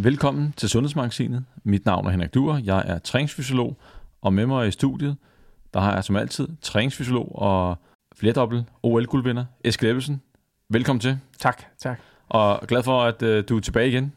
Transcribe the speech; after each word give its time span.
Velkommen 0.00 0.54
til 0.56 0.68
Sundhedsmagasinet. 0.68 1.44
Mit 1.64 1.86
navn 1.86 2.06
er 2.06 2.10
Henrik 2.10 2.34
Duer. 2.34 2.58
Jeg 2.64 2.82
er 2.86 2.98
træningsfysiolog, 2.98 3.76
og 4.22 4.32
med 4.32 4.46
mig 4.46 4.68
i 4.68 4.70
studiet, 4.70 5.16
der 5.74 5.80
har 5.80 5.94
jeg 5.94 6.04
som 6.04 6.16
altid 6.16 6.48
træningsfysiolog 6.62 7.38
og 7.38 7.76
flerdobbelt 8.16 8.64
OL-guldvinder, 8.82 9.44
Eskild 9.64 9.90
Ebbelsen. 9.90 10.22
Velkommen 10.68 11.00
til. 11.00 11.18
Tak, 11.38 11.62
tak. 11.78 12.00
Og 12.28 12.60
glad 12.68 12.82
for, 12.82 13.02
at 13.02 13.22
uh, 13.22 13.44
du 13.48 13.56
er 13.56 13.60
tilbage 13.60 13.88
igen. 13.88 14.12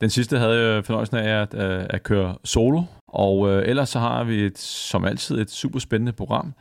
Den 0.00 0.10
sidste 0.10 0.38
havde 0.38 0.74
jeg 0.74 0.84
fornøjelsen 0.84 1.16
af 1.16 1.42
at, 1.42 1.54
uh, 1.54 1.86
at 1.90 2.02
køre 2.02 2.36
solo, 2.44 2.82
og 3.08 3.38
uh, 3.38 3.58
ellers 3.64 3.88
så 3.88 3.98
har 3.98 4.24
vi 4.24 4.42
et, 4.42 4.58
som 4.58 5.04
altid 5.04 5.38
et 5.38 5.50
super 5.50 5.78
spændende 5.78 6.12
program. 6.12 6.54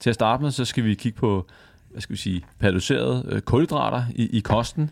Til 0.00 0.10
at 0.10 0.14
starte 0.14 0.42
med, 0.42 0.50
så 0.50 0.64
skal 0.64 0.84
vi 0.84 0.94
kigge 0.94 1.18
på, 1.18 1.46
hvad 1.90 2.00
skal 2.00 2.12
vi 2.12 2.18
sige, 2.18 2.44
paralyserede 2.58 3.32
uh, 3.32 3.40
kulhydrater 3.40 4.04
i, 4.14 4.36
i 4.36 4.40
kosten. 4.40 4.90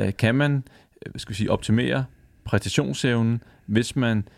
Uh, 0.00 0.08
kan 0.18 0.34
man, 0.34 0.64
hvad 1.10 1.18
skal 1.18 1.30
vi 1.30 1.36
sige, 1.36 1.50
optimere 1.50 2.04
præstationsevnen, 2.44 3.42
hvis 3.66 3.96
man 3.96 4.28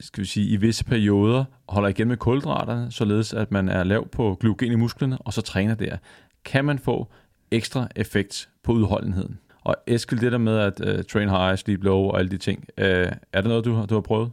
skal 0.00 0.20
vi 0.20 0.28
sige, 0.28 0.46
i 0.48 0.56
visse 0.56 0.84
perioder 0.84 1.44
holder 1.68 1.88
igen 1.88 2.08
med 2.08 2.16
kulhydraterne, 2.16 2.92
således 2.92 3.32
at 3.32 3.52
man 3.52 3.68
er 3.68 3.84
lav 3.84 4.08
på 4.08 4.36
glykogen 4.40 4.72
i 4.72 4.76
musklerne, 4.76 5.18
og 5.18 5.32
så 5.32 5.40
træner 5.40 5.74
der. 5.74 5.96
Kan 6.44 6.64
man 6.64 6.78
få 6.78 7.08
ekstra 7.50 7.88
effekt 7.96 8.48
på 8.62 8.72
udholdenheden? 8.72 9.38
Og 9.64 9.76
Eskild, 9.86 10.20
det 10.20 10.32
der 10.32 10.38
med 10.38 10.58
at 10.58 10.80
uh, 10.80 11.04
train 11.04 11.28
high, 11.28 11.58
sleep 11.58 11.84
low 11.84 11.98
og 11.98 12.18
alle 12.18 12.30
de 12.30 12.38
ting, 12.38 12.64
uh, 12.78 12.84
er 12.84 13.40
det 13.40 13.44
noget, 13.44 13.64
du, 13.64 13.86
du 13.90 13.94
har 13.94 14.00
prøvet? 14.00 14.30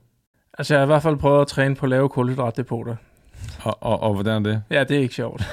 Altså, 0.58 0.74
jeg 0.74 0.80
har 0.80 0.86
i 0.86 0.88
hvert 0.88 1.04
fald 1.04 1.18
prøvet 1.18 1.42
at 1.42 1.48
træne 1.48 1.76
på 1.76 1.88
lave 1.88 2.10
kulhydratdepoter. 2.10 2.96
Og, 3.64 3.78
og, 3.84 4.02
og 4.02 4.14
hvordan 4.14 4.46
er 4.46 4.52
det? 4.52 4.64
Ja, 4.70 4.84
det 4.84 4.98
er 4.98 5.02
ikke 5.02 5.16
sjovt. 5.16 5.44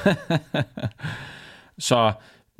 så 1.79 2.12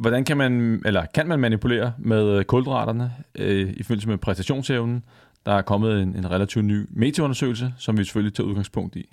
hvordan 0.03 0.25
kan 0.25 0.37
man, 0.37 0.83
eller 0.85 1.07
kan 1.15 1.29
man 1.29 1.41
manipulere 1.41 1.93
med 1.99 2.39
øh, 2.39 2.45
kulhydraterne 2.45 3.13
øh, 3.35 3.71
i 3.77 3.83
forbindelse 3.83 4.09
med 4.09 4.19
præstationsevnen? 4.19 5.05
Der 5.47 5.53
er 5.53 5.63
kommet 5.63 6.03
en, 6.03 6.17
en 6.17 6.31
relativt 6.31 6.65
ny 6.65 6.87
metaundersøgelse, 6.91 7.75
som 7.79 7.99
vi 7.99 8.05
selvfølgelig 8.05 8.35
tager 8.35 8.49
udgangspunkt 8.49 8.97
i. 8.97 9.09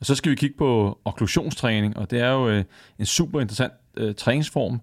Og 0.00 0.06
så 0.06 0.14
skal 0.14 0.30
vi 0.30 0.36
kigge 0.36 0.56
på 0.58 0.98
okklusionstræning, 1.04 1.96
og 1.96 2.10
det 2.10 2.20
er 2.20 2.30
jo 2.30 2.48
øh, 2.48 2.64
en 2.98 3.06
super 3.06 3.40
interessant 3.40 3.72
øh, 3.96 4.14
træningsform, 4.14 4.80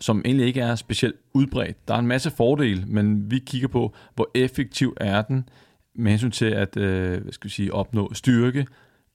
som 0.00 0.22
egentlig 0.24 0.46
ikke 0.46 0.60
er 0.60 0.74
specielt 0.74 1.16
udbredt. 1.34 1.88
Der 1.88 1.94
er 1.94 1.98
en 1.98 2.06
masse 2.06 2.30
fordele, 2.30 2.84
men 2.86 3.30
vi 3.30 3.38
kigger 3.38 3.68
på, 3.68 3.94
hvor 4.14 4.30
effektiv 4.34 4.96
er 5.00 5.22
den 5.22 5.48
med 5.94 6.10
hensyn 6.10 6.30
til 6.30 6.46
at 6.46 6.76
øh, 6.76 7.22
hvad 7.22 7.32
skal 7.32 7.48
vi 7.48 7.52
sige, 7.52 7.74
opnå 7.74 8.14
styrke 8.14 8.66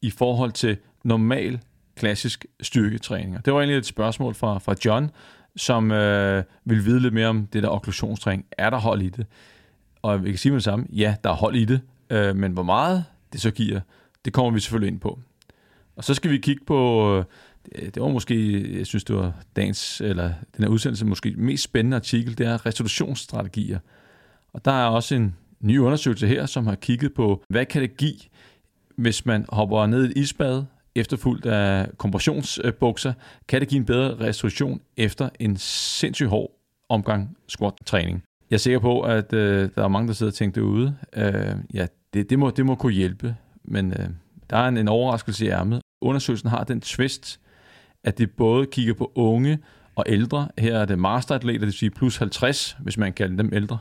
i 0.01 0.09
forhold 0.09 0.51
til 0.51 0.77
normal 1.03 1.59
klassisk 1.95 2.45
styrketræning. 2.61 3.45
Det 3.45 3.53
var 3.53 3.59
egentlig 3.59 3.77
et 3.77 3.85
spørgsmål 3.85 4.35
fra, 4.35 4.57
fra 4.57 4.75
John, 4.85 5.11
som 5.57 5.91
øh, 5.91 6.43
vil 6.65 6.85
vide 6.85 6.99
lidt 6.99 7.13
mere 7.13 7.27
om 7.27 7.47
det 7.53 7.63
der 7.63 7.69
okklusionstræning. 7.69 8.45
Er 8.57 8.69
der 8.69 8.77
hold 8.77 9.01
i 9.01 9.09
det? 9.09 9.25
Og 10.01 10.23
vi 10.23 10.29
kan 10.29 10.37
sige 10.37 10.51
med 10.51 10.57
det 10.57 10.63
samme, 10.63 10.85
ja, 10.93 11.15
der 11.23 11.29
er 11.29 11.33
hold 11.33 11.55
i 11.55 11.65
det, 11.65 11.81
øh, 12.09 12.35
men 12.35 12.51
hvor 12.51 12.63
meget 12.63 13.05
det 13.33 13.41
så 13.41 13.51
giver, 13.51 13.79
det 14.25 14.33
kommer 14.33 14.51
vi 14.51 14.59
selvfølgelig 14.59 14.91
ind 14.91 14.99
på. 14.99 15.19
Og 15.95 16.03
så 16.03 16.13
skal 16.13 16.31
vi 16.31 16.37
kigge 16.37 16.65
på, 16.65 17.09
øh, 17.75 17.85
det 17.85 18.01
var 18.01 18.07
måske, 18.07 18.77
jeg 18.77 18.85
synes 18.85 19.03
det 19.03 19.15
var 19.15 19.33
dagens, 19.55 20.01
eller 20.01 20.33
den 20.57 20.63
her 20.63 20.67
udsendelse 20.67 21.05
måske 21.05 21.33
mest 21.37 21.63
spændende 21.63 21.95
artikel, 21.95 22.37
det 22.37 22.47
er 22.47 22.65
restitutionsstrategier. 22.65 23.79
Og 24.53 24.65
der 24.65 24.71
er 24.71 24.85
også 24.85 25.15
en 25.15 25.35
ny 25.59 25.79
undersøgelse 25.79 26.27
her, 26.27 26.45
som 26.45 26.67
har 26.67 26.75
kigget 26.75 27.13
på, 27.13 27.43
hvad 27.49 27.65
kan 27.65 27.81
det 27.81 27.97
give, 27.97 28.19
hvis 28.95 29.25
man 29.25 29.45
hopper 29.49 29.85
ned 29.85 30.03
i 30.05 30.07
et 30.07 30.17
isbad, 30.17 30.63
efterfulgt 30.97 31.45
af 31.45 31.87
kompressionsbukser, 31.97 33.13
kan 33.47 33.61
det 33.61 33.69
give 33.69 33.79
en 33.79 33.85
bedre 33.85 34.27
restitution 34.27 34.81
efter 34.97 35.29
en 35.39 35.57
sindssygt 35.57 36.29
hård 36.29 36.51
omgang 36.89 37.37
squat-træning. 37.47 38.23
Jeg 38.49 38.55
er 38.55 38.59
sikker 38.59 38.79
på, 38.79 39.01
at 39.01 39.33
øh, 39.33 39.69
der 39.75 39.83
er 39.83 39.87
mange, 39.87 40.07
der 40.07 40.13
sidder 40.13 40.31
og 40.31 40.35
tænker 40.35 40.61
derude. 40.61 40.97
Øh, 41.15 41.55
ja, 41.73 41.87
det, 42.13 42.29
det, 42.29 42.39
må, 42.39 42.49
det 42.49 42.65
må 42.65 42.75
kunne 42.75 42.93
hjælpe, 42.93 43.35
men 43.63 43.91
øh, 43.91 44.09
der 44.49 44.57
er 44.57 44.67
en, 44.67 44.77
en 44.77 44.87
overraskelse 44.87 45.45
i 45.45 45.49
ærmet. 45.49 45.81
Undersøgelsen 46.01 46.49
har 46.49 46.63
den 46.63 46.81
twist, 46.81 47.39
at 48.03 48.17
det 48.17 48.31
både 48.31 48.65
kigger 48.65 48.93
på 48.93 49.11
unge 49.15 49.59
og 49.95 50.03
ældre. 50.07 50.47
Her 50.57 50.77
er 50.77 50.85
det 50.85 50.99
masteratleter, 50.99 51.59
det 51.59 51.65
vil 51.65 51.73
sige 51.73 51.89
plus 51.89 52.17
50, 52.17 52.77
hvis 52.79 52.97
man 52.97 53.13
kalder 53.13 53.37
dem 53.37 53.49
ældre. 53.53 53.77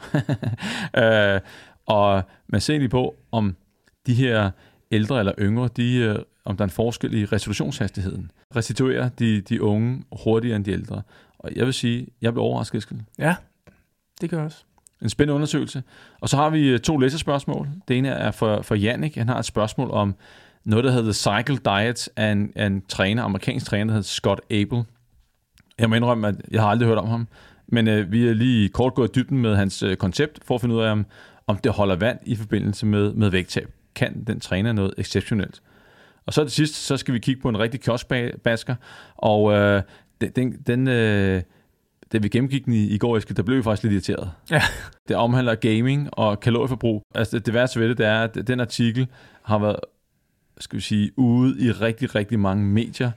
øh, 1.02 1.40
og 1.86 2.22
man 2.48 2.60
ser 2.60 2.74
egentlig 2.74 2.90
på, 2.90 3.14
om 3.32 3.56
de 4.06 4.14
her 4.14 4.50
ældre 4.90 5.18
eller 5.18 5.32
yngre, 5.38 5.68
de, 5.76 5.96
øh, 5.96 6.18
om 6.44 6.56
der 6.56 6.62
er 6.62 6.66
en 6.66 6.70
forskel 6.70 7.14
i 7.14 7.24
restitutionshastigheden. 7.24 8.30
Restituerer 8.56 9.08
de, 9.08 9.40
de 9.40 9.62
unge 9.62 10.04
hurtigere 10.24 10.56
end 10.56 10.64
de 10.64 10.70
ældre. 10.70 11.02
Og 11.38 11.50
jeg 11.56 11.64
vil 11.64 11.74
sige, 11.74 12.06
jeg 12.22 12.32
blev 12.32 12.44
overrasket. 12.44 12.82
Skal. 12.82 13.02
Ja, 13.18 13.34
det 14.20 14.30
gør 14.30 14.44
også. 14.44 14.64
En 15.02 15.08
spændende 15.08 15.34
undersøgelse. 15.34 15.82
Og 16.20 16.28
så 16.28 16.36
har 16.36 16.50
vi 16.50 16.68
øh, 16.68 16.80
to 16.80 16.96
læsespørgsmål. 16.96 17.68
Det 17.88 17.98
ene 17.98 18.08
er 18.08 18.30
for, 18.30 18.62
for 18.62 18.74
Jannik. 18.74 19.16
Han 19.16 19.28
har 19.28 19.38
et 19.38 19.44
spørgsmål 19.44 19.90
om 19.90 20.14
noget, 20.64 20.84
der 20.84 20.90
hedder 20.90 21.12
Cycle 21.12 21.58
Diet 21.64 22.08
af 22.16 22.32
en, 22.32 22.52
af 22.56 22.66
en 22.66 22.82
træner, 22.88 23.22
amerikansk 23.22 23.66
træner, 23.66 23.84
der 23.84 23.92
hedder 23.92 24.06
Scott 24.06 24.40
Abel. 24.50 24.84
Jeg 25.78 25.88
må 25.88 25.94
indrømme, 25.94 26.28
at 26.28 26.34
jeg 26.50 26.62
har 26.62 26.68
aldrig 26.68 26.88
hørt 26.88 26.98
om 26.98 27.08
ham. 27.08 27.28
Men 27.66 27.88
øh, 27.88 28.12
vi 28.12 28.28
er 28.28 28.34
lige 28.34 28.68
kort 28.68 28.94
gået 28.94 29.08
i 29.08 29.12
dybden 29.12 29.38
med 29.38 29.56
hans 29.56 29.82
øh, 29.82 29.96
koncept, 29.96 30.38
for 30.44 30.54
at 30.54 30.60
finde 30.60 30.74
ud 30.74 30.80
af, 30.80 30.90
om, 30.90 31.06
om 31.46 31.56
det 31.56 31.72
holder 31.72 31.96
vand 31.96 32.18
i 32.26 32.36
forbindelse 32.36 32.86
med, 32.86 33.12
med 33.12 33.30
vægttab. 33.30 33.70
Kan 33.96 34.24
den 34.24 34.40
træner 34.40 34.72
noget 34.72 34.94
exceptionelt? 34.98 35.62
Og 36.26 36.32
så 36.32 36.44
til 36.44 36.52
sidst, 36.52 36.74
så 36.74 36.96
skal 36.96 37.14
vi 37.14 37.18
kigge 37.18 37.42
på 37.42 37.48
en 37.48 37.58
rigtig 37.58 37.80
kioskbasker, 37.80 38.74
og 39.16 39.52
øh, 39.52 39.82
den, 40.36 40.52
den, 40.52 40.88
øh, 40.88 41.42
da 42.12 42.18
vi 42.18 42.28
gennemgik 42.28 42.64
den 42.64 42.72
i, 42.72 42.86
i 42.86 42.98
går, 42.98 43.16
Eske, 43.16 43.34
der 43.34 43.42
blev 43.42 43.58
vi 43.58 43.62
faktisk 43.62 43.82
lidt 43.82 43.92
irriteret. 43.92 44.30
Ja. 44.50 44.62
Det 45.08 45.16
omhandler 45.16 45.54
gaming 45.54 46.08
og 46.12 46.40
kalorieforbrug. 46.40 47.02
Altså 47.14 47.38
det 47.38 47.54
værste 47.54 47.80
ved 47.80 47.88
det, 47.88 47.98
det 47.98 48.06
er, 48.06 48.22
at 48.22 48.46
den 48.46 48.60
artikel 48.60 49.08
har 49.42 49.58
været, 49.58 49.76
skal 50.58 50.76
vi 50.76 50.82
sige, 50.82 51.10
ude 51.16 51.60
i 51.60 51.70
rigtig, 51.70 52.14
rigtig 52.14 52.38
mange 52.38 52.64
medier, 52.64 53.10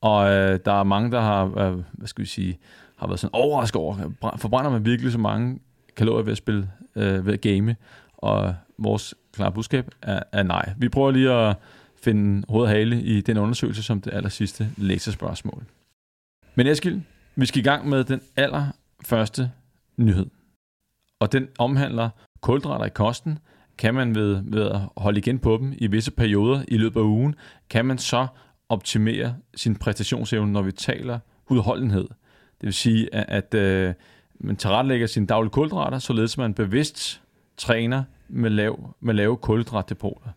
og 0.00 0.32
øh, 0.32 0.58
der 0.64 0.72
er 0.72 0.82
mange, 0.82 1.10
der 1.10 1.20
har, 1.20 1.44
øh, 1.44 1.78
hvad 1.92 2.08
skal 2.08 2.22
vi 2.22 2.28
sige, 2.28 2.58
har 2.96 3.06
været 3.06 3.20
sådan 3.20 3.34
overrasket 3.34 3.80
over, 3.80 3.96
forbrænder 4.36 4.70
man 4.70 4.84
virkelig 4.84 5.12
så 5.12 5.18
mange 5.18 5.58
kalorier 5.96 6.24
ved 6.24 6.32
at 6.32 6.38
spille, 6.38 6.70
øh, 6.96 7.26
ved 7.26 7.32
at 7.32 7.40
game, 7.40 7.76
og 8.18 8.54
vores 8.78 9.14
klare 9.32 9.52
budskab 9.52 9.90
er, 10.02 10.22
er 10.32 10.42
nej. 10.42 10.72
Vi 10.78 10.88
prøver 10.88 11.10
lige 11.10 11.30
at 11.32 11.56
finde 12.02 12.46
hoved 12.48 12.62
og 12.64 12.70
hale 12.70 13.02
i 13.02 13.20
den 13.20 13.38
undersøgelse 13.38 13.82
som 13.82 14.00
det 14.00 14.14
aller 14.14 14.28
sidste 14.28 14.68
læserspørgsmål. 14.76 15.64
Men 16.54 16.66
Eskild, 16.66 17.00
vi 17.36 17.46
skal 17.46 17.60
i 17.60 17.64
gang 17.64 17.88
med 17.88 18.04
den 18.04 18.20
allerførste 18.36 19.50
nyhed. 19.96 20.26
Og 21.20 21.32
den 21.32 21.48
omhandler 21.58 22.10
kulhydrater 22.40 22.84
i 22.84 22.90
kosten. 22.90 23.38
Kan 23.78 23.94
man 23.94 24.14
ved, 24.14 24.42
ved 24.44 24.70
at 24.70 24.80
holde 24.96 25.18
igen 25.18 25.38
på 25.38 25.56
dem 25.60 25.74
i 25.78 25.86
visse 25.86 26.10
perioder 26.10 26.64
i 26.68 26.76
løbet 26.76 27.00
af 27.00 27.04
ugen, 27.04 27.34
kan 27.70 27.84
man 27.84 27.98
så 27.98 28.26
optimere 28.68 29.36
sin 29.54 29.76
præstationsevne, 29.76 30.52
når 30.52 30.62
vi 30.62 30.72
taler 30.72 31.18
udholdenhed. 31.50 32.08
Det 32.60 32.66
vil 32.66 32.74
sige, 32.74 33.14
at, 33.14 33.54
at 33.54 33.54
øh, 33.54 33.94
man 34.40 34.56
tilrettelægger 34.56 35.06
sine 35.06 35.26
daglige 35.26 35.50
kulhydrater, 35.50 35.98
således 35.98 36.38
man 36.38 36.54
bevidst 36.54 37.22
træner 37.56 38.04
med, 38.28 38.50
lav, 38.50 38.94
med 39.00 39.14
lave 39.14 39.36
kulhydratdepoter. 39.36 40.28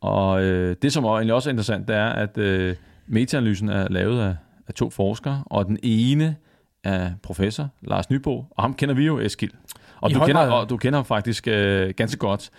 Og 0.00 0.42
øh, 0.42 0.76
det, 0.82 0.92
som 0.92 1.04
egentlig 1.04 1.34
også 1.34 1.50
er 1.50 1.52
interessant, 1.52 1.88
det 1.88 1.96
er, 1.96 2.08
at 2.08 2.38
øh, 2.38 2.76
metaanalysen 3.06 3.68
er 3.68 3.88
lavet 3.88 4.20
af, 4.20 4.36
af 4.68 4.74
to 4.74 4.90
forskere, 4.90 5.42
og 5.46 5.66
den 5.66 5.78
ene 5.82 6.36
er 6.84 7.10
professor 7.22 7.68
Lars 7.82 8.10
Nybo, 8.10 8.44
og 8.50 8.62
ham 8.62 8.74
kender 8.74 8.94
vi 8.94 9.06
jo, 9.06 9.18
Eskild. 9.18 9.52
Og, 10.00 10.14
du 10.14 10.20
kender, 10.20 10.40
og 10.40 10.70
du 10.70 10.76
kender 10.76 10.98
ham 10.98 11.04
faktisk 11.04 11.48
øh, 11.48 11.94
ganske 11.96 12.18
godt. 12.18 12.50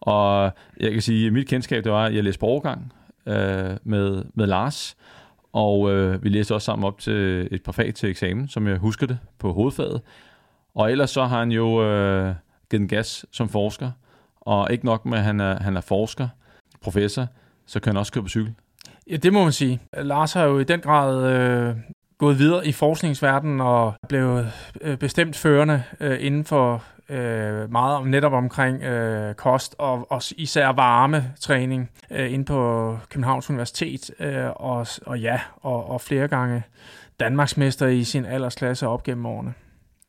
Og 0.00 0.52
jeg 0.80 0.92
kan 0.92 1.02
sige, 1.02 1.26
at 1.26 1.32
mit 1.32 1.48
kendskab, 1.48 1.84
det 1.84 1.92
var, 1.92 2.04
at 2.04 2.14
jeg 2.14 2.24
læste 2.24 2.40
på 2.40 2.46
overgang 2.46 2.92
øh, 3.26 3.76
med, 3.84 4.24
med 4.34 4.46
Lars, 4.46 4.96
og 5.52 5.92
øh, 5.92 6.24
vi 6.24 6.28
læste 6.28 6.54
også 6.54 6.64
sammen 6.64 6.84
op 6.84 6.98
til 6.98 7.48
et 7.50 7.62
par 7.62 7.72
fag 7.72 7.94
til 7.94 8.10
eksamen, 8.10 8.48
som 8.48 8.68
jeg 8.68 8.76
husker 8.76 9.06
det, 9.06 9.18
på 9.38 9.52
hovedfaget. 9.52 10.00
Og 10.74 10.92
ellers 10.92 11.10
så 11.10 11.24
har 11.24 11.38
han 11.38 11.52
jo 11.52 11.82
øh, 11.82 12.34
givet 12.70 12.80
en 12.82 12.88
gas 12.88 13.26
som 13.32 13.48
forsker, 13.48 13.90
og 14.40 14.72
ikke 14.72 14.84
nok 14.84 15.06
med, 15.06 15.18
at 15.18 15.24
han 15.24 15.40
er, 15.40 15.62
han 15.62 15.76
er 15.76 15.80
forsker, 15.80 16.28
professor, 16.82 17.26
så 17.66 17.80
kan 17.80 17.92
han 17.92 17.96
også 17.96 18.12
køre 18.12 18.22
på 18.22 18.28
cykel. 18.28 18.54
Ja, 19.10 19.16
det 19.16 19.32
må 19.32 19.42
man 19.42 19.52
sige. 19.52 19.80
Lars 19.96 20.32
har 20.32 20.44
jo 20.44 20.58
i 20.58 20.64
den 20.64 20.80
grad 20.80 21.32
øh, 21.32 21.76
gået 22.18 22.38
videre 22.38 22.66
i 22.66 22.72
forskningsverdenen 22.72 23.60
og 23.60 23.94
blevet 24.08 24.52
øh, 24.80 24.98
bestemt 24.98 25.36
førende 25.36 25.82
øh, 26.00 26.16
inden 26.20 26.44
for 26.44 26.84
øh, 27.08 27.72
meget 27.72 27.96
om 27.96 28.06
netop 28.06 28.32
omkring 28.32 28.82
øh, 28.82 29.34
kost 29.34 29.74
og, 29.78 30.12
og 30.12 30.22
især 30.36 30.68
varme 30.68 31.32
træning 31.40 31.90
øh, 32.10 32.32
inde 32.32 32.44
på 32.44 32.98
Københavns 33.08 33.50
Universitet 33.50 34.10
øh, 34.20 34.50
og, 34.56 34.86
og 35.06 35.20
ja, 35.20 35.40
og, 35.62 35.90
og 35.90 36.00
flere 36.00 36.28
gange 36.28 36.62
Danmarksmester 37.20 37.86
i 37.86 38.04
sin 38.04 38.24
aldersklasse 38.24 38.88
op 38.88 39.02
gennem 39.02 39.26
årene. 39.26 39.54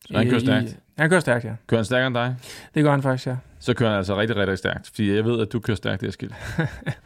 Så 0.05 0.17
han 0.17 0.29
kører 0.29 0.39
stærkt? 0.39 0.79
Han 0.97 1.09
kører 1.09 1.19
stærkt, 1.19 1.45
ja. 1.45 1.51
Kører 1.67 1.79
han 1.79 1.85
stærkere 1.85 2.07
end 2.07 2.15
dig? 2.15 2.35
Det 2.75 2.83
gør 2.83 2.91
han 2.91 3.01
faktisk, 3.01 3.27
ja. 3.27 3.35
Så 3.59 3.73
kører 3.73 3.89
han 3.89 3.97
altså 3.97 4.19
rigtig, 4.19 4.37
rigtig 4.37 4.57
stærkt, 4.57 4.87
fordi 4.93 5.15
jeg 5.15 5.25
ved, 5.25 5.41
at 5.41 5.53
du 5.53 5.59
kører 5.59 5.75
stærkt, 5.75 6.01
det 6.01 6.13
skilt. 6.13 6.35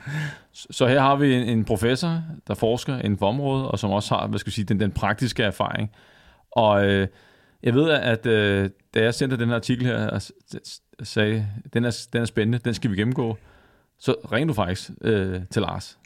så 0.77 0.87
her 0.87 0.99
har 0.99 1.15
vi 1.15 1.33
en, 1.33 1.43
en 1.43 1.65
professor, 1.65 2.23
der 2.47 2.53
forsker 2.53 2.97
inden 2.97 3.17
for 3.19 3.27
området, 3.27 3.67
og 3.67 3.79
som 3.79 3.91
også 3.91 4.15
har, 4.15 4.27
hvad 4.27 4.39
skal 4.39 4.49
jeg 4.49 4.53
sige, 4.53 4.65
den, 4.65 4.79
den 4.79 4.91
praktiske 4.91 5.43
erfaring. 5.43 5.91
Og 6.51 6.85
øh, 6.85 7.07
Jeg 7.63 7.73
ved, 7.73 7.89
at 7.89 8.25
øh, 8.25 8.69
da 8.93 9.03
jeg 9.03 9.13
sendte 9.13 9.37
den 9.37 9.47
her 9.49 9.55
artikel 9.55 9.85
her, 9.85 10.07
og 10.09 10.21
sagde, 11.03 11.47
den 11.73 11.85
er, 11.85 12.07
den 12.13 12.21
er 12.21 12.25
spændende, 12.25 12.57
den 12.57 12.73
skal 12.73 12.91
vi 12.91 12.95
gennemgå, 12.95 13.37
så 13.99 14.15
ringede 14.31 14.47
du 14.47 14.53
faktisk 14.53 14.89
øh, 15.01 15.41
til 15.49 15.61
Lars. 15.61 15.97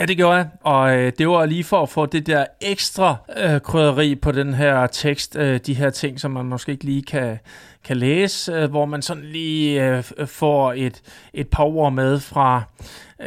Ja, 0.00 0.04
det 0.04 0.16
gjorde 0.16 0.36
jeg, 0.36 0.48
og 0.60 0.96
øh, 0.96 1.12
det 1.18 1.28
var 1.28 1.46
lige 1.46 1.64
for 1.64 1.82
at 1.82 1.88
få 1.88 2.06
det 2.06 2.26
der 2.26 2.44
ekstra 2.60 3.16
øh, 3.36 3.60
krydderi 3.60 4.14
på 4.14 4.32
den 4.32 4.54
her 4.54 4.86
tekst, 4.86 5.36
øh, 5.36 5.60
de 5.66 5.74
her 5.74 5.90
ting, 5.90 6.20
som 6.20 6.30
man 6.30 6.46
måske 6.46 6.72
ikke 6.72 6.84
lige 6.84 7.02
kan, 7.02 7.38
kan 7.84 7.96
læse, 7.96 8.52
øh, 8.52 8.70
hvor 8.70 8.84
man 8.84 9.02
sådan 9.02 9.24
lige 9.24 9.86
øh, 9.88 10.04
øh 10.16 10.26
får 10.26 10.72
et, 10.76 11.02
et 11.34 11.48
par 11.48 11.64
ord 11.64 11.92
med 11.92 12.20
fra, 12.20 12.62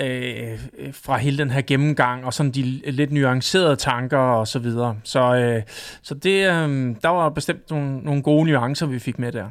øh, 0.01 0.51
øh, 0.77 0.93
fra 0.93 1.17
hele 1.17 1.37
den 1.37 1.51
her 1.51 1.61
gennemgang, 1.61 2.25
og 2.25 2.33
sådan 2.33 2.51
de 2.51 2.61
lidt 2.91 3.11
nuancerede 3.11 3.75
tanker 3.75 4.17
og 4.17 4.47
så 4.47 4.59
videre. 4.59 4.97
Så, 5.03 5.35
øh, 5.35 5.61
så 6.01 6.13
det, 6.13 6.47
øh, 6.47 6.95
der 7.01 7.09
var 7.09 7.29
bestemt 7.29 7.69
nogle, 7.69 7.97
nogle 7.97 8.23
gode 8.23 8.45
nuancer, 8.49 8.85
vi 8.85 8.99
fik 8.99 9.19
med 9.19 9.31
der. 9.31 9.49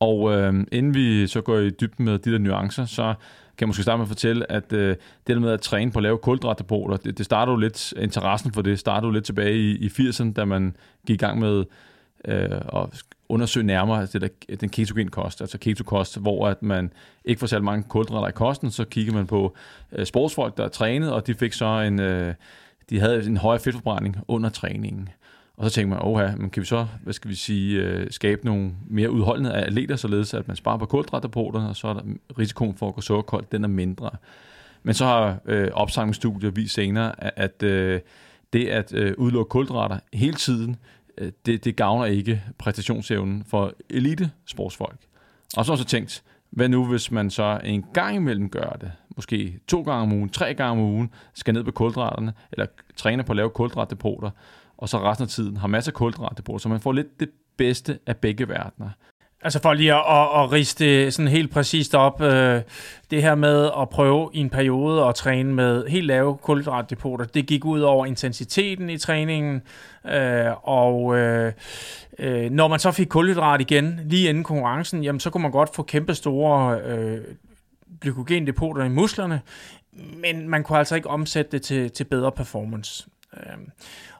Og 0.00 0.32
øh, 0.32 0.54
inden 0.72 0.94
vi 0.94 1.26
så 1.26 1.40
går 1.40 1.58
i 1.58 1.70
dybden 1.70 2.04
med 2.04 2.18
de 2.18 2.32
der 2.32 2.38
nuancer, 2.38 2.84
så 2.84 3.14
kan 3.58 3.64
jeg 3.64 3.68
måske 3.68 3.82
starte 3.82 3.98
med 3.98 4.04
at 4.04 4.08
fortælle, 4.08 4.52
at 4.52 4.72
øh, 4.72 4.88
det 5.26 5.36
der 5.36 5.38
med 5.38 5.50
at 5.50 5.60
træne 5.60 5.90
på 5.90 5.98
at 5.98 6.02
lave 6.02 6.18
kulhydratdepoter, 6.18 6.96
det, 6.96 7.18
det 7.18 7.26
startede 7.26 7.52
jo 7.52 7.56
lidt, 7.56 7.92
interessen 7.96 8.52
for 8.52 8.62
det 8.62 8.78
startede 8.78 9.06
jo 9.06 9.12
lidt 9.12 9.24
tilbage 9.24 9.56
i, 9.56 9.76
i 9.76 9.86
80'erne, 9.86 10.32
da 10.32 10.44
man 10.44 10.76
gik 11.06 11.14
i 11.14 11.24
gang 11.24 11.38
med 11.38 11.64
øh, 12.24 12.60
at 12.74 13.02
undersøge 13.28 13.66
nærmere 13.66 14.00
altså 14.00 14.18
det 14.18 14.32
der, 14.48 14.56
den 14.56 14.68
ketogen 14.68 15.08
kost, 15.08 15.40
altså 15.40 15.58
ketokost, 15.58 16.20
hvor 16.20 16.48
at 16.48 16.62
man 16.62 16.92
ikke 17.24 17.38
får 17.38 17.46
særlig 17.46 17.64
mange 17.64 17.84
kulhydrater 17.88 18.28
i 18.28 18.32
kosten, 18.32 18.70
så 18.70 18.84
kigger 18.84 19.12
man 19.12 19.26
på 19.26 19.56
øh, 19.92 20.06
sportsfolk, 20.06 20.56
der 20.56 20.64
er 20.64 20.68
trænet, 20.68 21.12
og 21.12 21.26
de 21.26 21.34
fik 21.34 21.52
så 21.52 21.66
en, 21.66 22.00
øh, 22.00 22.34
de 22.90 23.00
havde 23.00 23.26
en 23.26 23.36
højere 23.36 23.60
fedtforbrænding 23.60 24.16
under 24.28 24.50
træningen. 24.50 25.08
Og 25.58 25.70
så 25.70 25.74
tænker 25.74 25.88
man, 25.88 25.98
oha, 26.02 26.36
men 26.36 26.50
kan 26.50 26.60
vi 26.60 26.66
så, 26.66 26.86
hvad 27.02 27.12
skal 27.12 27.30
vi 27.30 27.34
sige, 27.34 27.82
øh, 27.82 28.10
skabe 28.10 28.44
nogle 28.44 28.72
mere 28.86 29.10
udholdende 29.10 29.52
atleter, 29.52 29.96
således 29.96 30.34
at 30.34 30.48
man 30.48 30.56
sparer 30.56 30.78
på 30.78 30.86
kulhydratdepoterne, 30.86 31.68
og 31.68 31.76
så 31.76 31.88
er 31.88 31.92
der 31.92 32.02
risikoen 32.38 32.74
for 32.74 32.88
at 32.88 32.94
gå 32.94 33.00
sukkerkoldt, 33.00 33.52
den 33.52 33.64
er 33.64 33.68
mindre. 33.68 34.10
Men 34.82 34.94
så 34.94 35.04
har 35.04 35.38
øh, 35.44 35.68
opsamlingsstudier 35.72 36.50
vist 36.50 36.74
senere, 36.74 37.24
at, 37.24 37.32
at 37.36 37.62
øh, 37.62 38.00
det 38.52 38.68
at 38.68 38.94
øh, 38.94 39.14
udelukke 39.18 39.48
kulhydrater 39.48 39.98
hele 40.12 40.36
tiden, 40.36 40.76
øh, 41.18 41.32
det, 41.46 41.64
det 41.64 41.76
gavner 41.76 42.04
ikke 42.04 42.42
præstationsevnen 42.58 43.44
for 43.44 43.72
elite 43.90 44.30
sportsfolk. 44.46 44.98
Og 45.56 45.64
så 45.64 45.72
har 45.72 45.76
jeg 45.76 45.82
så 45.82 45.88
tænkt, 45.88 46.22
hvad 46.50 46.68
nu 46.68 46.86
hvis 46.86 47.10
man 47.10 47.30
så 47.30 47.60
en 47.64 47.84
gang 47.94 48.16
imellem 48.16 48.50
gør 48.50 48.76
det, 48.80 48.92
måske 49.16 49.58
to 49.68 49.82
gange 49.82 50.02
om 50.02 50.12
ugen, 50.12 50.28
tre 50.28 50.54
gange 50.54 50.72
om 50.72 50.78
ugen, 50.78 51.10
skal 51.34 51.54
ned 51.54 51.64
på 51.64 51.70
kulhydraterne, 51.70 52.32
eller 52.52 52.66
træner 52.96 53.24
på 53.24 53.32
at 53.32 53.36
lave 53.36 53.50
kulhydratdepoter, 53.50 54.30
og 54.78 54.88
så 54.88 54.98
resten 54.98 55.22
af 55.22 55.28
tiden 55.28 55.56
har 55.56 55.68
masser 55.68 55.92
af 55.92 55.94
kulhydratdepoter, 55.94 56.58
så 56.58 56.68
man 56.68 56.80
får 56.80 56.92
lidt 56.92 57.20
det 57.20 57.28
bedste 57.56 57.98
af 58.06 58.16
begge 58.16 58.48
verdener. 58.48 58.90
Altså 59.42 59.62
for 59.62 59.72
lige 59.72 59.94
at, 59.94 60.04
at, 60.08 60.42
at 60.42 60.52
riste 60.52 61.10
sådan 61.10 61.28
helt 61.28 61.52
præcist 61.52 61.94
op, 61.94 62.20
øh, 62.20 62.62
det 63.10 63.22
her 63.22 63.34
med 63.34 63.70
at 63.80 63.88
prøve 63.88 64.30
i 64.32 64.38
en 64.38 64.50
periode 64.50 65.04
at 65.04 65.14
træne 65.14 65.54
med 65.54 65.86
helt 65.86 66.06
lave 66.06 66.36
kulhydratdepoter, 66.36 67.24
det 67.24 67.46
gik 67.46 67.64
ud 67.64 67.80
over 67.80 68.06
intensiteten 68.06 68.90
i 68.90 68.98
træningen, 68.98 69.62
øh, 70.04 70.68
og 70.68 71.18
øh, 71.18 71.52
øh, 72.18 72.50
når 72.50 72.68
man 72.68 72.78
så 72.78 72.90
fik 72.90 73.06
kulhydrat 73.06 73.60
igen 73.60 74.00
lige 74.04 74.28
inden 74.28 74.44
konkurrencen, 74.44 75.04
jamen 75.04 75.20
så 75.20 75.30
kunne 75.30 75.42
man 75.42 75.50
godt 75.50 75.74
få 75.74 75.82
kæmpe 75.82 76.14
store 76.14 76.80
øh, 76.80 77.20
glykogendepoter 78.00 78.84
i 78.84 78.88
musklerne, 78.88 79.40
men 79.92 80.48
man 80.48 80.62
kunne 80.62 80.78
altså 80.78 80.94
ikke 80.96 81.10
omsætte 81.10 81.52
det 81.52 81.62
til, 81.62 81.90
til 81.90 82.04
bedre 82.04 82.32
performance. 82.32 83.06
Øh, 83.36 83.58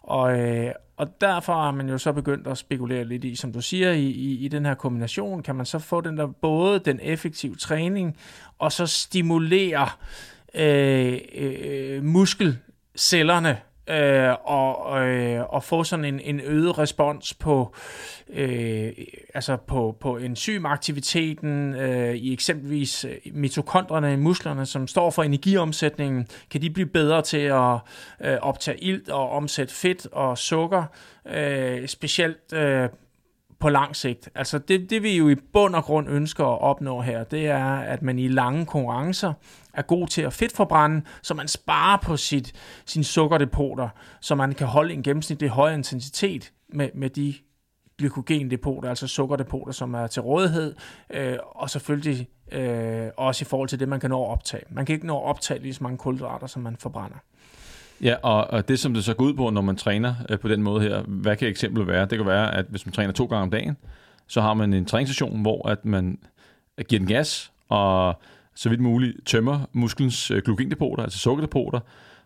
og, 0.09 0.39
øh, 0.39 0.73
og 0.97 1.21
derfor 1.21 1.53
har 1.53 1.71
man 1.71 1.89
jo 1.89 1.99
så 1.99 2.13
begyndt 2.13 2.47
at 2.47 2.59
spekulere 2.59 3.05
lidt 3.05 3.25
i, 3.25 3.37
som 3.37 3.53
du 3.53 3.61
siger, 3.61 3.93
i, 3.93 4.05
i, 4.05 4.45
i 4.45 4.49
den 4.49 4.67
her 4.67 4.75
kombination, 4.75 5.43
kan 5.43 5.55
man 5.55 5.67
så 5.67 5.79
få 5.79 6.01
den 6.01 6.17
der 6.17 6.27
både 6.27 6.79
den 6.79 7.01
effektive 7.03 7.57
træning, 7.57 8.17
og 8.59 8.73
så 8.73 8.87
stimulere 8.87 9.89
øh, 10.55 11.19
øh, 11.35 11.55
øh 11.63 12.05
muskelcellerne 12.05 13.59
øh, 13.89 14.35
og, 14.45 15.07
øh, 15.07 15.45
og 15.49 15.65
få 15.65 15.85
sådan 15.85 16.05
en, 16.05 16.21
en 16.21 16.41
øget 16.41 16.79
respons 16.79 17.35
på, 17.35 17.75
øh, 18.29 18.93
altså 19.35 19.57
på, 19.57 19.97
på 20.01 20.17
enzymaktiviteten 20.17 21.75
øh, 21.75 22.15
i 22.15 22.33
eksempelvis 22.33 23.07
mitokondrene 23.33 24.13
i 24.13 24.17
musklerne, 24.17 24.67
som 24.67 24.87
står 24.87 25.11
for 25.11 25.23
energiomsætningen, 25.23 26.27
kan 26.51 26.63
de 26.63 26.71
blive 26.71 26.89
bedre 26.89 27.23
til 27.23 27.39
at 27.39 27.75
øh, 28.21 28.37
optage 28.43 28.85
ilt 28.85 29.09
og 29.09 29.31
omsætte 29.31 29.75
fedt 29.75 30.07
og 30.13 30.39
sukker, 30.39 30.85
øh, 31.27 31.89
specielt 31.89 32.53
øh, 32.53 32.89
på 33.61 33.69
lang 33.69 33.97
sigt. 33.97 34.29
Altså 34.35 34.59
det, 34.59 34.91
det 34.91 35.03
vi 35.03 35.17
jo 35.17 35.29
i 35.29 35.35
bund 35.35 35.75
og 35.75 35.85
grund 35.85 36.09
ønsker 36.09 36.45
at 36.45 36.61
opnå 36.61 37.01
her, 37.01 37.25
det 37.25 37.47
er, 37.47 37.65
at 37.75 38.03
man 38.03 38.19
i 38.19 38.29
lange 38.29 38.67
konkurrencer 38.67 39.33
er 39.75 39.83
god 39.83 40.09
til 40.09 40.23
at 40.23 40.33
fedtforbrænde, 40.33 41.03
så 41.23 41.35
man 41.35 41.49
sparer 41.49 41.97
på 41.97 42.17
sit, 42.17 42.53
sine 42.87 43.05
sukkerdepoter, 43.05 43.89
så 44.21 44.35
man 44.35 44.55
kan 44.55 44.67
holde 44.67 44.95
en 44.95 45.03
gennemsnitlig 45.03 45.51
høj 45.51 45.75
intensitet 45.75 46.53
med, 46.69 46.89
med 46.95 47.11
de 47.11 47.35
glykogendepoter, 47.99 48.89
altså 48.89 49.07
sukkerdepoter, 49.07 49.73
som 49.73 49.95
er 49.95 50.07
til 50.07 50.23
rådighed, 50.23 50.75
øh, 51.11 51.37
og 51.43 51.71
selvfølgelig 51.71 52.29
øh, 52.53 53.09
også 53.17 53.43
i 53.43 53.49
forhold 53.49 53.69
til 53.69 53.81
det, 53.81 53.89
man 53.89 54.01
kan 54.01 54.11
nå 54.11 54.25
at 54.25 54.31
optage. 54.31 54.65
Man 54.71 54.87
kan 54.87 54.95
ikke 54.95 55.07
nå 55.07 55.19
at 55.19 55.25
optage 55.25 55.63
lige 55.63 55.75
så 55.75 55.83
mange 55.83 55.99
kulhydrater, 55.99 56.47
som 56.47 56.63
man 56.63 56.77
forbrænder. 56.77 57.17
Ja, 58.03 58.15
og, 58.23 58.51
og 58.51 58.69
det 58.69 58.79
som 58.79 58.95
det 58.95 59.05
så 59.05 59.15
går 59.15 59.25
ud 59.25 59.35
på, 59.35 59.51
når 59.51 59.61
man 59.61 59.77
træner 59.77 60.15
øh, 60.29 60.39
på 60.39 60.49
den 60.49 60.63
måde 60.63 60.81
her, 60.81 61.03
hvad 61.03 61.37
kan 61.37 61.49
eksemplet 61.49 61.87
være? 61.87 62.07
Det 62.07 62.19
kan 62.19 62.27
være, 62.27 62.55
at 62.55 62.67
hvis 62.69 62.87
man 62.87 62.93
træner 62.93 63.13
to 63.13 63.25
gange 63.25 63.43
om 63.43 63.51
dagen, 63.51 63.77
så 64.27 64.41
har 64.41 64.55
man 64.55 64.73
en 64.73 64.85
træningssession, 64.85 65.43
hvor 65.43 65.69
at 65.69 65.85
man 65.85 66.19
giver 66.89 66.99
den 66.99 67.09
gas, 67.09 67.53
og 67.69 68.21
så 68.55 68.69
vidt 68.69 68.81
muligt 68.81 69.27
tømmer 69.27 69.61
musklens 69.73 70.31
øh, 70.31 70.43
glykogendepoter, 70.43 71.03
altså 71.03 71.19
sukkerdepoter, 71.19 71.81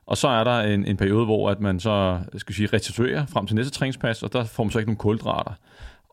og 0.07 0.17
så 0.17 0.29
er 0.29 0.45
der 0.45 0.61
en, 0.61 0.85
en 0.85 0.97
periode, 0.97 1.25
hvor 1.25 1.51
at 1.51 1.61
man 1.61 1.81
så 1.81 2.21
skal 2.37 2.55
sige, 2.55 2.69
restituerer 2.73 3.27
frem 3.27 3.47
til 3.47 3.57
næste 3.57 3.73
træningspas, 3.73 4.23
og 4.23 4.33
der 4.33 4.45
får 4.45 4.65
man 4.65 4.71
så 4.71 4.79
ikke 4.79 4.91
nogen 4.91 4.97
kulhydrater. 4.97 5.53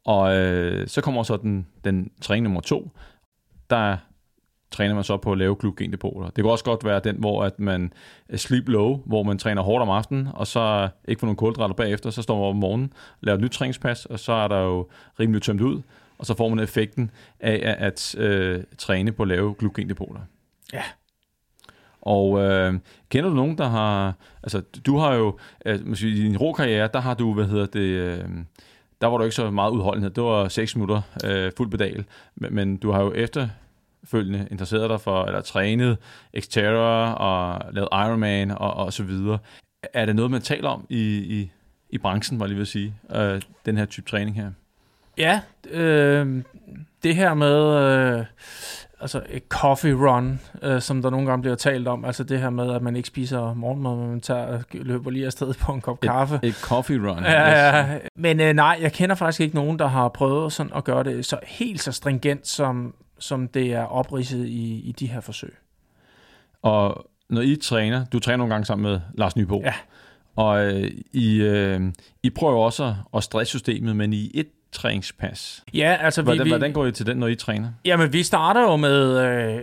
Og 0.05 0.35
øh, 0.35 0.87
så 0.87 1.01
kommer 1.01 1.23
så 1.23 1.37
den, 1.37 1.67
den 1.83 2.11
træning 2.21 2.43
nummer 2.43 2.61
to, 2.61 2.91
der 3.69 3.97
træner 4.71 4.95
man 4.95 5.03
så 5.03 5.17
på 5.17 5.31
at 5.31 5.37
lave 5.37 5.55
glykogendepoter. 5.55 6.25
Det 6.25 6.35
kan 6.35 6.45
også 6.45 6.63
godt 6.63 6.85
være 6.85 6.99
den, 7.03 7.15
hvor 7.15 7.43
at 7.43 7.59
man 7.59 7.93
sleep 8.35 8.69
low, 8.69 9.01
hvor 9.05 9.23
man 9.23 9.37
træner 9.37 9.61
hårdt 9.61 9.81
om 9.81 9.89
aftenen, 9.89 10.27
og 10.33 10.47
så 10.47 10.89
ikke 11.07 11.19
får 11.19 11.27
nogen 11.27 11.35
kulhydrater 11.35 11.73
bagefter, 11.73 12.09
så 12.09 12.21
står 12.21 12.35
man 12.35 12.43
op 12.43 12.49
om 12.49 12.59
morgenen, 12.59 12.93
laver 13.21 13.35
et 13.35 13.41
nyt 13.41 13.51
træningspas, 13.51 14.05
og 14.05 14.19
så 14.19 14.31
er 14.31 14.47
der 14.47 14.59
jo 14.59 14.87
rimelig 15.19 15.41
tømt 15.41 15.61
ud, 15.61 15.81
og 16.17 16.25
så 16.25 16.37
får 16.37 16.49
man 16.49 16.59
effekten 16.59 17.11
af 17.39 17.59
at, 17.63 17.75
at 17.87 18.15
øh, 18.17 18.63
træne 18.77 19.11
på 19.11 19.23
at 19.23 19.27
lave 19.27 19.55
glykogendepoter. 19.59 20.21
Ja. 20.73 20.83
Og 22.01 22.39
øh, 22.39 22.73
kender 23.09 23.29
du 23.29 23.35
nogen, 23.35 23.57
der 23.57 23.67
har... 23.67 24.13
Altså, 24.43 24.61
du 24.85 24.97
har 24.97 25.13
jo... 25.13 25.37
Altså, 25.65 26.07
I 26.07 26.13
din 26.13 26.37
rå 26.37 26.53
karriere, 26.53 26.89
der 26.93 26.99
har 26.99 27.13
du, 27.13 27.33
hvad 27.33 27.45
hedder 27.45 27.65
det... 27.65 27.79
Øh, 27.79 28.25
der 29.01 29.07
var 29.07 29.17
du 29.17 29.23
ikke 29.23 29.35
så 29.35 29.51
meget 29.51 29.71
udholdenhed. 29.71 30.09
Det 30.09 30.23
var 30.23 30.47
6 30.47 30.75
minutter 30.75 31.01
øh, 31.25 31.51
fuld 31.57 31.71
pedal. 31.71 32.05
Men, 32.35 32.55
men 32.55 32.77
du 32.77 32.91
har 32.91 33.01
jo 33.01 33.13
efterfølgende 34.03 34.47
interesseret 34.51 34.89
dig 34.89 35.01
for, 35.01 35.25
eller 35.25 35.41
trænet 35.41 35.97
Xterra 36.39 37.13
og 37.13 37.73
lavet 37.73 37.89
Ironman 37.91 38.51
og, 38.51 38.73
og 38.73 38.93
så 38.93 39.03
videre. 39.03 39.37
Er 39.93 40.05
det 40.05 40.15
noget, 40.15 40.31
man 40.31 40.41
taler 40.41 40.69
om 40.69 40.85
i, 40.89 41.17
i, 41.17 41.51
i 41.89 41.97
branchen, 41.97 42.39
var 42.39 42.45
jeg 42.45 42.49
lige 42.49 42.57
vil 42.57 42.67
sige, 42.67 42.93
øh, 43.15 43.41
den 43.65 43.77
her 43.77 43.85
type 43.85 44.09
træning 44.09 44.35
her? 44.35 44.51
Ja, 45.17 45.41
øh, 45.71 46.43
det 47.03 47.15
her 47.15 47.33
med 47.33 47.75
øh, 47.75 48.25
altså 49.01 49.21
et 49.29 49.43
coffee 49.49 49.93
run, 49.93 50.39
øh, 50.61 50.81
som 50.81 51.01
der 51.01 51.09
nogle 51.09 51.27
gange 51.27 51.41
bliver 51.41 51.55
talt 51.55 51.87
om, 51.87 52.05
altså 52.05 52.23
det 52.23 52.39
her 52.39 52.49
med, 52.49 52.73
at 52.73 52.81
man 52.81 52.95
ikke 52.95 53.07
spiser 53.07 53.53
morgenmad, 53.53 53.95
men 53.95 54.09
man 54.09 54.21
tager, 54.21 54.61
løber 54.73 55.11
lige 55.11 55.25
afsted 55.25 55.53
på 55.53 55.71
en 55.71 55.81
kop 55.81 55.97
et, 56.03 56.09
kaffe. 56.09 56.39
Et 56.43 56.55
coffee 56.55 57.09
run. 57.09 57.23
Ja, 57.23 57.95
yes. 57.95 58.01
men 58.15 58.39
øh, 58.39 58.53
nej, 58.53 58.77
jeg 58.81 58.93
kender 58.93 59.15
faktisk 59.15 59.41
ikke 59.41 59.55
nogen, 59.55 59.79
der 59.79 59.87
har 59.87 60.09
prøvet 60.09 60.53
sådan 60.53 60.71
at 60.75 60.83
gøre 60.83 61.03
det 61.03 61.25
så 61.25 61.39
helt 61.43 61.81
så 61.81 61.91
stringent, 61.91 62.47
som, 62.47 62.93
som 63.19 63.47
det 63.47 63.73
er 63.73 63.83
opridset 63.83 64.45
i, 64.45 64.79
i 64.79 64.91
de 64.91 65.07
her 65.07 65.21
forsøg. 65.21 65.53
Og 66.61 67.09
når 67.29 67.41
I 67.41 67.55
træner, 67.55 68.05
du 68.05 68.19
træner 68.19 68.37
nogle 68.37 68.53
gange 68.53 68.65
sammen 68.65 68.91
med 68.91 68.99
Lars 69.13 69.35
Nybo, 69.35 69.61
ja. 69.61 69.73
og 70.35 70.65
øh, 70.65 70.91
I, 71.13 71.41
øh, 71.41 71.81
I 72.23 72.29
prøver 72.29 72.65
også 72.65 72.95
at 73.13 73.23
stresse 73.23 73.49
systemet, 73.49 73.95
men 73.95 74.13
i 74.13 74.31
et 74.33 74.47
træningspas. 74.71 75.63
Ja, 75.73 75.97
altså 76.01 76.21
hvordan, 76.21 76.45
vi, 76.45 76.49
hvordan 76.49 76.73
går 76.73 76.85
I 76.85 76.91
til 76.91 77.05
den, 77.05 77.17
når 77.17 77.27
I 77.27 77.35
træner? 77.35 77.67
Jamen, 77.85 78.13
vi 78.13 78.23
starter 78.23 78.61
jo 78.61 78.75
med 78.75 79.19
øh, 79.19 79.61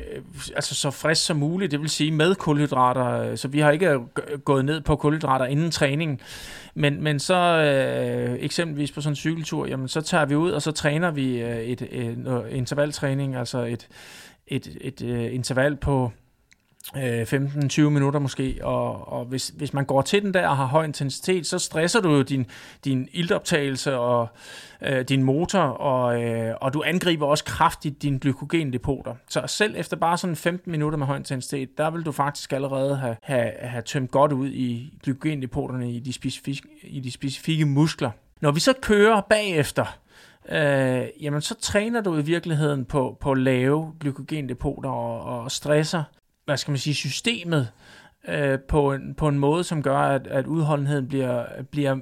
altså 0.55 0.75
så 0.75 0.91
frisk 0.91 1.25
som 1.25 1.37
muligt, 1.37 1.73
det 1.73 1.81
vil 1.81 1.89
sige 1.89 2.13
med 2.13 2.35
kulhydrater, 2.35 3.37
så 3.37 3.49
vi 3.49 3.61
har 3.61 3.71
ikke 3.71 3.99
gået 4.45 4.65
ned 4.65 4.81
på 4.81 4.97
kulhydrater 4.97 5.45
inden 5.45 5.71
træning. 5.71 6.21
Men, 6.75 7.03
men 7.03 7.19
så 7.19 7.35
øh, 7.35 8.39
eksempelvis 8.41 8.93
på 8.93 9.01
sådan 9.01 9.13
en 9.13 9.17
cykeltur, 9.17 9.67
jamen 9.67 9.89
så 9.89 10.01
tager 10.01 10.25
vi 10.25 10.35
ud, 10.35 10.51
og 10.51 10.63
så 10.63 10.73
træner 10.73 11.11
vi 11.11 11.43
øh, 11.43 11.59
et, 11.59 11.83
et, 11.83 12.09
et 12.09 12.45
intervaltræning, 12.51 13.37
altså 13.37 13.59
et, 13.59 13.89
et, 14.47 14.67
et, 14.81 15.01
et 15.01 15.03
øh, 15.03 15.35
interval 15.35 15.77
på 15.77 16.05
øh, 16.05 16.26
Øh, 16.97 17.23
15-20 17.23 17.81
minutter 17.81 18.21
måske, 18.21 18.59
og, 18.63 19.13
og 19.13 19.25
hvis, 19.25 19.49
hvis 19.49 19.73
man 19.73 19.85
går 19.85 20.03
til 20.03 20.23
den 20.23 20.35
der 20.35 20.49
og 20.49 20.57
har 20.57 20.65
høj 20.65 20.85
intensitet, 20.85 21.47
så 21.47 21.59
stresser 21.59 22.01
du 22.01 22.15
jo 22.15 22.23
din, 22.23 22.47
din 22.85 23.09
iltoptagelse 23.13 23.97
og 23.97 24.29
øh, 24.83 25.05
din 25.05 25.23
motor, 25.23 25.61
og, 25.61 26.23
øh, 26.23 26.55
og 26.61 26.75
du 26.75 26.83
angriber 26.87 27.27
også 27.27 27.45
kraftigt 27.45 28.03
dine 28.03 28.19
glykogendepoter. 28.19 29.15
Så 29.29 29.43
selv 29.47 29.75
efter 29.77 29.97
bare 29.97 30.19
sådan 30.19 30.37
15 30.37 30.71
minutter 30.73 30.99
med 30.99 31.07
høj 31.07 31.17
intensitet, 31.17 31.79
der 31.79 31.91
vil 31.91 32.03
du 32.03 32.13
faktisk 32.13 32.53
allerede 32.53 32.97
have, 32.97 33.17
have, 33.23 33.51
have 33.61 33.83
tømt 33.83 34.11
godt 34.11 34.33
ud 34.33 34.49
i 34.49 34.99
glykogendepoterne 35.03 35.93
i 35.93 36.01
de, 36.01 36.13
specifikke, 36.13 36.63
i 36.83 37.01
de 37.01 37.11
specifikke 37.13 37.65
muskler. 37.65 38.11
Når 38.41 38.51
vi 38.51 38.61
så 38.61 38.73
kører 38.83 39.21
bagefter, 39.21 39.99
øh, 40.49 41.03
jamen 41.21 41.41
så 41.41 41.55
træner 41.55 42.01
du 42.01 42.19
i 42.19 42.23
virkeligheden 42.23 42.85
på, 42.85 43.17
på 43.21 43.35
lave 43.35 43.93
glykogendepoter 44.01 44.91
og, 44.91 45.43
og 45.43 45.51
stresser 45.51 46.03
hvad 46.47 46.57
skal 46.57 46.73
man 46.73 46.79
sige, 46.79 46.95
systemet 46.95 47.69
øh, 48.29 48.59
på, 48.69 48.93
en, 48.93 49.15
på 49.15 49.29
en 49.29 49.39
måde, 49.39 49.65
som 49.65 49.83
gør, 49.83 49.99
at, 49.99 50.27
at 50.27 50.47
udholdenheden 50.47 51.09
bliver, 51.09 51.45
bliver, 51.71 51.97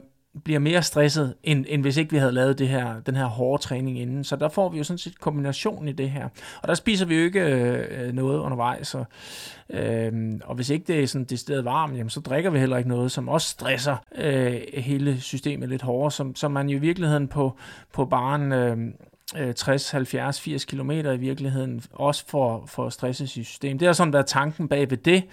bliver 0.45 0.59
mere 0.59 0.83
stresset, 0.83 1.35
end, 1.43 1.65
end 1.69 1.83
hvis 1.83 1.97
ikke 1.97 2.11
vi 2.11 2.19
havde 2.19 2.33
lavet 2.33 2.59
det 2.59 2.69
her, 2.69 3.01
den 3.01 3.17
her 3.17 3.25
hårde 3.25 3.63
træning 3.63 4.01
inden. 4.01 4.25
Så 4.25 4.37
der 4.37 4.49
får 4.49 4.69
vi 4.69 4.79
jo 4.79 4.85
sådan 4.85 4.99
set 4.99 5.19
kombination 5.19 5.89
i 5.89 5.93
det 5.93 6.11
her. 6.11 6.29
Og 6.63 6.69
der 6.69 6.75
spiser 6.75 7.07
vi 7.07 7.17
jo 7.17 7.25
ikke 7.25 7.41
øh, 7.41 8.13
noget 8.13 8.39
undervejs. 8.39 8.95
Og, 8.95 9.07
øh, 9.71 10.13
og 10.45 10.55
hvis 10.55 10.71
ikke 10.71 10.85
det 10.87 11.03
er 11.03 11.07
sådan 11.07 11.25
decideret 11.25 11.65
varmt, 11.65 11.97
jamen, 11.97 12.11
så 12.11 12.21
drikker 12.21 12.51
vi 12.51 12.59
heller 12.59 12.77
ikke 12.77 12.89
noget, 12.89 13.13
som 13.13 13.29
også 13.29 13.49
stresser 13.49 13.97
øh, 14.19 14.61
hele 14.75 15.21
systemet 15.21 15.69
lidt 15.69 15.83
hårdere, 15.83 16.11
som, 16.11 16.37
som 16.37 16.53
man 16.53 16.69
jo 16.69 16.77
i 16.77 16.81
virkeligheden 16.81 17.29
på, 17.29 17.57
på 17.93 18.05
baren... 18.05 18.53
Øh, 18.53 18.79
60, 19.57 19.91
70, 19.91 20.41
80 20.41 20.65
km 20.65 20.91
i 20.91 21.17
virkeligheden, 21.17 21.83
også 21.93 22.25
for, 22.29 22.65
for 22.67 22.89
stresset 22.89 23.29
system. 23.29 23.79
Det 23.79 23.87
har 23.87 23.93
sådan 23.93 24.13
været 24.13 24.27
tanken 24.27 24.69
bag 24.69 24.91
ved 24.91 24.97
det, 24.97 25.25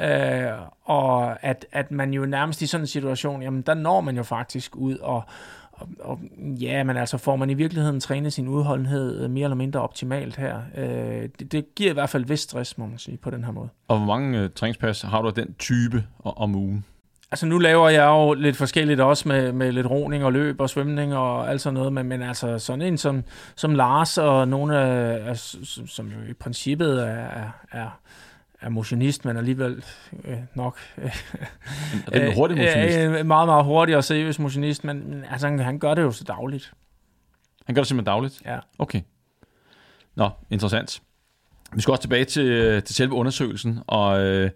øh, 0.00 0.52
og 0.84 1.44
at, 1.44 1.66
at 1.72 1.90
man 1.90 2.14
jo 2.14 2.26
nærmest 2.26 2.62
i 2.62 2.66
sådan 2.66 2.82
en 2.82 2.86
situation, 2.86 3.42
jamen 3.42 3.62
der 3.62 3.74
når 3.74 4.00
man 4.00 4.16
jo 4.16 4.22
faktisk 4.22 4.76
ud, 4.76 4.96
og, 4.96 5.24
og, 5.72 5.88
og 6.00 6.20
ja, 6.38 6.84
men 6.84 6.96
altså 6.96 7.18
får 7.18 7.36
man 7.36 7.50
i 7.50 7.54
virkeligheden 7.54 8.00
trænet 8.00 8.32
sin 8.32 8.48
udholdenhed 8.48 9.24
øh, 9.24 9.30
mere 9.30 9.44
eller 9.44 9.56
mindre 9.56 9.80
optimalt 9.80 10.36
her. 10.36 10.60
Øh, 10.76 11.28
det, 11.38 11.52
det 11.52 11.74
giver 11.74 11.90
i 11.90 11.94
hvert 11.94 12.10
fald 12.10 12.24
vist 12.24 12.42
stress, 12.42 12.78
må 12.78 12.86
man 12.86 12.98
sige, 12.98 13.16
på 13.16 13.30
den 13.30 13.44
her 13.44 13.52
måde. 13.52 13.68
Og 13.88 13.98
hvor 13.98 14.06
mange 14.06 14.38
øh, 14.38 14.50
træningspas 14.54 15.02
har 15.02 15.22
du 15.22 15.28
af 15.28 15.34
den 15.34 15.54
type 15.58 16.04
om 16.24 16.54
ugen? 16.54 16.84
Altså 17.32 17.46
nu 17.46 17.58
laver 17.58 17.88
jeg 17.88 18.06
jo 18.06 18.32
lidt 18.32 18.56
forskelligt 18.56 19.00
også 19.00 19.28
med, 19.28 19.52
med 19.52 19.72
lidt 19.72 19.86
roning 19.86 20.24
og 20.24 20.32
løb 20.32 20.60
og 20.60 20.70
svømning 20.70 21.16
og 21.16 21.50
alt 21.50 21.60
sådan 21.60 21.74
noget, 21.74 21.92
men, 21.92 22.06
men 22.06 22.22
altså 22.22 22.58
sådan 22.58 22.82
en 22.82 22.98
som, 22.98 23.24
som 23.56 23.74
Lars 23.74 24.18
og 24.18 24.48
nogle 24.48 24.78
af, 24.78 25.28
af 25.28 25.38
som 25.86 26.06
jo 26.06 26.30
i 26.30 26.32
princippet 26.32 27.08
er, 27.08 27.50
er, 27.72 28.00
er 28.60 28.68
motionist, 28.68 29.24
men 29.24 29.36
alligevel 29.36 29.84
øh, 30.24 30.38
nok... 30.54 30.78
Øh, 30.98 31.04
er 32.12 32.18
det 32.18 32.28
en 32.28 32.34
hurtig 32.34 32.56
motionist? 32.56 32.98
Øh, 32.98 33.26
meget, 33.26 33.48
meget 33.48 33.64
hurtig 33.64 33.96
og 33.96 34.04
seriøs 34.04 34.38
motionist, 34.38 34.84
men 34.84 35.24
altså, 35.30 35.48
han, 35.48 35.58
han 35.58 35.78
gør 35.78 35.94
det 35.94 36.02
jo 36.02 36.12
så 36.12 36.24
dagligt. 36.24 36.72
Han 37.66 37.74
gør 37.74 37.82
det 37.82 37.88
simpelthen 37.88 38.12
dagligt? 38.12 38.42
Ja. 38.44 38.58
Okay. 38.78 39.00
Nå, 40.14 40.30
interessant. 40.50 41.02
Vi 41.72 41.80
skal 41.80 41.92
også 41.92 42.02
tilbage 42.02 42.24
til, 42.24 42.82
til 42.82 42.94
selve 42.94 43.14
undersøgelsen, 43.14 43.80
og 43.86 44.20
øh, 44.20 44.50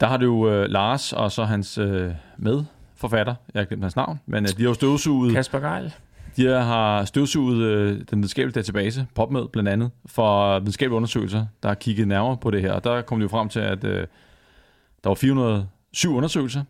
der 0.00 0.06
har 0.06 0.16
du 0.16 0.48
øh, 0.48 0.70
Lars 0.70 1.12
og 1.12 1.32
så 1.32 1.44
hans 1.44 1.78
øh, 1.78 2.12
medforfatter, 2.36 3.34
jeg 3.54 3.60
har 3.60 3.64
glemt 3.64 3.82
hans 3.82 3.96
navn, 3.96 4.20
men 4.26 4.44
øh, 4.44 4.50
de 4.50 4.62
har 4.62 4.68
jo 4.68 4.74
støvsuget... 4.74 5.34
Kasper 5.34 5.60
Geil. 5.60 5.94
De 6.36 6.46
har 6.46 7.04
støvsuget 7.04 7.62
øh, 7.62 7.88
den 8.10 8.18
videnskabelige 8.18 8.54
database, 8.54 9.06
PopMed 9.14 9.48
blandt 9.48 9.68
andet, 9.68 9.90
for 10.06 10.58
videnskabelige 10.58 10.96
undersøgelser, 10.96 11.46
der 11.62 11.68
har 11.68 11.74
kigget 11.74 12.08
nærmere 12.08 12.36
på 12.36 12.50
det 12.50 12.60
her. 12.60 12.72
Og 12.72 12.84
der 12.84 13.02
kom 13.02 13.18
de 13.18 13.22
jo 13.22 13.28
frem 13.28 13.48
til, 13.48 13.60
at 13.60 13.84
øh, 13.84 14.06
der 15.04 15.10
var 15.10 15.14
407 15.14 16.14
undersøgelser, 16.14 16.64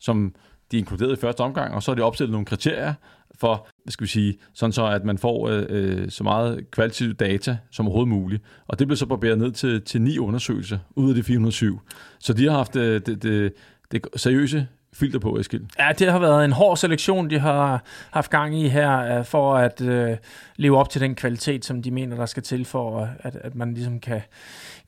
som 0.00 0.34
de 0.72 0.78
inkluderede 0.78 1.12
i 1.12 1.16
første 1.16 1.40
omgang, 1.40 1.74
og 1.74 1.82
så 1.82 1.90
har 1.90 1.96
de 1.96 2.02
opstillet 2.02 2.32
nogle 2.32 2.46
kriterier 2.46 2.94
for, 3.40 3.66
hvad 3.84 3.92
skal 3.92 4.04
vi 4.04 4.08
sige, 4.08 4.38
sådan 4.54 4.72
så 4.72 4.86
at 4.86 5.04
man 5.04 5.18
får 5.18 5.48
øh, 5.48 5.66
øh 5.68 6.10
så 6.10 6.24
meget 6.24 6.70
kvalitativ 6.70 7.14
data 7.14 7.56
som 7.70 7.86
overhovedet 7.86 8.08
muligt. 8.08 8.42
Og 8.66 8.78
det 8.78 8.86
blev 8.86 8.96
så 8.96 9.06
barberet 9.06 9.38
ned 9.38 9.52
til, 9.52 9.82
til 9.82 10.02
ni 10.02 10.18
undersøgelser 10.18 10.78
ud 10.96 11.08
af 11.08 11.14
de 11.14 11.22
407. 11.22 11.80
Så 12.18 12.32
de 12.32 12.44
har 12.44 12.56
haft 12.56 12.76
øh, 12.76 13.00
det, 13.06 13.22
det, 13.22 13.52
det 13.92 14.06
seriøse 14.16 14.66
filter 14.94 15.18
på, 15.18 15.38
Eskild? 15.38 15.64
Ja, 15.78 15.88
det 15.98 16.12
har 16.12 16.18
været 16.18 16.44
en 16.44 16.52
hård 16.52 16.76
selektion, 16.76 17.30
de 17.30 17.38
har 17.38 17.84
haft 18.10 18.30
gang 18.30 18.58
i 18.58 18.68
her, 18.68 19.18
øh, 19.18 19.24
for 19.24 19.54
at 19.54 19.80
øh, 19.80 20.16
leve 20.56 20.78
op 20.78 20.90
til 20.90 21.00
den 21.00 21.14
kvalitet, 21.14 21.64
som 21.64 21.82
de 21.82 21.90
mener, 21.90 22.16
der 22.16 22.26
skal 22.26 22.42
til 22.42 22.64
for, 22.64 23.02
øh, 23.02 23.08
at, 23.18 23.36
at 23.36 23.54
man 23.54 23.74
ligesom 23.74 24.00
kan, 24.00 24.20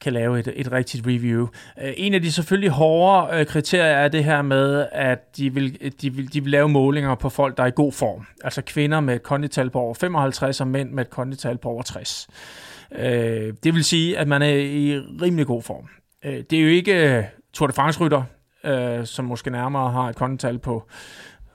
kan 0.00 0.12
lave 0.12 0.38
et, 0.38 0.52
et 0.56 0.72
rigtigt 0.72 1.06
review. 1.06 1.48
Øh, 1.82 1.92
en 1.96 2.14
af 2.14 2.22
de 2.22 2.32
selvfølgelig 2.32 2.70
hårde 2.70 3.44
kriterier 3.44 3.96
er 3.96 4.08
det 4.08 4.24
her 4.24 4.42
med, 4.42 4.86
at 4.92 5.36
de 5.36 5.54
vil, 5.54 5.92
de, 6.02 6.10
vil, 6.10 6.32
de 6.32 6.42
vil 6.42 6.50
lave 6.50 6.68
målinger 6.68 7.14
på 7.14 7.28
folk, 7.28 7.56
der 7.56 7.62
er 7.62 7.66
i 7.66 7.72
god 7.76 7.92
form. 7.92 8.26
Altså 8.44 8.62
kvinder 8.62 9.00
med 9.00 9.14
et 9.14 9.22
kondital 9.22 9.70
på 9.70 9.78
over 9.78 9.94
55 9.94 10.60
og 10.60 10.68
mænd 10.68 10.90
med 10.90 11.04
et 11.04 11.10
kondital 11.10 11.58
på 11.58 11.68
over 11.68 11.82
60. 11.82 12.28
Det 13.64 13.74
vil 13.74 13.84
sige, 13.84 14.18
at 14.18 14.28
man 14.28 14.42
er 14.42 14.54
i 14.54 14.98
rimelig 15.22 15.46
god 15.46 15.62
form. 15.62 15.88
Det 16.22 16.52
er 16.52 16.62
jo 16.62 16.68
ikke 16.68 17.26
Tour 17.54 17.66
de 17.66 17.72
France-rytter, 17.72 18.22
øh, 18.64 19.06
som 19.06 19.24
måske 19.24 19.50
nærmere 19.50 19.92
har 19.92 20.08
et 20.08 20.16
kontal 20.16 20.58
på 20.58 20.88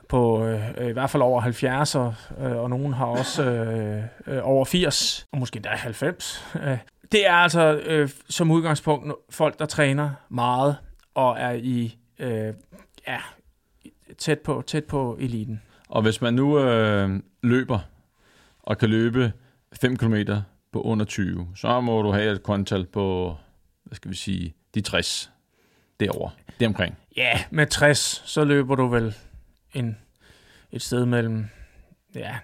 på 0.09 0.45
øh, 0.45 0.89
i 0.89 0.91
hvert 0.91 1.09
fald 1.09 1.23
over 1.23 1.41
70, 1.41 1.95
og, 1.95 2.13
øh, 2.41 2.57
og 2.57 2.69
nogen 2.69 2.93
har 2.93 3.05
også 3.05 3.43
øh, 3.43 4.03
øh, 4.27 4.39
over 4.43 4.65
80, 4.65 5.25
og 5.31 5.39
måske 5.39 5.57
endda 5.57 5.69
90. 5.69 6.45
Øh, 6.63 6.77
det 7.11 7.27
er 7.27 7.33
altså 7.33 7.81
øh, 7.85 8.09
som 8.29 8.51
udgangspunkt 8.51 9.13
folk, 9.29 9.59
der 9.59 9.65
træner 9.65 10.11
meget 10.29 10.75
og 11.15 11.35
er 11.39 11.51
i 11.51 11.97
øh, 12.19 12.53
ja, 13.07 13.19
tæt 14.17 14.39
på 14.39 14.63
tæt 14.67 14.85
på 14.85 15.17
eliten. 15.19 15.61
Og 15.89 16.01
hvis 16.01 16.21
man 16.21 16.33
nu 16.33 16.59
øh, 16.59 17.19
løber 17.43 17.79
og 18.63 18.77
kan 18.77 18.89
løbe 18.89 19.33
5 19.73 19.97
km 19.97 20.15
på 20.71 20.81
under 20.81 21.05
20, 21.05 21.47
så 21.55 21.81
må 21.81 22.01
du 22.01 22.11
have 22.11 22.31
et 22.31 22.43
kontal 22.43 22.85
på, 22.85 23.35
hvad 23.83 23.95
skal 23.95 24.11
vi 24.11 24.15
sige, 24.15 24.53
de 24.75 24.81
60 24.81 25.31
derover, 25.99 26.29
omkring. 26.67 26.97
Ja, 27.17 27.43
med 27.49 27.67
60, 27.67 28.23
så 28.25 28.43
løber 28.43 28.75
du 28.75 28.87
vel 28.87 29.15
en, 29.73 29.97
et 30.71 30.81
sted 30.81 31.05
mellem 31.05 31.45
ja, 32.15 32.35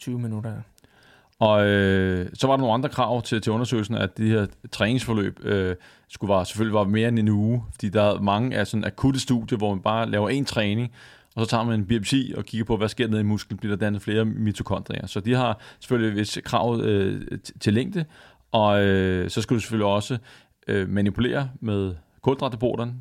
19-20 0.00 0.10
minutter. 0.10 0.52
Og 1.38 1.66
øh, 1.66 2.28
så 2.34 2.46
var 2.46 2.56
der 2.56 2.60
nogle 2.60 2.74
andre 2.74 2.88
krav 2.88 3.22
til, 3.22 3.40
til 3.40 3.52
undersøgelsen, 3.52 3.94
at 3.94 4.18
de 4.18 4.28
her 4.28 4.46
træningsforløb 4.72 5.40
øh, 5.44 5.76
skulle 6.08 6.34
være, 6.34 6.46
selvfølgelig 6.46 6.74
være 6.74 6.86
mere 6.86 7.08
end 7.08 7.18
en 7.18 7.28
uge, 7.28 7.64
fordi 7.72 7.88
der 7.88 8.02
er 8.02 8.20
mange 8.20 8.56
af 8.56 8.66
sådan 8.66 8.84
akutte 8.84 9.20
studier, 9.20 9.58
hvor 9.58 9.74
man 9.74 9.82
bare 9.82 10.10
laver 10.10 10.28
en 10.28 10.44
træning, 10.44 10.92
og 11.34 11.44
så 11.44 11.50
tager 11.50 11.64
man 11.64 11.80
en 11.80 11.86
biopsi 11.86 12.34
og 12.36 12.44
kigger 12.44 12.64
på, 12.64 12.76
hvad 12.76 12.88
sker 12.88 13.06
der 13.06 13.18
i 13.18 13.22
musklen, 13.22 13.58
bliver 13.58 13.76
der 13.76 13.86
dannet 13.86 14.02
flere 14.02 14.24
mitokondrier. 14.24 15.06
Så 15.06 15.20
de 15.20 15.34
har 15.34 15.60
selvfølgelig 15.80 16.16
vist 16.16 16.42
krav 16.44 16.80
øh, 16.80 17.22
til 17.60 17.74
længde, 17.74 18.04
og 18.52 18.82
øh, 18.82 19.30
så 19.30 19.42
skulle 19.42 19.56
du 19.56 19.60
selvfølgelig 19.60 19.86
også 19.86 20.18
øh, 20.68 20.88
manipulere 20.88 21.50
med 21.60 21.94
kulhydratdepoterne. 22.22 22.94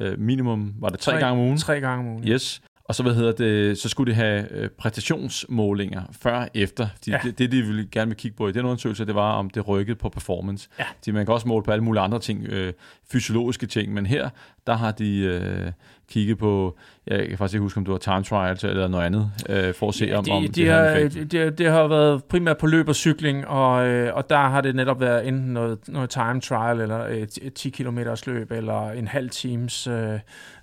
Øh, 0.00 0.18
minimum 0.18 0.74
var 0.78 0.88
det 0.88 1.00
tre, 1.00 1.12
tre 1.12 1.20
gange 1.20 1.40
om 1.40 1.46
ugen. 1.46 1.58
Tre 1.58 1.80
gange 1.80 2.00
om 2.08 2.12
ugen. 2.14 2.28
Yes. 2.28 2.62
Og 2.90 2.94
så, 2.94 3.02
hvad 3.02 3.14
hedder 3.14 3.32
det, 3.32 3.78
så 3.78 3.88
skulle 3.88 4.12
de 4.12 4.16
have 4.16 4.52
øh, 4.52 4.68
præstationsmålinger 4.68 6.02
før 6.22 6.36
og 6.38 6.48
efter. 6.54 6.88
De, 7.06 7.10
ja. 7.10 7.18
det, 7.24 7.38
det, 7.38 7.52
de 7.52 7.62
ville 7.62 7.88
gerne 7.92 8.08
vil 8.08 8.16
kigge 8.16 8.36
på 8.36 8.48
i 8.48 8.52
den 8.52 8.64
undersøgelse, 8.64 9.04
det 9.04 9.14
var, 9.14 9.32
om 9.32 9.50
det 9.50 9.68
rykkede 9.68 9.96
på 9.96 10.08
performance. 10.08 10.68
Ja. 10.78 10.84
De, 11.06 11.12
man 11.12 11.26
kan 11.26 11.34
også 11.34 11.48
måle 11.48 11.64
på 11.64 11.70
alle 11.70 11.84
mulige 11.84 12.02
andre 12.02 12.18
ting, 12.18 12.46
øh, 12.46 12.72
fysiologiske 13.12 13.66
ting, 13.66 13.92
men 13.92 14.06
her, 14.06 14.28
der 14.66 14.76
har 14.76 14.92
de 14.92 15.18
øh, 15.18 15.72
kigget 16.10 16.38
på, 16.38 16.76
jeg 17.06 17.28
kan 17.28 17.38
faktisk 17.38 17.54
ikke 17.54 17.62
huske, 17.62 17.78
om 17.78 17.84
det 17.84 17.92
var 17.92 17.98
time 17.98 18.22
trials 18.22 18.64
eller 18.64 18.88
noget 18.88 19.04
andet, 19.04 19.30
øh, 19.48 19.74
for 19.74 19.88
at 19.88 19.94
se, 19.94 20.04
ja, 20.04 20.18
om, 20.18 20.24
de, 20.24 20.30
om 20.30 20.42
de 20.42 20.48
det 20.48 20.70
har, 20.70 20.94
det, 21.30 21.58
det 21.58 21.70
har 21.70 21.86
været 21.86 22.24
primært 22.24 22.58
på 22.58 22.66
løb 22.66 22.88
og 22.88 22.96
cykling, 22.96 23.46
og, 23.46 23.86
øh, 23.86 24.14
og 24.14 24.30
der 24.30 24.48
har 24.48 24.60
det 24.60 24.74
netop 24.74 25.00
været 25.00 25.28
enten 25.28 25.52
noget, 25.52 25.78
noget 25.88 26.10
time 26.10 26.40
trial, 26.40 26.80
eller 26.80 27.06
et, 27.06 27.38
et 27.42 27.54
10 27.54 27.70
km 27.70 27.98
løb, 28.26 28.50
eller 28.50 28.90
en 28.90 29.08
halv 29.08 29.30
times 29.30 29.86
øh, 29.86 30.18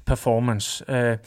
performance. 0.07 0.91
Øh, 0.91 1.17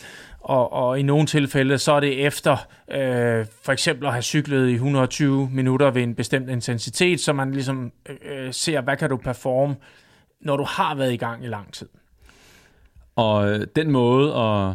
og, 0.41 0.73
og 0.73 1.01
i 1.01 1.03
nogle 1.03 1.27
tilfælde, 1.27 1.79
så 1.79 1.93
er 1.93 2.01
det 2.01 2.27
efter 2.27 2.53
øh, 2.91 3.47
for 3.63 3.73
eksempel 3.73 4.07
at 4.07 4.13
have 4.13 4.23
cyklet 4.23 4.69
i 4.69 4.73
120 4.73 5.49
minutter 5.53 5.91
ved 5.91 6.03
en 6.03 6.15
bestemt 6.15 6.51
intensitet, 6.51 7.21
så 7.21 7.33
man 7.33 7.53
ligesom 7.53 7.93
øh, 8.09 8.17
øh, 8.23 8.53
ser, 8.53 8.81
hvad 8.81 8.97
kan 8.97 9.11
du 9.11 9.17
performe, 9.17 9.77
når 10.41 10.57
du 10.57 10.65
har 10.65 10.95
været 10.95 11.13
i 11.13 11.17
gang 11.17 11.45
i 11.45 11.49
lang 11.49 11.73
tid. 11.73 11.89
Og 13.17 13.51
øh, 13.51 13.67
den 13.77 13.91
måde 13.91 14.35
at 14.35 14.75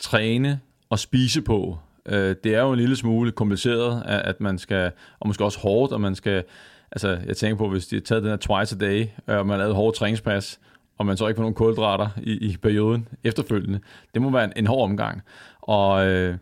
træne 0.00 0.60
og 0.90 0.98
spise 0.98 1.42
på, 1.42 1.78
øh, 2.06 2.36
det 2.44 2.54
er 2.54 2.60
jo 2.60 2.72
en 2.72 2.78
lille 2.78 2.96
smule 2.96 3.32
kompliceret, 3.32 4.02
at, 4.06 4.20
at 4.20 4.40
man 4.40 4.58
skal, 4.58 4.92
og 5.20 5.26
måske 5.26 5.44
også 5.44 5.58
hårdt, 5.58 5.92
og 5.92 6.00
man 6.00 6.14
skal, 6.14 6.44
altså 6.92 7.18
jeg 7.26 7.36
tænker 7.36 7.56
på, 7.56 7.68
hvis 7.68 7.86
de 7.86 7.96
har 7.96 8.00
taget 8.00 8.22
den 8.22 8.30
her 8.30 8.36
twice 8.36 8.76
a 8.76 8.78
day, 8.78 9.06
øh, 9.28 9.38
og 9.38 9.46
man 9.46 9.54
har 9.54 9.58
lavet 9.58 9.74
hårdt 9.74 9.96
træningspas, 9.96 10.60
og 10.98 11.06
man 11.06 11.16
så 11.16 11.26
ikke 11.28 11.38
får 11.38 11.42
nogen 11.42 11.54
kulhydrater 11.54 12.08
i, 12.22 12.32
i 12.32 12.56
perioden 12.62 13.08
efterfølgende. 13.24 13.80
Det 14.14 14.22
må 14.22 14.30
være 14.30 14.44
en, 14.44 14.52
en 14.56 14.66
hård 14.66 14.90
omgang. 14.90 15.22
Og 15.62 16.06
øh, 16.06 16.36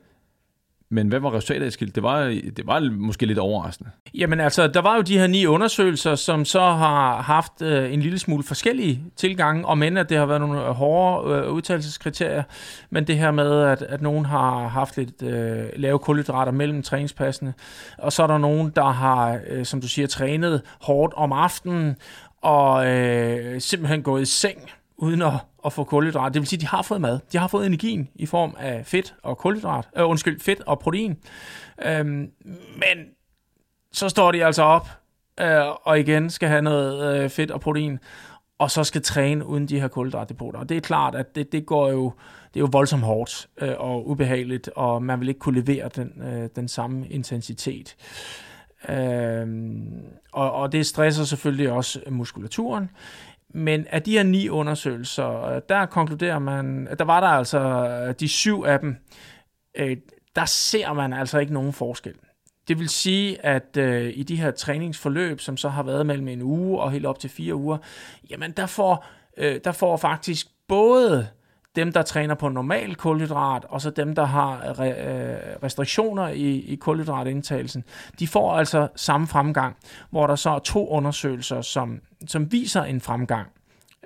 Men 0.89 1.09
hvad 1.09 1.21
var 1.21 1.35
resultatet, 1.35 1.69
Eskild? 1.69 1.93
Det 1.93 2.03
var, 2.03 2.21
det 2.57 2.67
var 2.67 2.91
måske 2.91 3.27
lidt 3.27 3.39
overraskende. 3.39 3.91
Jamen 4.15 4.41
altså, 4.41 4.67
der 4.67 4.81
var 4.81 4.97
jo 4.97 5.03
de 5.03 5.19
her 5.19 5.27
ni 5.27 5.47
undersøgelser, 5.47 6.15
som 6.15 6.45
så 6.45 6.61
har 6.61 7.23
haft 7.23 7.63
øh, 7.63 7.93
en 7.93 8.01
lille 8.01 8.19
smule 8.19 8.43
forskellige 8.45 9.03
tilgange, 9.17 9.67
og 9.67 9.79
men 9.79 9.97
at 9.97 10.09
det 10.09 10.19
har 10.19 10.27
været 10.27 10.41
nogle 10.41 10.61
øh, 10.61 10.67
hårde 10.67 11.35
øh, 11.35 11.53
udtalelseskriterier, 11.53 12.43
men 12.91 13.07
det 13.07 13.19
her 13.19 13.31
med, 13.31 13.63
at, 13.63 13.83
at 13.83 14.03
nogen 14.03 14.25
har 14.27 14.69
haft 14.69 14.97
lidt 14.97 15.23
øh, 15.23 15.65
lave 15.77 15.99
kulhydrater 15.99 16.53
mellem 16.53 16.83
træningspassene, 16.83 17.55
og 17.99 18.13
så 18.13 18.23
er 18.23 18.27
der 18.27 18.39
nogen, 18.39 18.73
der 18.77 18.85
har, 18.85 19.39
øh, 19.51 19.65
som 19.65 19.81
du 19.81 19.89
siger, 19.89 20.07
trænet 20.07 20.63
hårdt 20.81 21.15
om 21.17 21.33
aftenen, 21.33 21.97
og 22.45 22.87
øh, 22.87 23.61
simpelthen 23.61 24.03
gået 24.03 24.23
i 24.23 24.25
seng 24.25 24.71
uden 24.97 25.23
at, 25.23 25.33
at 25.65 25.73
få 25.73 25.85
kulhydrat. 25.85 26.35
Det 26.35 26.41
vil 26.41 26.49
sige, 26.49 26.57
at 26.57 26.61
de 26.61 26.67
har 26.67 26.83
fået 26.83 27.01
mad. 27.01 27.19
De 27.33 27.39
har 27.39 27.49
fået 27.49 27.67
energien 27.67 28.09
i 28.15 28.27
form 28.27 28.57
af 28.59 28.87
fedt 28.87 29.15
og 29.23 29.39
kulhydrat. 29.39 29.89
Øh, 29.97 30.09
undskyld, 30.09 30.41
fedt 30.41 30.61
og 30.67 30.79
protein. 30.79 31.17
Øhm, 31.85 32.31
men 32.77 33.07
så 33.93 34.09
står 34.09 34.33
de 34.33 34.45
altså 34.45 34.63
op 34.63 34.89
øh, 35.41 35.69
og 35.83 36.01
igen 36.01 36.31
skal 36.31 36.49
have 36.49 36.63
noget 36.63 37.23
øh, 37.23 37.31
fedt 37.31 37.51
og 37.51 37.61
protein, 37.61 37.99
og 38.59 38.71
så 38.71 38.85
skal 38.85 39.03
træne 39.03 39.47
uden 39.47 39.69
de 39.69 39.81
her 39.81 39.89
kulhydratdepoter. 39.89 40.59
Og 40.59 40.69
det 40.69 40.77
er 40.77 40.81
klart, 40.81 41.15
at 41.15 41.35
det, 41.35 41.53
det 41.53 41.67
går 41.67 41.91
jo 41.91 42.13
det 42.55 42.61
er 42.61 42.65
jo 42.65 42.69
voldsomt 42.73 43.03
hårdt 43.03 43.49
øh, 43.61 43.75
og 43.79 44.09
ubehageligt, 44.09 44.69
og 44.77 45.03
man 45.03 45.21
vil 45.21 45.29
ikke 45.29 45.41
kunne 45.41 45.61
levere 45.61 45.89
den, 45.97 46.23
øh, 46.23 46.49
den 46.57 46.69
samme 46.69 47.09
intensitet. 47.09 47.97
Øh, 48.89 49.47
og, 50.33 50.53
og 50.53 50.73
det 50.73 50.87
stresser 50.87 51.25
selvfølgelig 51.25 51.73
også 51.73 52.01
muskulaturen. 52.11 52.91
Men 53.49 53.87
af 53.91 54.03
de 54.03 54.13
her 54.13 54.23
ni 54.23 54.49
undersøgelser, 54.49 55.45
øh, 55.45 55.63
der 55.69 55.87
konkluderer 55.87 56.39
man, 56.39 56.89
øh, 56.91 56.99
der 56.99 57.05
var 57.05 57.21
der 57.21 57.27
altså 57.27 57.61
øh, 57.61 58.15
de 58.21 58.29
syv 58.29 58.65
af 58.67 58.81
dem, 58.81 58.97
øh, 59.75 59.97
der 60.37 60.45
ser 60.45 60.93
man 60.93 61.13
altså 61.13 61.39
ikke 61.39 61.53
nogen 61.53 61.73
forskel. 61.73 62.15
Det 62.69 62.79
vil 62.79 62.89
sige, 62.89 63.45
at 63.45 63.77
øh, 63.77 64.13
i 64.15 64.23
de 64.23 64.37
her 64.37 64.51
træningsforløb, 64.51 65.41
som 65.41 65.57
så 65.57 65.69
har 65.69 65.83
været 65.83 66.07
mellem 66.07 66.29
en 66.29 66.43
uge 66.43 66.81
og 66.81 66.91
helt 66.91 67.07
op 67.07 67.19
til 67.19 67.31
fire 67.31 67.55
uger, 67.55 67.79
jamen 68.31 68.51
der 68.51 68.67
får, 68.67 69.07
øh, 69.37 69.61
der 69.65 69.73
får 69.73 69.97
faktisk 69.97 70.47
både 70.69 71.29
dem, 71.77 71.93
der 71.93 72.03
træner 72.03 72.35
på 72.35 72.49
normal 72.49 72.95
kulhydrat, 72.95 73.65
og 73.69 73.81
så 73.81 73.91
dem, 73.91 74.15
der 74.15 74.25
har 74.25 74.75
restriktioner 75.63 76.29
i, 76.29 76.59
i 76.59 76.77
kulhydratindtagelsen, 76.77 77.85
de 78.19 78.29
får 78.29 78.53
altså 78.53 78.89
samme 78.97 79.27
fremgang, 79.27 79.77
hvor 80.11 80.27
der 80.27 80.37
så 80.37 80.51
er 80.51 80.59
to 80.59 80.89
undersøgelser, 80.89 81.61
som, 81.61 82.01
som 82.27 82.53
viser 82.53 82.83
en 82.83 83.01
fremgang 83.01 83.49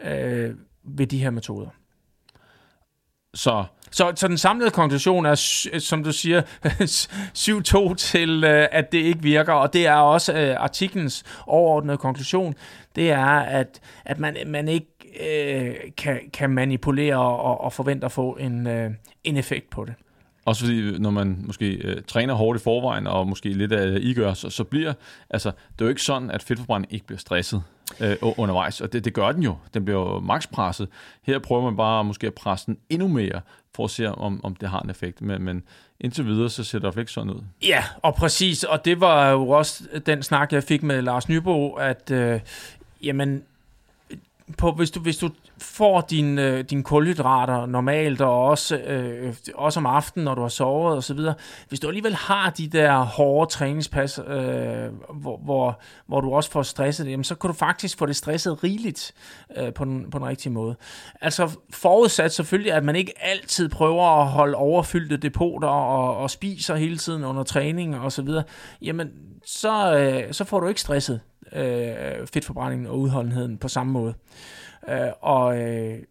øh, 0.04 0.54
ved 0.84 1.06
de 1.06 1.18
her 1.18 1.30
metoder. 1.30 1.68
Så 3.34 3.64
så, 3.90 4.12
så 4.16 4.28
den 4.28 4.38
samlede 4.38 4.70
konklusion 4.70 5.26
er, 5.26 5.34
som 5.78 6.04
du 6.04 6.12
siger, 6.12 6.42
7-2 7.90 7.94
til, 7.94 8.44
øh, 8.44 8.68
at 8.72 8.92
det 8.92 8.98
ikke 8.98 9.22
virker, 9.22 9.52
og 9.52 9.72
det 9.72 9.86
er 9.86 9.94
også 9.94 10.32
uh, 10.32 10.62
artiklens 10.64 11.24
overordnede 11.46 11.98
konklusion, 11.98 12.54
det 12.96 13.10
er, 13.10 13.26
at, 13.26 13.80
at 14.04 14.18
man, 14.18 14.36
man 14.46 14.68
ikke 14.68 14.86
uh, 15.20 15.74
kan, 15.96 16.20
kan 16.32 16.50
manipulere 16.50 17.16
og, 17.16 17.60
og 17.60 17.72
forvente 17.72 18.04
at 18.04 18.12
få 18.12 18.36
en, 18.40 18.66
uh, 18.66 18.92
en 19.24 19.36
effekt 19.36 19.70
på 19.70 19.84
det. 19.84 19.94
Også 20.44 20.64
fordi, 20.64 20.98
når 20.98 21.10
man 21.10 21.42
måske 21.46 21.82
uh, 21.84 22.02
træner 22.06 22.34
hårdt 22.34 22.60
i 22.60 22.62
forvejen, 22.62 23.06
og 23.06 23.28
måske 23.28 23.48
lidt 23.48 23.72
af 23.72 23.98
I 24.00 24.14
gør, 24.14 24.34
så, 24.34 24.50
så 24.50 24.64
bliver, 24.64 24.92
altså, 25.30 25.50
det 25.72 25.80
er 25.80 25.84
jo 25.84 25.88
ikke 25.88 26.02
sådan, 26.02 26.30
at 26.30 26.42
fedtforbrænding 26.42 26.92
ikke 26.92 27.06
bliver 27.06 27.18
stresset 27.18 27.62
øh, 28.00 28.16
undervejs, 28.22 28.80
og 28.80 28.92
det, 28.92 29.04
det 29.04 29.14
gør 29.14 29.32
den 29.32 29.42
jo. 29.42 29.56
Den 29.74 29.84
bliver 29.84 30.00
jo 30.00 30.20
makspresset. 30.20 30.88
Her 31.22 31.38
prøver 31.38 31.62
man 31.62 31.76
bare 31.76 32.04
måske 32.04 32.26
at 32.26 32.34
presse 32.34 32.66
den 32.66 32.78
endnu 32.90 33.08
mere, 33.08 33.40
for 33.76 33.84
at 33.84 33.90
se, 33.90 34.14
om, 34.14 34.44
om 34.44 34.54
det 34.54 34.68
har 34.68 34.80
en 34.80 34.90
effekt. 34.90 35.22
Men, 35.22 35.42
men 35.42 35.62
indtil 36.00 36.26
videre, 36.26 36.50
så 36.50 36.64
ser 36.64 36.78
det 36.78 36.98
ikke 36.98 37.12
sådan 37.12 37.30
ud. 37.30 37.40
Ja, 37.62 37.84
og 38.02 38.14
præcis, 38.14 38.64
og 38.64 38.84
det 38.84 39.00
var 39.00 39.30
jo 39.30 39.48
også 39.48 39.84
den 40.06 40.22
snak, 40.22 40.52
jeg 40.52 40.62
fik 40.62 40.82
med 40.82 41.02
Lars 41.02 41.28
Nybo, 41.28 41.72
at 41.72 42.10
øh, 42.10 42.40
jamen, 43.02 43.42
på, 44.58 44.72
hvis, 44.72 44.90
du, 44.90 45.00
hvis 45.00 45.16
du 45.16 45.30
får 45.58 46.00
din, 46.00 46.38
øh, 46.38 46.64
dine 46.64 46.82
kulhydrater 46.82 47.66
normalt, 47.66 48.20
og 48.20 48.44
også, 48.44 48.76
øh, 48.76 49.34
også 49.54 49.80
om 49.80 49.86
aftenen, 49.86 50.24
når 50.24 50.34
du 50.34 50.40
har 50.40 50.48
sovet 50.48 50.96
og 50.96 51.04
så 51.04 51.14
videre, 51.14 51.34
hvis 51.68 51.80
du 51.80 51.88
alligevel 51.88 52.14
har 52.14 52.50
de 52.50 52.68
der 52.68 52.98
hårde 52.98 53.50
træningspas, 53.50 54.18
øh, 54.18 54.92
hvor, 55.14 55.36
hvor, 55.44 55.80
hvor 56.06 56.20
du 56.20 56.34
også 56.34 56.50
får 56.50 56.62
stresset 56.62 57.06
det, 57.06 57.12
jamen, 57.12 57.24
så 57.24 57.34
kan 57.34 57.48
du 57.48 57.54
faktisk 57.54 57.98
få 57.98 58.06
det 58.06 58.16
stresset 58.16 58.64
rigeligt 58.64 59.12
øh, 59.56 59.72
på, 59.72 59.84
den, 59.84 60.10
på 60.10 60.18
den 60.18 60.26
rigtige 60.26 60.52
måde. 60.52 60.76
Altså 61.20 61.50
forudsat 61.72 62.32
selvfølgelig, 62.32 62.72
at 62.72 62.84
man 62.84 62.96
ikke 62.96 63.12
altid 63.20 63.68
prøver 63.68 64.20
at 64.20 64.26
holde 64.26 64.56
overfyldte 64.56 65.16
depoter 65.16 65.68
og, 65.68 66.16
og 66.16 66.30
spiser 66.30 66.76
hele 66.76 66.96
tiden 66.96 67.24
under 67.24 67.42
træning 67.42 67.98
og 67.98 68.12
så 68.12 68.22
videre, 68.22 68.44
jamen 68.82 69.10
så, 69.44 69.98
øh, 69.98 70.32
så 70.32 70.44
får 70.44 70.60
du 70.60 70.68
ikke 70.68 70.80
stresset 70.80 71.20
øh, 71.52 72.26
fedtforbrændingen 72.26 72.86
og 72.86 72.98
udholdenheden 72.98 73.58
på 73.58 73.68
samme 73.68 73.92
måde. 73.92 74.14
Øh, 74.88 75.10
og 75.20 75.58
øh, 75.60 76.02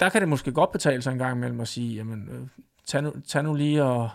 der 0.00 0.08
kan 0.08 0.20
det 0.20 0.28
måske 0.28 0.52
godt 0.52 0.72
betale 0.72 1.02
sig 1.02 1.12
en 1.12 1.18
gang 1.18 1.36
imellem 1.36 1.60
at 1.60 1.68
sige, 1.68 1.94
jamen, 1.94 2.28
øh, 2.30 2.48
tag, 2.86 3.02
nu, 3.02 3.12
tag 3.28 3.42
nu 3.42 3.54
lige 3.54 3.84
og, 3.84 4.10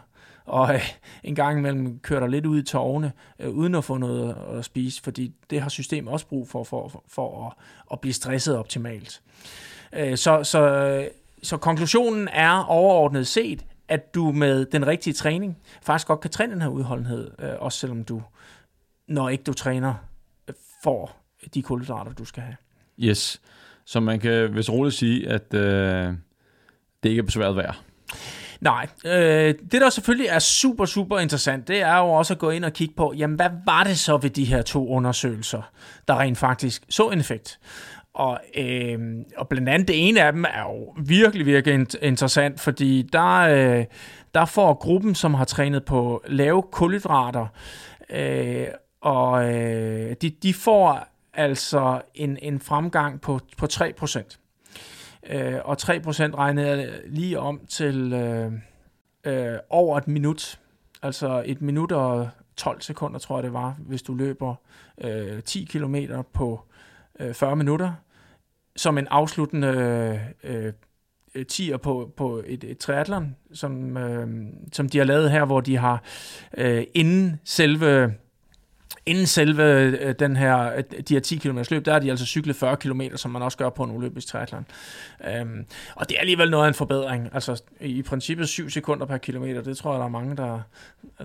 og 0.45 0.73
øh, 0.73 0.89
en 1.23 1.35
gang 1.35 1.59
imellem 1.59 1.99
kører 1.99 2.19
der 2.19 2.27
lidt 2.27 2.45
ud 2.45 2.59
i 2.59 2.63
tårne, 2.63 3.11
øh, 3.39 3.49
uden 3.49 3.75
at 3.75 3.83
få 3.83 3.97
noget 3.97 4.37
at 4.53 4.65
spise, 4.65 5.01
fordi 5.01 5.33
det 5.49 5.61
har 5.61 5.69
systemet 5.69 6.13
også 6.13 6.27
brug 6.27 6.49
for, 6.49 6.63
for, 6.63 6.87
for, 6.87 7.03
for 7.07 7.47
at, 7.47 7.53
at 7.91 7.99
blive 7.99 8.13
stresset 8.13 8.57
optimalt. 8.57 9.21
Øh, 9.93 10.17
så, 10.17 10.43
så, 10.43 11.09
så 11.43 11.57
konklusionen 11.57 12.27
er 12.27 12.63
overordnet 12.63 13.27
set, 13.27 13.65
at 13.87 14.15
du 14.15 14.31
med 14.31 14.65
den 14.65 14.87
rigtige 14.87 15.13
træning 15.13 15.57
faktisk 15.81 16.07
godt 16.07 16.19
kan 16.19 16.31
træne 16.31 16.53
den 16.53 16.61
her 16.61 16.69
udholdenhed, 16.69 17.31
øh, 17.39 17.49
også 17.59 17.79
selvom 17.79 18.03
du 18.03 18.21
når 19.07 19.29
ikke 19.29 19.43
du 19.43 19.53
træner, 19.53 19.93
får 20.83 21.23
de 21.53 21.61
kulhydrater, 21.61 22.13
du 22.13 22.25
skal 22.25 22.43
have. 22.43 22.55
Yes, 22.99 23.41
så 23.85 23.99
man 23.99 24.19
kan 24.19 24.55
vist 24.55 24.69
roligt 24.69 24.95
sige, 24.95 25.29
at 25.29 25.53
øh, 25.53 26.13
det 27.03 27.09
ikke 27.09 27.19
er 27.19 27.23
besværet 27.23 27.55
værd. 27.55 27.79
Nej, 28.61 28.87
øh, 29.05 29.55
det 29.71 29.81
der 29.81 29.89
selvfølgelig 29.89 30.27
er 30.27 30.39
super, 30.39 30.85
super 30.85 31.19
interessant, 31.19 31.67
det 31.67 31.81
er 31.81 31.97
jo 31.97 32.09
også 32.09 32.33
at 32.33 32.39
gå 32.39 32.49
ind 32.49 32.65
og 32.65 32.73
kigge 32.73 32.93
på, 32.97 33.13
jamen 33.17 33.35
hvad 33.35 33.49
var 33.65 33.83
det 33.83 33.99
så 33.99 34.17
ved 34.17 34.29
de 34.29 34.45
her 34.45 34.61
to 34.61 34.87
undersøgelser, 34.87 35.61
der 36.07 36.19
rent 36.19 36.37
faktisk 36.37 36.83
så 36.89 37.09
en 37.09 37.19
effekt? 37.19 37.59
Og, 38.13 38.39
øh, 38.57 38.99
og 39.37 39.47
blandt 39.47 39.69
andet 39.69 39.87
det 39.87 40.07
ene 40.07 40.21
af 40.21 40.33
dem 40.33 40.43
er 40.43 40.61
jo 40.61 40.93
virkelig, 41.05 41.45
virkelig 41.45 41.87
interessant, 42.01 42.59
fordi 42.59 43.09
der, 43.13 43.37
øh, 43.37 43.85
der 44.33 44.45
får 44.45 44.73
gruppen, 44.73 45.15
som 45.15 45.33
har 45.33 45.45
trænet 45.45 45.85
på 45.85 46.23
lave 46.27 46.63
kulhydrater, 46.71 47.47
øh, 48.09 48.67
og 49.01 49.53
øh, 49.53 50.15
de, 50.21 50.29
de 50.29 50.53
får 50.53 51.07
altså 51.33 52.01
en, 52.15 52.37
en 52.41 52.59
fremgang 52.59 53.21
på, 53.21 53.39
på 53.57 53.65
3%. 53.65 54.37
Øh, 55.29 55.59
og 55.65 55.77
3% 55.81 55.85
regner 56.35 56.65
jeg 56.65 56.99
lige 57.05 57.39
om 57.39 57.61
til 57.69 58.13
øh, 58.13 58.51
øh, 59.23 59.59
over 59.69 59.97
et 59.97 60.07
minut. 60.07 60.59
Altså 61.01 61.43
et 61.45 61.61
minut 61.61 61.91
og 61.91 62.29
12 62.55 62.81
sekunder, 62.81 63.19
tror 63.19 63.37
jeg 63.37 63.43
det 63.43 63.53
var, 63.53 63.75
hvis 63.79 64.01
du 64.01 64.13
løber 64.13 64.55
øh, 65.01 65.43
10 65.43 65.63
km 65.63 65.95
på 66.33 66.61
øh, 67.19 67.33
40 67.33 67.55
minutter. 67.55 67.93
Som 68.75 68.97
en 68.97 69.07
afsluttende 69.07 69.67
øh, 70.43 70.73
øh, 71.35 71.45
tier 71.45 71.77
på, 71.77 72.11
på 72.17 72.43
et, 72.45 72.63
et 72.63 72.77
triathlon, 72.77 73.35
som, 73.53 73.97
øh, 73.97 74.47
som 74.73 74.89
de 74.89 74.97
har 74.97 75.05
lavet 75.05 75.31
her, 75.31 75.45
hvor 75.45 75.61
de 75.61 75.77
har 75.77 76.03
øh, 76.57 76.83
inden 76.93 77.39
selve 77.43 78.13
inden 79.07 79.25
selve 79.25 79.63
øh, 79.63 80.15
den 80.19 80.35
her, 80.35 80.73
øh, 80.75 80.83
de 81.07 81.13
her 81.13 81.19
10 81.19 81.35
km 81.35 81.59
løb, 81.71 81.85
der 81.85 81.91
har 81.91 81.99
de 81.99 82.09
altså 82.09 82.25
cyklet 82.25 82.55
40 82.55 82.77
km, 82.77 83.01
som 83.15 83.31
man 83.31 83.41
også 83.41 83.57
gør 83.57 83.69
på 83.69 83.83
en 83.83 83.91
olympisk 83.91 84.27
triathlon. 84.27 84.65
Øhm, 85.27 85.65
og 85.95 86.09
det 86.09 86.15
er 86.15 86.19
alligevel 86.19 86.49
noget 86.49 86.63
af 86.63 86.67
en 86.67 86.73
forbedring. 86.73 87.29
Altså 87.33 87.61
i 87.81 88.01
princippet 88.01 88.49
7 88.49 88.69
sekunder 88.69 89.05
per 89.05 89.17
kilometer, 89.17 89.61
det 89.61 89.77
tror 89.77 89.91
jeg, 89.91 89.99
der 89.99 90.05
er 90.05 90.09
mange, 90.09 90.37
der, 90.37 90.61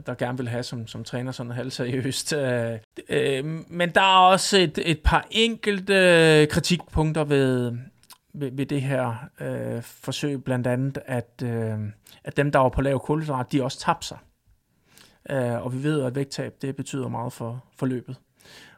der 0.06 0.14
gerne 0.14 0.38
vil 0.38 0.48
have, 0.48 0.62
som, 0.62 0.86
som 0.86 1.04
træner 1.04 1.32
sådan 1.32 1.52
halvseriøst. 1.52 2.32
Øh, 2.32 2.78
øh, 3.08 3.44
men 3.68 3.90
der 3.90 4.00
er 4.00 4.30
også 4.30 4.58
et, 4.58 4.78
et 4.84 5.00
par 5.04 5.26
enkelte 5.30 6.46
kritikpunkter 6.50 7.24
ved, 7.24 7.72
ved, 8.34 8.50
ved 8.52 8.66
det 8.66 8.82
her 8.82 9.14
øh, 9.40 9.82
forsøg, 9.82 10.44
blandt 10.44 10.66
andet, 10.66 10.98
at, 11.06 11.42
øh, 11.44 11.78
at 12.24 12.36
dem, 12.36 12.52
der 12.52 12.58
var 12.58 12.68
på 12.68 12.80
lav 12.82 13.00
kulhydrat, 13.00 13.52
de 13.52 13.64
også 13.64 13.78
tabte 13.78 14.06
sig. 14.06 14.18
Øh, 15.30 15.64
og 15.64 15.72
vi 15.72 15.82
ved, 15.82 16.02
at 16.02 16.14
vægttab 16.14 16.54
det 16.62 16.76
betyder 16.76 17.08
meget 17.08 17.32
for, 17.32 17.64
for 17.76 17.86
løbet. 17.86 18.16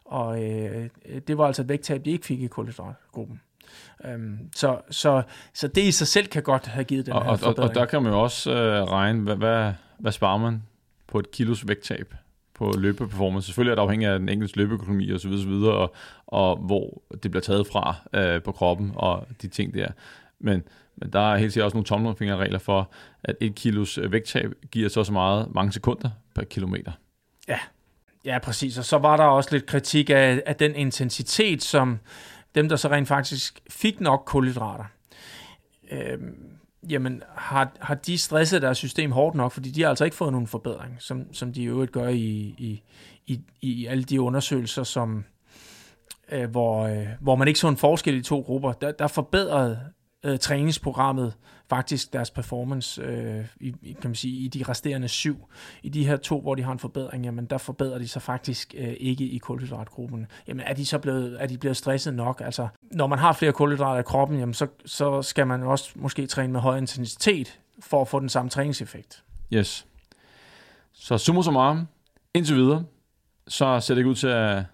Og 0.04 0.44
øh, 0.44 0.88
det 1.28 1.38
var 1.38 1.46
altså 1.46 1.62
et 1.62 1.68
vægttab, 1.68 2.04
de 2.04 2.10
ikke 2.10 2.26
fik 2.26 2.42
i 2.42 2.46
kulhydratgruppen. 2.46 3.40
Um, 4.14 4.38
så, 4.54 4.80
så, 4.90 5.22
så 5.54 5.68
det 5.68 5.82
i 5.82 5.90
sig 5.90 6.06
selv 6.06 6.26
kan 6.26 6.42
godt 6.42 6.66
have 6.66 6.84
givet 6.84 7.06
den 7.06 7.14
og, 7.14 7.24
her 7.24 7.30
og, 7.30 7.38
og, 7.42 7.58
og 7.58 7.74
der 7.74 7.84
kan 7.84 8.02
man 8.02 8.12
jo 8.12 8.20
også 8.22 8.52
øh, 8.52 8.84
regne, 8.84 9.20
hvad, 9.20 9.36
hvad, 9.36 9.72
hvad 9.98 10.12
sparer 10.12 10.38
man 10.38 10.62
på 11.06 11.18
et 11.18 11.30
kilos 11.30 11.68
vægttab 11.68 12.14
på 12.54 12.72
løbeperformance. 12.78 13.46
Selvfølgelig 13.46 13.70
er 13.70 13.74
det 13.74 13.82
afhængigt 13.82 14.10
af 14.10 14.18
den 14.18 14.28
enkelte 14.28 14.56
løbeøkonomi 14.56 15.10
og 15.10 15.20
så 15.20 15.28
videre, 15.28 15.42
så 15.42 15.48
videre 15.48 15.74
og, 15.74 15.94
og 16.26 16.56
hvor 16.56 17.02
det 17.22 17.30
bliver 17.30 17.42
taget 17.42 17.66
fra 17.66 17.94
øh, 18.12 18.42
på 18.42 18.52
kroppen 18.52 18.92
og 18.94 19.26
de 19.42 19.48
ting 19.48 19.74
der. 19.74 19.88
Men, 20.40 20.62
men 20.96 21.10
der 21.12 21.32
er 21.32 21.36
helt 21.36 21.52
sikkert 21.52 21.64
også 21.64 21.76
nogle 21.76 21.86
tommelfingerregler 21.86 22.58
for, 22.58 22.90
at 23.24 23.36
et 23.40 23.54
kilos 23.54 23.98
øh, 23.98 24.12
vægttab 24.12 24.52
giver 24.70 24.88
så 24.88 25.04
så 25.04 25.12
meget 25.12 25.54
mange 25.54 25.72
sekunder 25.72 26.10
per 26.34 26.44
kilometer. 26.44 26.92
Ja, 27.48 27.58
ja 28.24 28.38
præcis. 28.38 28.78
Og 28.78 28.84
så 28.84 28.98
var 28.98 29.16
der 29.16 29.24
også 29.24 29.48
lidt 29.52 29.66
kritik 29.66 30.10
af, 30.10 30.42
af 30.46 30.56
den 30.56 30.74
intensitet, 30.74 31.62
som 31.62 31.98
dem, 32.54 32.68
der 32.68 32.76
så 32.76 32.88
rent 32.88 33.08
faktisk 33.08 33.60
fik 33.70 34.00
nok 34.00 34.22
kulhydrater, 34.26 34.84
øh, 35.90 36.18
jamen 36.90 37.22
har, 37.36 37.72
har 37.80 37.94
de 37.94 38.18
stresset 38.18 38.62
deres 38.62 38.78
system 38.78 39.12
hårdt 39.12 39.36
nok, 39.36 39.52
fordi 39.52 39.70
de 39.70 39.82
har 39.82 39.88
altså 39.88 40.04
ikke 40.04 40.16
fået 40.16 40.32
nogen 40.32 40.46
forbedring, 40.46 40.96
som, 40.98 41.34
som 41.34 41.52
de 41.52 41.62
i 41.62 41.66
øvrigt 41.66 41.92
gør 41.92 42.08
i, 42.08 42.54
i, 42.58 42.82
i, 43.26 43.40
i 43.60 43.86
alle 43.86 44.04
de 44.04 44.20
undersøgelser, 44.20 44.82
som, 44.82 45.24
øh, 46.32 46.50
hvor, 46.50 46.86
øh, 46.86 47.06
hvor 47.20 47.36
man 47.36 47.48
ikke 47.48 47.60
så 47.60 47.68
en 47.68 47.76
forskel 47.76 48.14
i 48.14 48.22
to 48.22 48.40
grupper. 48.40 48.72
Der, 48.72 48.92
der 48.92 49.06
forbedrede 49.06 49.80
øh, 50.24 50.38
træningsprogrammet 50.38 51.34
faktisk 51.68 52.12
deres 52.12 52.30
performance 52.30 53.02
øh, 53.02 53.46
i, 53.60 53.70
kan 54.00 54.10
man 54.10 54.14
sige, 54.14 54.44
i 54.44 54.48
de 54.48 54.64
resterende 54.68 55.08
syv. 55.08 55.48
I 55.82 55.88
de 55.88 56.06
her 56.06 56.16
to, 56.16 56.40
hvor 56.40 56.54
de 56.54 56.62
har 56.62 56.72
en 56.72 56.78
forbedring, 56.78 57.24
jamen 57.24 57.46
der 57.46 57.58
forbedrer 57.58 57.98
de 57.98 58.08
sig 58.08 58.22
faktisk 58.22 58.74
øh, 58.78 58.94
ikke 59.00 59.24
i 59.24 59.38
kulhydratgruppen. 59.38 60.26
Jamen 60.48 60.66
er 60.66 60.74
de 60.74 60.86
så 60.86 60.98
blevet, 60.98 61.42
er 61.42 61.46
de 61.46 61.58
blevet 61.58 61.76
stresset 61.76 62.14
nok? 62.14 62.42
Altså, 62.44 62.68
når 62.90 63.06
man 63.06 63.18
har 63.18 63.32
flere 63.32 63.52
kulhydrater 63.52 64.00
i 64.00 64.02
kroppen, 64.02 64.38
jamen 64.38 64.54
så, 64.54 64.66
så 64.86 65.22
skal 65.22 65.46
man 65.46 65.62
også 65.62 65.90
måske 65.94 66.26
træne 66.26 66.52
med 66.52 66.60
høj 66.60 66.78
intensitet 66.78 67.60
for 67.80 68.00
at 68.00 68.08
få 68.08 68.20
den 68.20 68.28
samme 68.28 68.50
træningseffekt. 68.50 69.24
Yes. 69.52 69.86
Så 70.92 71.18
summa 71.18 71.42
summarum, 71.42 71.88
indtil 72.34 72.56
videre, 72.56 72.84
så 73.48 73.80
ser 73.80 73.94
det 73.94 73.98
ikke 73.98 74.10
ud 74.10 74.14
til 74.14 74.26
at, 74.26 74.64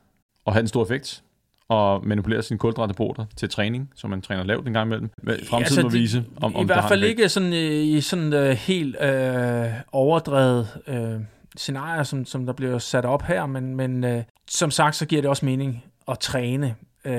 at 0.47 0.53
have 0.53 0.61
en 0.61 0.69
stor 0.69 0.83
effekt 0.83 1.23
og 1.71 2.07
manipulere 2.07 2.43
sine 2.43 2.59
kulhydratdepoter 2.59 3.25
til 3.37 3.49
træning, 3.51 3.91
så 3.95 4.09
man 4.09 4.23
træner 4.23 4.45
lavt 4.45 4.67
en 4.67 4.73
gang 4.73 4.87
imellem. 4.87 5.11
Fremtiden 5.27 5.57
altså, 5.57 5.83
må 5.83 5.89
vise, 5.89 6.25
om, 6.37 6.57
om 6.57 6.63
I 6.63 6.67
hvert 6.67 6.85
fald 6.89 7.05
ikke 7.05 7.29
sådan, 7.29 7.53
øh, 7.53 7.73
i 7.73 8.01
sådan 8.01 8.33
uh, 8.33 8.49
helt 8.51 8.97
uh, 8.97 9.71
overdrevet 9.93 10.69
uh, 10.89 11.23
scenarier, 11.57 12.03
som, 12.03 12.25
som 12.25 12.47
der 12.47 12.53
bliver 12.53 12.79
sat 12.79 13.05
op 13.05 13.23
her, 13.23 13.47
men, 13.47 13.75
men 13.77 14.05
uh, 14.05 14.23
som 14.49 14.71
sagt, 14.71 14.97
så 14.97 15.07
giver 15.07 15.23
det 15.23 15.29
også 15.29 15.47
mening 15.47 15.85
at 16.09 16.19
træne 16.19 16.75
uh, 17.05 17.13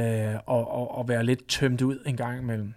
og, 0.45 0.71
og, 0.71 0.97
og 0.97 1.07
være 1.09 1.23
lidt 1.23 1.47
tømt 1.47 1.81
ud 1.81 1.97
en 2.05 2.17
gang 2.17 2.41
imellem. 2.41 2.73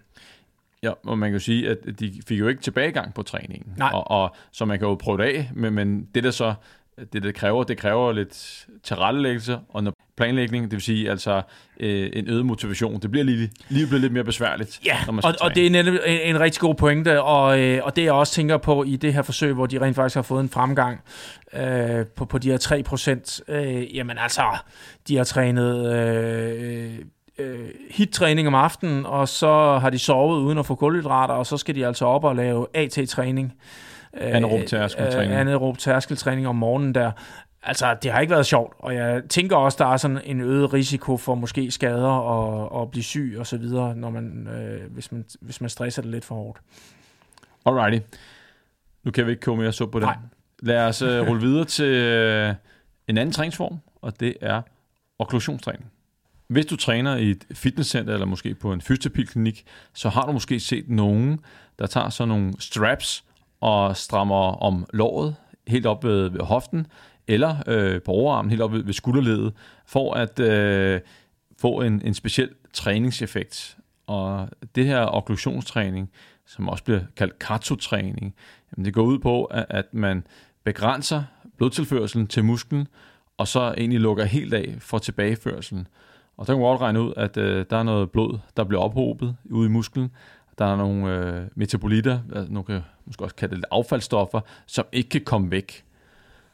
Ja, 0.83 0.91
og 1.03 1.17
man 1.17 1.29
kan 1.29 1.33
jo 1.33 1.39
sige, 1.39 1.69
at 1.69 1.77
de 1.99 2.13
fik 2.27 2.39
jo 2.39 2.47
ikke 2.47 2.61
tilbagegang 2.61 3.13
på 3.13 3.23
træningen. 3.23 3.73
Nej. 3.77 3.91
Og, 3.93 4.11
og, 4.11 4.35
så 4.51 4.65
man 4.65 4.79
kan 4.79 4.87
jo 4.87 4.95
prøve 4.95 5.17
det 5.17 5.23
af, 5.23 5.51
men, 5.53 5.73
men 5.73 6.07
det 6.15 6.23
der 6.23 6.31
så 6.31 6.53
det, 7.13 7.23
det 7.23 7.35
kræver, 7.35 7.63
det 7.63 7.77
kræver 7.77 8.11
lidt 8.11 8.65
tilrettelæggelse 8.83 9.59
og 9.69 9.83
noget 9.83 9.95
planlægning, 10.17 10.63
det 10.63 10.71
vil 10.71 10.81
sige 10.81 11.09
altså 11.09 11.41
øh, 11.79 12.09
en 12.13 12.29
øget 12.29 12.45
motivation. 12.45 12.99
Det 12.99 13.11
bliver 13.11 13.23
lige, 13.23 13.51
lige 13.69 13.87
bliver 13.87 14.01
lidt 14.01 14.13
mere 14.13 14.23
besværligt. 14.23 14.79
Ja, 14.85 14.97
når 15.05 15.13
man 15.13 15.25
og, 15.25 15.33
og 15.41 15.55
det 15.55 15.65
er 15.65 15.69
netop 15.69 15.93
en, 16.05 16.19
en 16.35 16.39
rigtig 16.39 16.61
god 16.61 16.75
pointe, 16.75 17.21
og, 17.21 17.59
øh, 17.59 17.81
og 17.83 17.95
det 17.95 18.03
jeg 18.03 18.13
også 18.13 18.33
tænker 18.33 18.57
på 18.57 18.83
i 18.83 18.95
det 18.95 19.13
her 19.13 19.21
forsøg, 19.21 19.53
hvor 19.53 19.65
de 19.65 19.81
rent 19.81 19.95
faktisk 19.95 20.15
har 20.15 20.21
fået 20.21 20.43
en 20.43 20.49
fremgang 20.49 21.01
øh, 21.53 22.05
på, 22.05 22.25
på 22.25 22.37
de 22.37 22.51
her 22.51 22.57
3 22.57 22.83
procent, 22.83 23.41
øh, 23.47 23.95
jamen 23.95 24.17
altså, 24.17 24.57
de 25.07 25.17
har 25.17 25.23
trænet... 25.23 25.95
Øh, 25.95 26.99
øh, 27.37 27.69
hit-træning 27.89 28.47
om 28.47 28.55
aftenen, 28.55 29.05
og 29.05 29.27
så 29.27 29.77
har 29.81 29.89
de 29.89 29.99
sovet 29.99 30.41
uden 30.41 30.57
at 30.57 30.65
få 30.65 30.75
kulhydrater, 30.75 31.33
og 31.33 31.45
så 31.45 31.57
skal 31.57 31.75
de 31.75 31.87
altså 31.87 32.05
op 32.05 32.23
og 32.23 32.35
lave 32.35 32.67
AT-træning. 32.73 33.53
Anaerob 34.15 34.65
tærskeltræning. 34.65 35.33
Øh, 35.33 35.39
anaerob 35.39 35.77
tærskeltræning 35.77 36.47
om 36.47 36.55
morgenen 36.55 36.95
der. 36.95 37.11
Altså, 37.63 37.95
det 38.03 38.11
har 38.11 38.19
ikke 38.19 38.31
været 38.31 38.45
sjovt, 38.45 38.73
og 38.79 38.95
jeg 38.95 39.23
tænker 39.29 39.55
også, 39.55 39.77
der 39.79 39.85
er 39.85 39.97
sådan 39.97 40.21
en 40.23 40.41
øget 40.41 40.73
risiko 40.73 41.17
for 41.17 41.35
måske 41.35 41.71
skader 41.71 42.07
og, 42.07 42.71
og 42.71 42.91
blive 42.91 43.03
syg 43.03 43.35
og 43.39 43.47
så 43.47 43.57
videre, 43.57 43.95
når 43.95 44.09
man, 44.09 44.47
øh, 44.47 44.91
hvis, 44.91 45.11
man, 45.11 45.25
hvis 45.41 45.61
man 45.61 45.69
stresser 45.69 46.01
det 46.01 46.11
lidt 46.11 46.25
for 46.25 46.35
hårdt. 46.35 46.59
Alrighty. 47.65 48.05
Nu 49.03 49.11
kan 49.11 49.25
vi 49.25 49.31
ikke 49.31 49.41
komme 49.41 49.63
mere 49.63 49.71
så 49.71 49.85
på 49.85 49.99
det. 49.99 50.05
Nej. 50.05 50.17
Lad 50.59 50.87
os 50.87 51.01
uh, 51.01 51.09
rulle 51.27 51.41
videre 51.41 51.65
til 51.65 51.85
uh, 52.49 52.55
en 53.07 53.17
anden 53.17 53.31
træningsform, 53.31 53.79
og 54.01 54.19
det 54.19 54.33
er 54.41 54.61
okklusionstræning. 55.19 55.91
Hvis 56.47 56.65
du 56.65 56.75
træner 56.75 57.15
i 57.15 57.29
et 57.29 57.45
fitnesscenter 57.53 58.13
eller 58.13 58.25
måske 58.25 58.55
på 58.55 58.73
en 58.73 58.81
fysioterapiklinik, 58.81 59.65
så 59.93 60.09
har 60.09 60.25
du 60.25 60.31
måske 60.31 60.59
set 60.59 60.89
nogen, 60.89 61.39
der 61.79 61.87
tager 61.87 62.09
sådan 62.09 62.27
nogle 62.29 62.53
straps 62.59 63.24
og 63.61 63.97
strammer 63.97 64.63
om 64.63 64.85
låret 64.93 65.35
helt 65.67 65.85
op 65.85 66.03
ved, 66.03 66.29
ved 66.29 66.41
hoften, 66.41 66.87
eller 67.27 67.55
øh, 67.67 68.01
på 68.01 68.11
overarmen 68.11 68.49
helt 68.49 68.61
op 68.61 68.73
ved, 68.73 68.83
ved 68.83 68.93
skulderledet, 68.93 69.53
for 69.85 70.13
at 70.13 70.39
øh, 70.39 71.01
få 71.61 71.81
en, 71.81 72.01
en 72.05 72.13
speciel 72.13 72.49
træningseffekt. 72.73 73.77
Og 74.07 74.49
det 74.75 74.85
her 74.85 75.05
okklusionstræning, 75.05 76.11
som 76.45 76.69
også 76.69 76.83
bliver 76.83 77.01
kaldt 77.17 77.39
katsu-træning, 77.39 78.35
det 78.75 78.93
går 78.93 79.03
ud 79.03 79.19
på, 79.19 79.43
at, 79.43 79.65
at 79.69 79.93
man 79.93 80.27
begrænser 80.63 81.23
blodtilførselen 81.57 82.27
til 82.27 82.43
musklen, 82.43 82.87
og 83.37 83.47
så 83.47 83.73
egentlig 83.77 83.99
lukker 83.99 84.23
helt 84.23 84.53
af 84.53 84.75
for 84.79 84.97
tilbageførselen. 84.97 85.87
Og 86.37 86.47
der 86.47 86.53
kan 86.53 86.61
man 86.61 86.69
godt 86.69 86.81
regne 86.81 87.01
ud, 87.01 87.13
at 87.17 87.37
øh, 87.37 87.65
der 87.69 87.77
er 87.77 87.83
noget 87.83 88.11
blod, 88.11 88.39
der 88.57 88.63
bliver 88.63 88.81
ophobet 88.81 89.35
ude 89.45 89.65
i 89.65 89.69
musklen, 89.71 90.11
der 90.57 90.65
er 90.65 90.75
nogle 90.75 91.17
øh, 91.17 91.47
metabolitter, 91.55 92.19
altså 92.35 92.53
nogle 92.53 92.65
kan 92.65 92.81
måske 93.05 93.23
også 93.23 93.35
kalde 93.35 93.55
det 93.55 93.65
affaldsstoffer, 93.71 94.41
som 94.65 94.85
ikke 94.91 95.09
kan 95.09 95.21
komme 95.21 95.51
væk. 95.51 95.83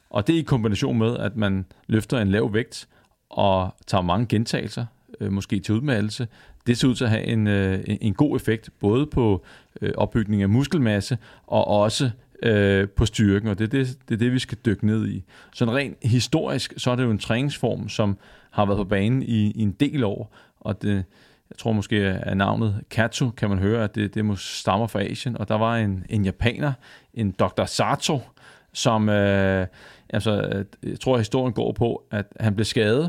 Og 0.10 0.28
det 0.28 0.36
er 0.36 0.40
i 0.40 0.44
kombination 0.44 0.98
med, 0.98 1.18
at 1.18 1.36
man 1.36 1.66
løfter 1.88 2.20
en 2.20 2.28
lav 2.28 2.54
vægt 2.54 2.88
og 3.30 3.76
tager 3.88 4.02
mange 4.02 4.26
gentagelser, 4.26 4.86
øh, 5.20 5.32
måske 5.32 5.60
til 5.60 5.76
udmattelse. 5.76 6.28
Det 6.68 6.78
ser 6.78 6.88
ud 6.88 6.96
til 6.96 7.04
at 7.04 7.10
have 7.10 7.24
en, 7.24 7.48
øh, 7.48 7.84
en 7.88 8.14
god 8.14 8.36
effekt, 8.36 8.70
både 8.80 9.06
på 9.06 9.44
øh, 9.82 9.94
opbygning 9.98 10.42
af 10.42 10.50
muskelmasse 10.50 11.18
og 11.48 11.68
også 11.68 12.12
øh, 12.44 12.90
på 12.90 13.06
styrken, 13.06 13.50
og 13.50 13.60
det 13.60 13.64
er 13.64 13.70
det, 13.70 13.98
det 14.10 14.16
er 14.16 14.20
det, 14.20 14.34
vi 14.34 14.40
skal 14.40 14.58
dykke 14.66 14.86
ned 14.86 15.08
i. 15.08 15.24
Så 15.54 15.66
rent 15.66 15.98
historisk, 16.04 16.74
så 16.78 16.92
er 16.92 16.96
det 16.96 17.04
jo 17.04 17.12
en 17.12 17.20
træningsform, 17.20 17.90
som 17.90 18.18
har 18.52 18.66
været 18.66 18.78
på 18.78 18.84
banen 18.84 19.24
i, 19.24 19.52
i 19.52 19.62
en 19.62 19.72
del 19.72 20.04
år, 20.04 20.36
og 20.60 20.82
det, 20.82 21.04
jeg 21.52 21.58
tror 21.58 21.72
måske 21.72 21.98
af 21.98 22.38
navnet 22.38 22.82
Katsu, 22.90 23.30
kan 23.30 23.50
man 23.50 23.60
høre, 23.60 23.84
at 23.84 23.96
det, 23.96 24.16
det 24.16 24.26
må 24.26 24.36
stammer 24.36 24.88
fra 24.88 25.04
Asien. 25.04 25.38
Og 25.38 25.48
der 25.48 25.56
var 25.56 25.78
en, 25.78 26.06
en 26.10 26.26
japaner, 26.26 26.74
en 27.14 27.32
Dr. 27.32 27.66
Sato, 27.66 28.20
som, 28.74 29.10
øh, 29.10 29.68
altså, 30.10 30.64
jeg 30.84 31.00
tror, 31.00 31.14
at 31.14 31.20
historien 31.20 31.54
går 31.54 31.72
på, 31.72 32.04
at 32.12 32.26
han 32.40 32.56
blev 32.56 32.66
skadet. 32.66 33.06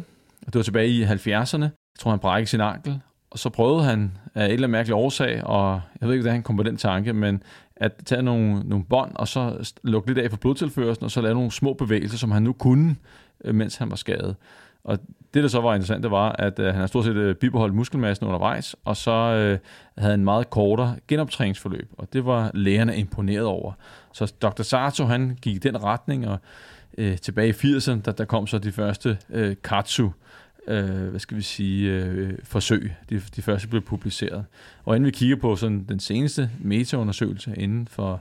Og 0.46 0.46
det 0.46 0.54
var 0.54 0.62
tilbage 0.62 0.88
i 0.88 1.04
70'erne. 1.04 1.62
Jeg 1.62 1.70
tror, 1.98 2.10
han 2.10 2.18
brækkede 2.18 2.50
sin 2.50 2.60
ankel. 2.60 3.00
Og 3.30 3.38
så 3.38 3.50
prøvede 3.50 3.84
han 3.84 4.12
af 4.34 4.44
et 4.44 4.52
eller 4.52 4.56
andet 4.56 4.70
mærkeligt 4.70 4.96
årsag, 4.96 5.44
og 5.44 5.80
jeg 6.00 6.08
ved 6.08 6.14
ikke, 6.14 6.22
hvordan 6.22 6.34
han 6.34 6.42
kom 6.42 6.56
på 6.56 6.62
den 6.62 6.76
tanke, 6.76 7.12
men 7.12 7.42
at 7.76 7.92
tage 8.04 8.22
nogle, 8.22 8.62
nogle 8.68 8.84
bånd, 8.84 9.12
og 9.14 9.28
så 9.28 9.72
lukke 9.82 10.08
lidt 10.08 10.18
af 10.18 10.30
for 10.30 10.36
blodtilførelsen, 10.36 11.04
og 11.04 11.10
så 11.10 11.20
lave 11.20 11.34
nogle 11.34 11.50
små 11.50 11.72
bevægelser, 11.72 12.18
som 12.18 12.30
han 12.30 12.42
nu 12.42 12.52
kunne, 12.52 12.96
øh, 13.44 13.54
mens 13.54 13.76
han 13.76 13.90
var 13.90 13.96
skadet. 13.96 14.36
Og 14.84 14.98
det, 15.34 15.42
der 15.42 15.48
så 15.48 15.60
var 15.60 15.74
interessant, 15.74 16.02
det 16.02 16.10
var, 16.10 16.32
at 16.38 16.58
øh, 16.58 16.66
han 16.66 16.74
har 16.74 16.86
stort 16.86 17.04
set 17.04 17.16
øh, 17.16 17.34
bibeholdt 17.34 17.74
muskelmassen 17.74 18.26
undervejs, 18.26 18.76
og 18.84 18.96
så 18.96 19.10
øh, 19.10 19.58
havde 19.98 20.14
en 20.14 20.24
meget 20.24 20.50
kortere 20.50 20.96
genoptræningsforløb, 21.08 21.88
og 21.98 22.12
det 22.12 22.26
var 22.26 22.50
lægerne 22.54 22.96
imponeret 22.96 23.44
over. 23.44 23.72
Så 24.12 24.32
Dr. 24.42 24.62
Sato, 24.62 25.04
han 25.04 25.38
gik 25.42 25.54
i 25.54 25.58
den 25.58 25.82
retning, 25.82 26.28
og 26.28 26.38
øh, 26.98 27.18
tilbage 27.18 27.48
i 27.48 27.76
80'erne, 27.76 28.00
der, 28.04 28.12
der 28.12 28.24
kom 28.24 28.46
så 28.46 28.58
de 28.58 28.72
første 28.72 29.18
øh, 29.30 29.56
katsu, 29.64 30.10
øh, 30.68 31.08
hvad 31.08 31.20
skal 31.20 31.36
vi 31.36 31.42
sige, 31.42 31.90
øh, 31.92 32.38
forsøg. 32.44 32.94
De, 33.10 33.22
de 33.36 33.42
første 33.42 33.68
blev 33.68 33.82
publiceret. 33.82 34.44
Og 34.84 34.96
inden 34.96 35.06
vi 35.06 35.10
kigger 35.10 35.36
på 35.36 35.56
sådan 35.56 35.84
den 35.88 36.00
seneste 36.00 36.50
metaundersøgelse 36.60 37.54
inden 37.56 37.88
for 37.88 38.20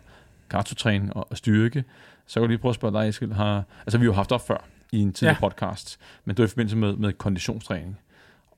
kartotræning 0.50 1.16
og, 1.16 1.28
og 1.30 1.38
styrke, 1.38 1.84
så 2.28 2.34
kan 2.34 2.42
jeg 2.42 2.50
lige 2.50 2.58
prøve 2.58 2.70
at 2.70 2.76
spørge 2.76 3.02
dig, 3.02 3.10
Eskild, 3.10 3.32
har, 3.32 3.64
altså 3.86 3.98
vi 3.98 4.04
har 4.06 4.12
jo 4.12 4.14
haft 4.14 4.32
op 4.32 4.48
før, 4.48 4.64
i 4.92 5.00
en 5.00 5.14
tidligere 5.14 5.38
ja. 5.42 5.50
podcast, 5.50 6.00
men 6.26 6.36
det 6.36 6.44
var 6.44 6.48
i 6.48 6.50
forbindelse 6.50 6.78
med, 6.78 6.94
med 6.94 7.14
konditionstræning. 7.14 8.00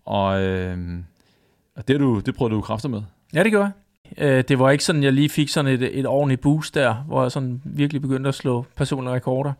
Og, 0.05 0.41
øh, 0.41 0.77
og 1.75 1.87
det, 1.87 1.99
du, 1.99 2.19
det 2.19 2.35
prøvede 2.35 2.55
du 2.55 2.61
kræfter 2.61 2.89
med. 2.89 3.01
Ja, 3.33 3.43
det 3.43 3.51
gjorde 3.51 3.65
jeg. 3.65 3.73
Øh, 4.17 4.43
det 4.47 4.59
var 4.59 4.71
ikke 4.71 4.83
sådan, 4.83 5.03
jeg 5.03 5.13
lige 5.13 5.29
fik 5.29 5.49
sådan 5.49 5.71
et, 5.71 5.99
et 5.99 6.05
ordentligt 6.05 6.41
boost 6.41 6.75
der, 6.75 6.93
hvor 6.93 7.21
jeg 7.21 7.31
sådan 7.31 7.61
virkelig 7.63 8.01
begyndte 8.01 8.27
at 8.27 8.35
slå 8.35 8.65
personlige 8.75 9.13
rekorder. 9.13 9.53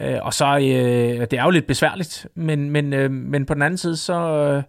Øh, 0.00 0.18
og 0.22 0.34
så, 0.34 0.58
øh, 0.58 1.26
det 1.30 1.32
er 1.32 1.44
jo 1.44 1.50
lidt 1.50 1.66
besværligt, 1.66 2.26
men, 2.34 2.70
men, 2.70 2.92
øh, 2.92 3.10
men 3.10 3.46
på 3.46 3.54
den 3.54 3.62
anden 3.62 3.78
side, 3.78 3.96
så 3.96 4.14
øh, 4.14 4.62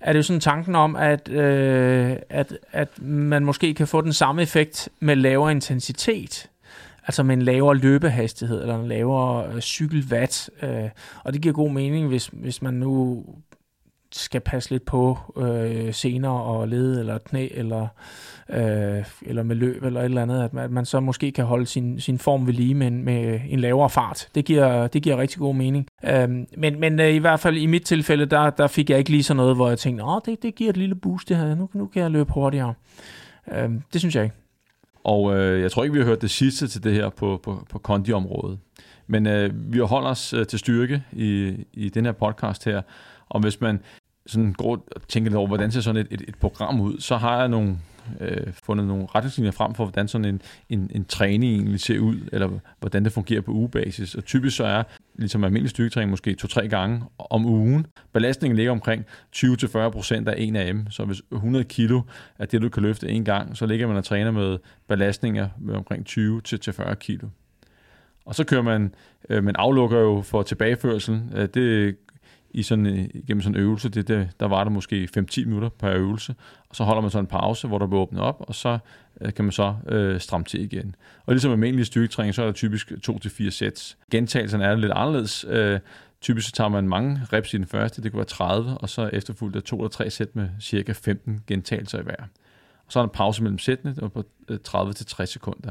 er 0.00 0.12
det 0.12 0.18
jo 0.18 0.22
sådan 0.22 0.40
tanken 0.40 0.74
om, 0.74 0.96
at, 0.96 1.28
øh, 1.28 2.16
at, 2.30 2.58
at 2.72 3.02
man 3.02 3.44
måske 3.44 3.74
kan 3.74 3.86
få 3.86 4.00
den 4.00 4.12
samme 4.12 4.42
effekt 4.42 4.88
med 5.00 5.16
lavere 5.16 5.50
intensitet 5.50 6.48
altså 7.06 7.22
med 7.22 7.36
en 7.36 7.42
lavere 7.42 7.76
løbehastighed 7.76 8.62
eller 8.62 8.80
en 8.80 8.88
lavere 8.88 9.54
øh, 9.54 9.60
cykelwatt. 9.60 10.50
Øh, 10.62 10.88
og 11.24 11.32
det 11.32 11.42
giver 11.42 11.54
god 11.54 11.70
mening, 11.70 12.08
hvis, 12.08 12.26
hvis 12.26 12.62
man 12.62 12.74
nu 12.74 13.24
skal 14.12 14.40
passe 14.40 14.70
lidt 14.70 14.84
på 14.84 15.18
øh, 15.36 15.94
senere 15.94 16.42
og 16.42 16.68
led 16.68 17.00
eller 17.00 17.18
knæ 17.18 17.48
eller, 17.50 17.86
øh, 18.50 19.04
eller 19.22 19.42
med 19.42 19.56
løb 19.56 19.84
eller 19.84 20.00
et 20.00 20.04
eller 20.04 20.22
andet, 20.22 20.42
at 20.42 20.52
man, 20.52 20.64
at 20.64 20.70
man 20.70 20.84
så 20.84 21.00
måske 21.00 21.32
kan 21.32 21.44
holde 21.44 21.66
sin, 21.66 22.00
sin 22.00 22.18
form 22.18 22.46
ved 22.46 22.54
lige 22.54 22.74
med, 22.74 22.90
med 22.90 23.40
en 23.48 23.60
lavere 23.60 23.90
fart. 23.90 24.28
Det 24.34 24.44
giver, 24.44 24.86
det 24.86 25.02
giver 25.02 25.16
rigtig 25.16 25.38
god 25.38 25.54
mening. 25.54 25.86
Øh, 26.04 26.28
men 26.56 26.80
men 26.80 27.00
øh, 27.00 27.14
i 27.14 27.18
hvert 27.18 27.40
fald 27.40 27.56
i 27.56 27.66
mit 27.66 27.82
tilfælde, 27.82 28.26
der, 28.26 28.50
der 28.50 28.66
fik 28.66 28.90
jeg 28.90 28.98
ikke 28.98 29.10
lige 29.10 29.22
sådan 29.22 29.36
noget, 29.36 29.56
hvor 29.56 29.68
jeg 29.68 29.78
tænkte, 29.78 30.04
åh, 30.04 30.20
det, 30.26 30.42
det 30.42 30.54
giver 30.54 30.70
et 30.70 30.76
lille 30.76 30.94
boost 30.94 31.28
det 31.28 31.36
her, 31.36 31.54
nu, 31.54 31.68
nu 31.72 31.86
kan 31.86 32.02
jeg 32.02 32.10
løbe 32.10 32.32
hurtigere. 32.32 32.74
Øh, 33.52 33.70
det 33.92 34.00
synes 34.00 34.16
jeg 34.16 34.24
ikke. 34.24 34.36
Og 35.04 35.36
øh, 35.36 35.60
jeg 35.60 35.72
tror 35.72 35.84
ikke, 35.84 35.92
vi 35.92 35.98
har 35.98 36.06
hørt 36.06 36.22
det 36.22 36.30
sidste 36.30 36.68
til 36.68 36.84
det 36.84 36.92
her 36.92 37.08
på, 37.08 37.40
på, 37.42 37.66
på 37.70 37.78
kondiområdet. 37.78 38.58
Men 39.06 39.26
øh, 39.26 39.72
vi 39.72 39.78
holder 39.78 40.08
os 40.08 40.32
øh, 40.32 40.46
til 40.46 40.58
styrke 40.58 41.02
i, 41.12 41.54
i 41.72 41.88
den 41.88 42.04
her 42.04 42.12
podcast 42.12 42.64
her. 42.64 42.82
Og 43.28 43.40
hvis 43.40 43.60
man 43.60 43.80
sådan 44.26 44.52
går 44.52 44.86
og 44.96 45.08
tænker 45.08 45.30
lidt 45.30 45.36
over, 45.36 45.48
hvordan 45.48 45.72
ser 45.72 45.80
sådan 45.80 46.00
et, 46.00 46.06
et, 46.10 46.22
et 46.28 46.34
program 46.40 46.80
ud, 46.80 47.00
så 47.00 47.16
har 47.16 47.38
jeg 47.38 47.48
nogle, 47.48 47.78
øh, 48.20 48.52
fundet 48.52 48.86
nogle 48.86 49.06
retningslinjer 49.14 49.52
frem 49.52 49.74
for, 49.74 49.84
hvordan 49.84 50.08
sådan 50.08 50.24
en, 50.24 50.42
en, 50.68 50.90
en 50.94 51.04
træning 51.04 51.54
egentlig 51.54 51.80
ser 51.80 51.98
ud, 51.98 52.16
eller 52.32 52.48
hvordan 52.80 53.04
det 53.04 53.12
fungerer 53.12 53.40
på 53.40 53.50
ugebasis. 53.50 54.14
Og 54.14 54.24
typisk 54.24 54.56
så 54.56 54.64
er, 54.64 54.82
ligesom 55.14 55.44
almindelig 55.44 55.70
styrketræning, 55.70 56.10
måske 56.10 56.34
to-tre 56.34 56.68
gange 56.68 57.02
om 57.18 57.46
ugen. 57.46 57.86
Belastningen 58.12 58.56
ligger 58.56 58.72
omkring 58.72 59.04
20-40% 59.36 60.28
af 60.28 60.34
en 60.38 60.56
af 60.56 60.66
dem. 60.66 60.90
Så 60.90 61.04
hvis 61.04 61.22
100 61.32 61.64
kilo 61.64 62.02
er 62.38 62.46
det, 62.46 62.62
du 62.62 62.68
kan 62.68 62.82
løfte 62.82 63.08
en 63.08 63.24
gang, 63.24 63.56
så 63.56 63.66
ligger 63.66 63.86
man 63.86 63.96
og 63.96 64.04
træner 64.04 64.30
med 64.30 64.58
belastninger 64.88 65.48
med 65.60 65.74
omkring 65.74 66.06
20-40 66.08 66.94
kilo. 66.94 67.28
Og 68.24 68.34
så 68.34 68.44
kører 68.44 68.62
man, 68.62 68.94
øh, 69.28 69.44
man 69.44 69.56
aflukker 69.56 69.98
jo 69.98 70.22
for 70.22 70.42
tilbageførsel. 70.42 71.22
Øh, 71.34 71.48
det 71.54 71.96
i 72.54 72.62
sådan, 72.62 72.86
øh, 72.86 73.08
gennem 73.26 73.40
sådan 73.40 73.56
en 73.56 73.60
øvelse, 73.60 73.88
det, 73.88 74.08
det, 74.08 74.28
der 74.40 74.46
var 74.46 74.64
der 74.64 74.70
måske 74.70 75.08
5-10 75.18 75.44
minutter 75.44 75.68
per 75.68 75.90
øvelse, 75.90 76.34
og 76.68 76.76
så 76.76 76.84
holder 76.84 77.02
man 77.02 77.10
så 77.10 77.18
en 77.18 77.26
pause, 77.26 77.68
hvor 77.68 77.78
der 77.78 77.86
bliver 77.86 78.02
åbnet 78.02 78.22
op, 78.22 78.36
og 78.48 78.54
så 78.54 78.78
øh, 79.20 79.34
kan 79.34 79.44
man 79.44 79.52
så 79.52 79.74
øh, 79.88 80.20
stramme 80.20 80.44
til 80.44 80.60
igen. 80.60 80.94
Og 81.26 81.34
ligesom 81.34 81.52
almindelig 81.52 81.86
styrketræning, 81.86 82.34
så 82.34 82.42
er 82.42 82.46
der 82.46 82.52
typisk 82.52 82.92
2-4 83.10 83.50
sæt. 83.50 83.96
Gentagelserne 84.10 84.64
er 84.64 84.74
lidt 84.74 84.92
anderledes. 84.92 85.44
Øh, 85.48 85.80
typisk 86.20 86.46
så 86.46 86.52
tager 86.52 86.68
man 86.68 86.88
mange 86.88 87.20
reps 87.32 87.54
i 87.54 87.56
den 87.56 87.66
første, 87.66 88.02
det 88.02 88.10
kan 88.10 88.18
være 88.18 88.26
30, 88.26 88.78
og 88.78 88.88
så 88.88 89.10
efterfulgt 89.12 89.56
af 89.56 89.62
2 89.62 89.76
eller 89.76 89.88
3 89.88 90.10
sæt 90.10 90.36
med 90.36 90.48
cirka 90.60 90.92
15 90.92 91.40
gentagelser 91.46 92.00
i 92.00 92.02
hver. 92.02 92.22
Og 92.86 92.92
så 92.92 92.98
er 92.98 93.02
der 93.02 93.08
en 93.08 93.14
pause 93.14 93.42
mellem 93.42 93.58
sættene 93.58 93.94
på 93.94 94.24
øh, 94.48 94.58
30-60 94.68 95.24
sekunder 95.24 95.70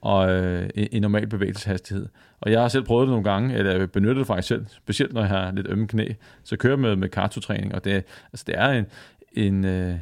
og 0.00 0.30
øh, 0.30 0.70
en 0.74 1.02
normal 1.02 1.26
bevægelseshastighed. 1.26 2.06
Og 2.40 2.52
jeg 2.52 2.60
har 2.60 2.68
selv 2.68 2.84
prøvet 2.84 3.06
det 3.06 3.10
nogle 3.10 3.24
gange, 3.24 3.54
eller 3.54 3.86
benyttet 3.86 4.16
det 4.16 4.26
faktisk 4.26 4.48
selv, 4.48 4.66
specielt 4.68 5.12
når 5.12 5.20
jeg 5.20 5.30
har 5.30 5.52
lidt 5.52 5.66
ømme 5.70 5.86
knæ, 5.86 6.08
så 6.44 6.56
kører 6.56 6.72
jeg 6.72 6.80
med, 6.80 6.96
med 6.96 7.08
kartotræning, 7.08 7.74
og 7.74 7.84
det, 7.84 8.04
altså 8.32 8.44
det 8.46 8.54
er 8.58 8.68
en, 8.68 8.86
en, 9.32 9.64
øh, 9.64 9.94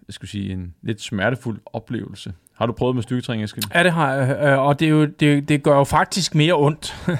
hvad 0.00 0.12
skal 0.12 0.24
jeg 0.24 0.28
sige, 0.28 0.52
en 0.52 0.74
lidt 0.82 1.02
smertefuld 1.02 1.60
oplevelse. 1.66 2.32
Har 2.54 2.66
du 2.66 2.72
prøvet 2.72 2.94
med 2.94 3.02
styrketræning, 3.02 3.44
Eskild? 3.44 3.64
Ja, 3.74 3.82
det 3.82 3.92
har 3.92 4.14
jeg, 4.14 4.38
øh, 4.42 4.58
og 4.58 4.80
det, 4.80 4.86
er 4.86 4.90
jo, 4.90 5.04
det, 5.04 5.48
det 5.48 5.62
gør 5.62 5.76
jo 5.76 5.84
faktisk 5.84 6.34
mere 6.34 6.54
ondt. 6.54 6.94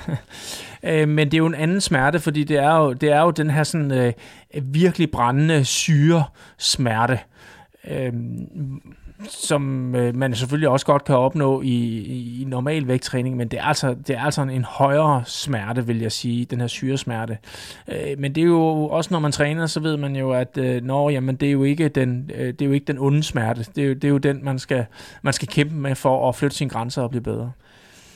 Øh, 0.82 1.08
men 1.08 1.26
det 1.26 1.34
er 1.34 1.38
jo 1.38 1.46
en 1.46 1.54
anden 1.54 1.80
smerte, 1.80 2.18
fordi 2.18 2.44
det 2.44 2.56
er 2.56 2.76
jo, 2.76 2.92
det 2.92 3.12
er 3.12 3.20
jo 3.20 3.30
den 3.30 3.50
her 3.50 3.64
sådan, 3.64 3.90
øh, 3.90 4.12
virkelig 4.62 5.10
brændende 5.10 5.64
syre 5.64 6.24
smerte. 6.58 7.18
Øh, 7.90 8.12
som 9.28 9.94
øh, 9.94 10.16
man 10.16 10.34
selvfølgelig 10.34 10.68
også 10.68 10.86
godt 10.86 11.04
kan 11.04 11.16
opnå 11.16 11.62
i, 11.62 12.40
i 12.42 12.44
normal 12.44 12.88
vægttræning, 12.88 13.36
men 13.36 13.48
det 13.48 13.58
er 13.58 13.62
altså, 13.64 13.94
det 14.06 14.16
er 14.16 14.20
altså 14.20 14.42
en 14.42 14.64
højere 14.64 15.22
smerte, 15.26 15.86
vil 15.86 16.00
jeg 16.00 16.12
sige, 16.12 16.44
den 16.44 16.60
her 16.60 16.66
syresmerte. 16.66 17.38
Øh, 17.88 18.18
men 18.18 18.34
det 18.34 18.40
er 18.40 18.46
jo 18.46 18.86
også, 18.86 19.08
når 19.12 19.18
man 19.18 19.32
træner, 19.32 19.66
så 19.66 19.80
ved 19.80 19.96
man 19.96 20.16
jo, 20.16 20.32
at 20.32 20.58
øh, 20.58 20.82
når, 20.84 21.10
jamen, 21.10 21.36
det, 21.36 21.48
er 21.48 21.52
jo 21.52 21.64
ikke 21.64 21.88
den, 21.88 22.30
øh, 22.34 22.46
det 22.46 22.62
er 22.62 22.66
jo 22.66 22.72
ikke 22.72 22.86
den 22.86 22.98
onde 22.98 23.22
smerte. 23.22 23.66
Det 23.76 23.84
er 23.84 23.88
jo, 23.88 23.94
det 23.94 24.04
er 24.04 24.08
jo 24.08 24.18
den, 24.18 24.44
man 24.44 24.58
skal, 24.58 24.86
man 25.22 25.32
skal 25.32 25.48
kæmpe 25.48 25.74
med 25.74 25.94
for 25.94 26.28
at 26.28 26.34
flytte 26.34 26.56
sine 26.56 26.70
grænser 26.70 27.02
og 27.02 27.10
blive 27.10 27.22
bedre. 27.22 27.52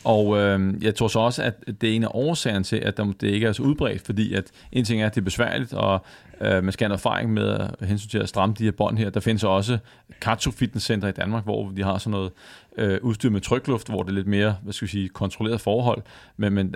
Og 0.05 0.38
øh, 0.38 0.85
jeg 0.85 0.95
tror 0.95 1.09
så 1.09 1.19
også, 1.19 1.43
at 1.43 1.55
det 1.81 1.90
er 1.90 1.97
en 1.97 2.05
af 2.05 2.09
årsagerne 2.11 2.64
til, 2.64 2.77
at 2.77 2.97
det 2.97 3.23
ikke 3.23 3.47
er 3.47 3.53
så 3.53 3.62
udbredt, 3.62 4.03
fordi 4.03 4.35
at 4.35 4.45
en 4.73 4.85
ting 4.85 5.03
er, 5.03 5.07
at 5.07 5.14
det 5.14 5.21
er 5.21 5.25
besværligt, 5.25 5.73
og 5.73 6.05
øh, 6.40 6.64
man 6.64 6.73
skal 6.73 6.85
have 6.85 6.93
en 6.93 6.99
erfaring 6.99 7.33
med 7.33 7.49
at 7.49 7.88
hensyn 7.88 8.09
til 8.09 8.19
at 8.19 8.29
stramme 8.29 8.55
de 8.59 8.64
her 8.64 8.71
bånd 8.71 8.99
her. 8.99 9.11
Der 9.11 9.21
findes 9.21 9.45
også 9.45 9.79
Katsu 10.21 10.51
Fitness 10.51 10.87
Center 10.87 11.09
i 11.09 11.12
Danmark, 11.12 11.45
hvor 11.45 11.71
de 11.71 11.83
har 11.83 11.99
sådan 11.99 12.11
noget 12.11 12.33
øh, 12.79 12.99
udstyr 13.03 13.31
med 13.31 13.40
trykluft, 13.40 13.88
hvor 13.88 14.03
det 14.03 14.11
er 14.11 14.14
lidt 14.14 14.27
mere, 14.27 14.57
hvad 14.62 14.73
skal 14.73 14.87
vi 14.87 14.90
sige, 14.90 15.09
kontrolleret 15.09 15.61
forhold. 15.61 16.03
Men, 16.37 16.53
men, 16.53 16.75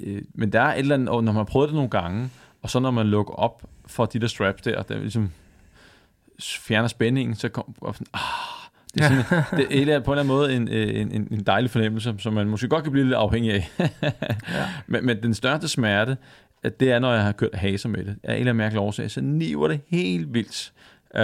øh, 0.00 0.22
men 0.34 0.52
der 0.52 0.60
er 0.60 0.72
et 0.72 0.78
eller 0.78 0.94
andet, 0.94 1.08
og 1.08 1.24
når 1.24 1.32
man 1.32 1.40
har 1.40 1.44
prøvet 1.44 1.68
det 1.68 1.74
nogle 1.74 1.90
gange, 1.90 2.30
og 2.62 2.70
så 2.70 2.78
når 2.78 2.90
man 2.90 3.06
lukker 3.06 3.34
op 3.34 3.62
for 3.86 4.06
de 4.06 4.18
der 4.18 4.26
straps 4.26 4.62
der, 4.62 4.82
der 4.82 4.98
ligesom 4.98 5.30
fjerner 6.40 6.88
spændingen, 6.88 7.34
så 7.34 7.48
kommer 7.48 7.92
sådan, 7.92 8.06
ah, 8.14 8.63
det 8.94 9.04
er, 9.04 9.08
sådan, 9.08 9.68
det 9.68 9.88
er 9.88 10.00
på 10.00 10.12
en 10.12 10.18
eller 10.18 10.22
anden 10.22 10.26
måde 10.26 10.56
en, 10.56 10.68
en, 10.68 11.28
en 11.30 11.42
dejlig 11.46 11.70
fornemmelse, 11.70 12.14
som 12.18 12.32
man 12.32 12.48
måske 12.48 12.68
godt 12.68 12.82
kan 12.82 12.92
blive 12.92 13.04
lidt 13.04 13.16
afhængig 13.16 13.52
af. 13.52 13.70
ja. 13.78 14.10
men, 14.86 15.06
men 15.06 15.22
den 15.22 15.34
største 15.34 15.68
smerte, 15.68 16.16
det 16.80 16.92
er, 16.92 16.98
når 16.98 17.12
jeg 17.12 17.22
har 17.22 17.32
kørt 17.32 17.54
haser 17.54 17.88
med 17.88 18.04
det. 18.04 18.16
Af 18.22 18.32
en 18.32 18.38
eller 18.38 18.40
anden 18.40 18.56
mærkelig 18.56 18.80
årsag, 18.80 19.10
så 19.10 19.20
niver 19.20 19.68
det 19.68 19.80
helt 19.88 20.34
vildt. 20.34 20.72
Uh, 21.14 21.20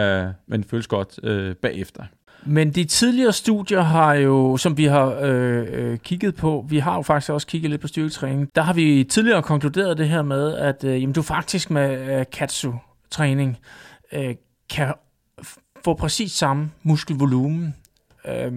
men 0.46 0.60
det 0.62 0.70
føles 0.70 0.86
godt 0.86 1.18
uh, 1.22 1.56
bagefter. 1.56 2.02
Men 2.44 2.70
de 2.70 2.84
tidligere 2.84 3.32
studier 3.32 3.80
har 3.80 4.14
jo, 4.14 4.56
som 4.56 4.76
vi 4.76 4.84
har 4.84 5.18
øh, 5.22 5.66
øh, 5.70 5.98
kigget 5.98 6.34
på, 6.34 6.66
vi 6.68 6.78
har 6.78 6.96
jo 6.96 7.02
faktisk 7.02 7.32
også 7.32 7.46
kigget 7.46 7.70
lidt 7.70 7.80
på 7.80 7.88
styrketræning, 7.88 8.48
der 8.54 8.62
har 8.62 8.72
vi 8.72 9.06
tidligere 9.10 9.42
konkluderet 9.42 9.98
det 9.98 10.08
her 10.08 10.22
med, 10.22 10.56
at 10.56 10.84
øh, 10.84 11.02
jamen, 11.02 11.12
du 11.12 11.22
faktisk 11.22 11.70
med 11.70 12.18
øh, 12.18 12.24
katsu-træning 12.32 13.58
øh, 14.12 14.34
kan 14.70 14.94
få 15.84 15.94
præcis 15.94 16.32
samme 16.32 16.70
muskelvolumen 16.82 17.74
øh, 18.24 18.52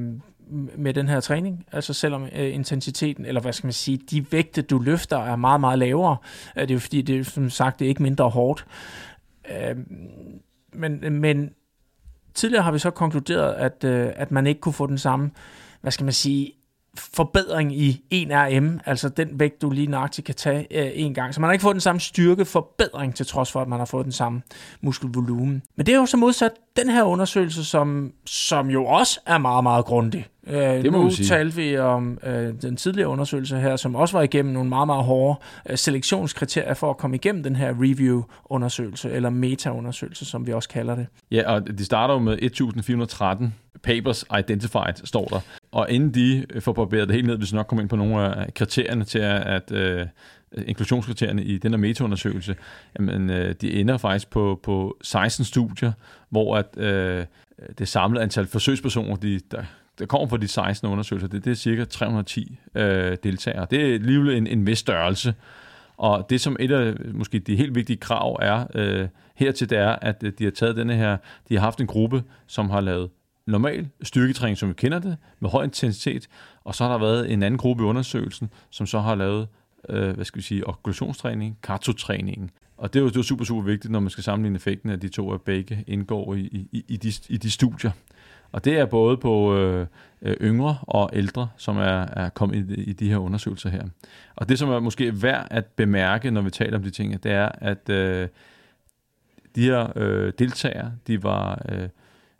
med 0.77 0.93
den 0.93 1.07
her 1.07 1.19
træning, 1.19 1.65
altså 1.71 1.93
selvom 1.93 2.23
øh, 2.23 2.53
intensiteten, 2.53 3.25
eller 3.25 3.41
hvad 3.41 3.53
skal 3.53 3.67
man 3.67 3.73
sige, 3.73 3.97
de 3.97 4.31
vægte, 4.31 4.61
du 4.61 4.79
løfter, 4.79 5.17
er 5.17 5.35
meget, 5.35 5.61
meget 5.61 5.79
lavere. 5.79 6.17
Øh, 6.57 6.61
det 6.61 6.71
er 6.71 6.75
jo 6.75 6.79
fordi, 6.79 7.01
det 7.01 7.19
er 7.19 7.23
som 7.23 7.49
sagt, 7.49 7.79
det 7.79 7.85
er 7.85 7.89
ikke 7.89 8.03
mindre 8.03 8.29
hårdt. 8.29 8.65
Øh, 9.51 9.75
men, 10.73 11.13
men 11.21 11.49
tidligere 12.33 12.63
har 12.63 12.71
vi 12.71 12.79
så 12.79 12.89
konkluderet, 12.89 13.53
at, 13.53 13.83
øh, 13.83 14.09
at 14.15 14.31
man 14.31 14.47
ikke 14.47 14.61
kunne 14.61 14.73
få 14.73 14.87
den 14.87 14.97
samme, 14.97 15.31
hvad 15.81 15.91
skal 15.91 16.03
man 16.03 16.13
sige, 16.13 16.51
forbedring 16.97 17.75
i 17.75 18.01
1RM, 18.13 18.79
altså 18.85 19.09
den 19.09 19.39
vægt, 19.39 19.61
du 19.61 19.69
lige 19.69 19.87
nøjagtigt 19.87 20.25
kan 20.25 20.35
tage 20.35 20.67
øh, 20.71 20.91
en 20.93 21.13
gang. 21.13 21.33
Så 21.33 21.41
man 21.41 21.47
har 21.47 21.53
ikke 21.53 21.63
fået 21.63 21.73
den 21.73 21.81
samme 21.81 22.01
styrke 22.01 22.45
forbedring, 22.45 23.15
til 23.15 23.25
trods 23.25 23.51
for, 23.51 23.61
at 23.61 23.67
man 23.67 23.79
har 23.79 23.85
fået 23.85 24.03
den 24.03 24.11
samme 24.11 24.41
muskelvolumen. 24.81 25.63
Men 25.75 25.85
det 25.85 25.93
er 25.93 25.99
jo 25.99 26.05
så 26.05 26.17
modsat 26.17 26.51
den 26.75 26.89
her 26.89 27.03
undersøgelse, 27.03 27.65
som, 27.65 28.11
som 28.25 28.69
jo 28.69 28.85
også 28.85 29.19
er 29.25 29.37
meget, 29.37 29.63
meget 29.63 29.85
grundig. 29.85 30.27
Øh, 30.47 30.57
det 30.57 30.91
må 30.91 31.03
nu 31.03 31.09
sige. 31.09 31.27
talte 31.27 31.55
vi 31.55 31.77
om 31.77 32.17
øh, 32.23 32.53
den 32.61 32.75
tidligere 32.75 33.09
undersøgelse 33.09 33.57
her, 33.57 33.75
som 33.75 33.95
også 33.95 34.17
var 34.17 34.23
igennem 34.23 34.53
nogle 34.53 34.69
meget, 34.69 34.87
meget 34.87 35.03
hårde 35.03 35.39
øh, 35.69 35.77
selektionskriterier 35.77 36.73
for 36.73 36.89
at 36.89 36.97
komme 36.97 37.15
igennem 37.15 37.43
den 37.43 37.55
her 37.55 37.73
review-undersøgelse, 37.81 39.11
eller 39.11 39.29
meta-undersøgelse, 39.29 40.25
som 40.25 40.47
vi 40.47 40.53
også 40.53 40.69
kalder 40.69 40.95
det. 40.95 41.07
Ja, 41.31 41.53
og 41.53 41.77
de 41.77 41.85
starter 41.85 42.13
jo 42.13 42.19
med 42.19 42.33
1413 42.41 43.53
papers 43.83 44.25
identified, 44.39 45.05
står 45.05 45.25
der. 45.25 45.39
Og 45.71 45.91
inden 45.91 46.13
de 46.13 46.45
øh, 46.49 46.61
får 46.61 46.73
barberet 46.73 47.07
det 47.07 47.15
helt 47.15 47.27
ned, 47.27 47.37
hvis 47.37 47.51
vi 47.51 47.55
nok 47.55 47.67
komme 47.67 47.81
ind 47.81 47.89
på 47.89 47.95
nogle 47.95 48.35
af 48.35 48.53
kriterierne 48.53 49.03
til, 49.03 49.19
at, 49.19 49.41
at 49.41 49.71
øh, 49.71 50.07
inklusionskriterierne 50.65 51.43
i 51.43 51.57
den 51.57 51.71
her 51.71 51.77
metaundersøgelse, 51.77 52.55
jamen, 52.99 53.29
øh, 53.29 53.55
de 53.61 53.73
ender 53.73 53.97
faktisk 53.97 54.29
på, 54.29 54.59
på 54.63 54.97
16 55.01 55.45
studier, 55.45 55.91
hvor 56.29 56.57
at, 56.57 56.77
øh, 56.77 57.25
det 57.77 57.87
samlede 57.87 58.23
antal 58.23 58.47
forsøgspersoner, 58.47 59.15
de, 59.15 59.39
der, 59.51 59.63
der 59.99 60.05
kommer 60.05 60.27
fra 60.27 60.37
de 60.37 60.47
16 60.47 60.87
undersøgelser, 60.89 61.27
det, 61.27 61.45
det 61.45 61.51
er 61.51 61.55
cirka 61.55 61.85
310 61.85 62.59
øh, 62.75 63.17
deltagere. 63.23 63.67
Det 63.71 63.81
er 63.81 63.93
alligevel 63.93 64.37
en, 64.37 64.47
en 64.47 64.67
vis 64.67 64.77
størrelse. 64.77 65.33
Og 65.97 66.25
det 66.29 66.41
som 66.41 66.57
et 66.59 66.71
af 66.71 66.93
måske 67.13 67.39
de 67.39 67.55
helt 67.55 67.75
vigtige 67.75 67.97
krav 67.97 68.39
er 68.41 68.65
øh, 68.75 69.07
hertil, 69.35 69.69
det 69.69 69.77
er, 69.77 69.95
at 70.01 70.23
øh, 70.23 70.33
de 70.39 70.43
har 70.43 70.51
taget 70.51 70.75
denne 70.75 70.95
her, 70.95 71.17
de 71.49 71.55
har 71.55 71.61
haft 71.61 71.81
en 71.81 71.87
gruppe, 71.87 72.23
som 72.47 72.69
har 72.69 72.81
lavet 72.81 73.09
normal 73.45 73.89
styrketræning, 74.03 74.57
som 74.57 74.69
vi 74.69 74.73
kender 74.73 74.99
det, 74.99 75.17
med 75.39 75.49
høj 75.49 75.63
intensitet, 75.63 76.27
og 76.63 76.75
så 76.75 76.83
har 76.83 76.91
der 76.91 76.99
været 76.99 77.31
en 77.31 77.43
anden 77.43 77.57
gruppe 77.57 77.83
i 77.83 77.85
undersøgelsen, 77.85 78.49
som 78.69 78.87
så 78.87 78.99
har 78.99 79.15
lavet, 79.15 79.47
øh, 79.89 80.15
hvad 80.15 80.25
skal 80.25 80.37
vi 80.37 80.43
sige, 80.43 80.67
okklusionstræning, 80.67 81.57
kartotræningen. 81.63 82.49
Og 82.77 82.93
det 82.93 82.99
er 82.99 83.03
jo, 83.03 83.09
det 83.09 83.17
er 83.17 83.21
super, 83.21 83.45
super 83.45 83.61
vigtigt, 83.61 83.91
når 83.91 83.99
man 83.99 84.09
skal 84.09 84.23
sammenligne 84.23 84.55
effekten 84.55 84.89
af 84.89 84.99
de 84.99 85.09
to, 85.09 85.31
at 85.31 85.41
begge 85.41 85.83
indgår 85.87 86.33
i, 86.33 86.39
i, 86.71 86.85
i, 86.87 86.97
de, 86.97 87.13
i 87.29 87.37
de 87.37 87.51
studier. 87.51 87.91
Og 88.51 88.65
det 88.65 88.77
er 88.79 88.85
både 88.85 89.17
på 89.17 89.57
øh, 89.57 89.87
øh, 90.21 90.35
yngre 90.41 90.77
og 90.81 91.09
ældre, 91.13 91.49
som 91.57 91.77
er, 91.77 92.05
er 92.05 92.29
kommet 92.29 92.69
i, 92.69 92.83
i 92.83 92.93
de 92.93 93.09
her 93.09 93.17
undersøgelser 93.17 93.69
her. 93.69 93.83
Og 94.35 94.49
det, 94.49 94.59
som 94.59 94.69
er 94.69 94.79
måske 94.79 95.21
værd 95.21 95.47
at 95.51 95.65
bemærke, 95.65 96.31
når 96.31 96.41
vi 96.41 96.49
taler 96.49 96.77
om 96.77 96.83
de 96.83 96.89
ting, 96.89 97.23
det 97.23 97.31
er, 97.31 97.49
at 97.57 97.89
øh, 97.89 98.27
de 99.55 99.61
her 99.61 99.93
øh, 99.95 100.33
deltagere, 100.39 100.91
de 101.07 101.23
var 101.23 101.65
øh, 101.69 101.89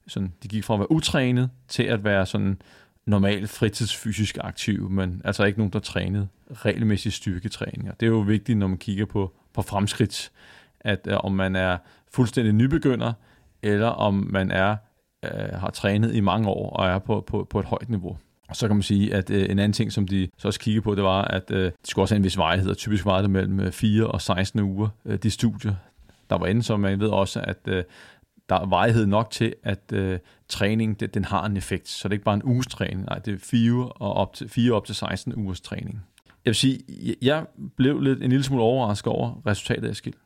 sådan, 0.07 0.33
de 0.43 0.47
gik 0.47 0.63
fra 0.63 0.73
at 0.73 0.79
være 0.79 0.91
utrænet 0.91 1.49
til 1.67 1.83
at 1.83 2.03
være 2.03 2.25
sådan 2.25 2.61
normalt 3.05 3.49
fritidsfysisk 3.49 4.37
aktiv, 4.41 4.89
men 4.89 5.21
altså 5.25 5.43
ikke 5.43 5.59
nogen, 5.59 5.73
der 5.73 5.79
trænede 5.79 6.27
regelmæssig 6.51 7.13
styrketræning. 7.13 7.89
Og 7.89 7.99
det 7.99 8.05
er 8.05 8.09
jo 8.09 8.19
vigtigt, 8.19 8.57
når 8.57 8.67
man 8.67 8.77
kigger 8.77 9.05
på, 9.05 9.33
på 9.53 9.61
fremskridt, 9.61 10.31
at 10.79 11.07
øh, 11.07 11.17
om 11.17 11.31
man 11.31 11.55
er 11.55 11.77
fuldstændig 12.11 12.53
nybegynder, 12.53 13.13
eller 13.61 13.87
om 13.87 14.27
man 14.29 14.51
er 14.51 14.75
øh, 15.23 15.59
har 15.59 15.69
trænet 15.69 16.15
i 16.15 16.19
mange 16.19 16.49
år 16.49 16.69
og 16.69 16.87
er 16.87 16.99
på, 16.99 17.23
på, 17.27 17.47
på 17.49 17.59
et 17.59 17.65
højt 17.65 17.89
niveau. 17.89 18.17
Og 18.49 18.55
så 18.55 18.67
kan 18.67 18.75
man 18.75 18.83
sige, 18.83 19.13
at 19.13 19.29
øh, 19.29 19.43
en 19.49 19.59
anden 19.59 19.73
ting, 19.73 19.91
som 19.91 20.07
de 20.07 20.27
så 20.37 20.47
også 20.47 20.59
kiggede 20.59 20.83
på, 20.83 20.95
det 20.95 21.03
var, 21.03 21.21
at 21.21 21.51
øh, 21.51 21.65
de 21.65 21.89
skulle 21.89 22.03
også 22.03 22.15
have 22.15 22.17
en 22.17 22.23
vis 22.23 22.37
vejhed, 22.37 22.69
og 22.69 22.77
typisk 22.77 23.05
var 23.05 23.21
det 23.21 23.29
mellem 23.29 23.59
øh, 23.59 23.71
4 23.71 24.07
og 24.07 24.21
16 24.21 24.59
uger, 24.59 24.87
øh, 25.05 25.17
de 25.17 25.31
studier, 25.31 25.75
der 26.29 26.37
var 26.37 26.47
inde, 26.47 26.63
så 26.63 26.77
man 26.77 26.99
ved 26.99 27.07
også, 27.09 27.41
at 27.41 27.57
øh, 27.67 27.83
der 28.53 28.59
er 28.59 28.65
vejhed 28.65 29.05
nok 29.05 29.31
til, 29.31 29.55
at 29.63 29.79
øh, 29.93 30.19
træning 30.49 30.99
det, 30.99 31.13
den 31.13 31.25
har 31.25 31.45
en 31.45 31.57
effekt. 31.57 31.89
Så 31.89 32.07
det 32.07 32.11
er 32.11 32.15
ikke 32.15 32.25
bare 32.25 32.35
en 32.35 32.43
uges 32.43 32.67
træning, 32.67 33.05
nej, 33.05 33.19
det 33.19 33.33
er 33.33 33.37
fire, 33.39 33.89
og 33.89 34.13
op 34.13 34.33
til, 34.33 34.49
fire 34.49 34.73
op 34.73 34.85
til 34.85 34.95
16 34.95 35.33
ugers 35.35 35.61
træning. 35.61 36.01
Jeg 36.45 36.49
vil 36.49 36.55
sige, 36.55 36.79
jeg 37.21 37.45
blev 37.75 38.01
lidt 38.01 38.23
en 38.23 38.29
lille 38.29 38.43
smule 38.43 38.63
overrasket 38.63 39.13
over 39.13 39.41
resultatet 39.45 39.87
af 39.87 39.95
skilt. 39.95 40.17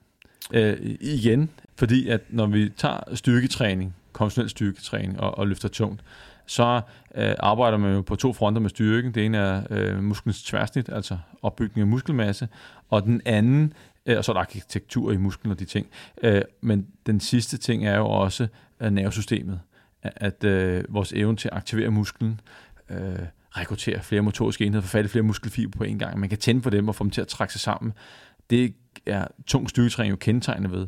Øh, 0.54 0.78
igen, 1.02 1.50
fordi 1.76 2.08
at 2.08 2.22
når 2.30 2.46
vi 2.46 2.70
tager 2.70 3.16
styrketræning, 3.16 3.96
konventionel 4.14 4.50
styrketræning 4.50 5.20
og, 5.20 5.38
og 5.38 5.48
løfter 5.48 5.70
tungt, 5.70 6.04
så 6.46 6.82
øh, 7.16 7.36
arbejder 7.40 7.78
man 7.78 7.94
jo 7.94 8.02
på 8.02 8.16
to 8.16 8.34
fronter 8.34 8.62
med 8.62 8.70
styrken. 8.70 9.14
Det 9.14 9.26
ene 9.26 9.38
er 9.38 9.62
øh, 9.70 10.04
musklens 10.04 10.44
tværsnit, 10.44 10.90
altså 10.90 11.18
opbygning 11.42 11.82
af 11.82 11.88
muskelmasse, 11.88 12.48
og 12.90 13.04
den 13.04 13.22
anden, 13.26 13.74
Øh, 14.08 14.18
og 14.18 14.26
så 14.26 14.32
er 14.32 14.34
der 14.34 14.42
arkitektur 14.42 15.12
i 15.12 15.18
musklen 15.18 15.52
og 15.52 15.60
de 15.60 15.66
ting. 15.66 15.88
Øh, 16.24 16.42
men 16.62 16.88
den 17.06 17.20
sidste 17.20 17.58
ting 17.58 17.86
er 17.86 17.98
jo 17.98 18.06
også 18.06 18.48
øh, 18.80 18.92
nervesystemet, 18.92 19.60
at 20.02 20.44
vores 20.90 21.14
evne 21.14 21.38
til 21.38 21.50
at 21.52 21.58
aktivere 21.58 21.90
musklen, 21.90 22.42
rekruttere 23.58 24.04
flere 24.04 24.22
motoriske 24.22 24.66
enheder, 24.66 24.82
få 24.82 24.88
fat 24.88 25.06
i 25.06 25.08
flere 25.08 25.24
muskelfiber 25.24 25.78
på 25.78 25.84
en 25.84 26.00
gang. 26.00 26.20
Man 26.20 26.30
kan 26.30 26.38
tænde 26.38 26.62
på 26.62 26.70
dem 26.70 26.88
og 26.88 26.96
få 26.96 27.04
dem 27.04 27.12
til 27.12 27.22
at 27.22 27.28
trække 27.28 27.54
sig 27.54 27.62
sammen. 27.62 27.94
Det 28.50 28.74
er 29.06 29.28
tung 29.48 29.70
styrketræning 29.70 30.12
jo 30.12 30.16
kendetegnet 30.16 30.72
ved. 30.72 30.88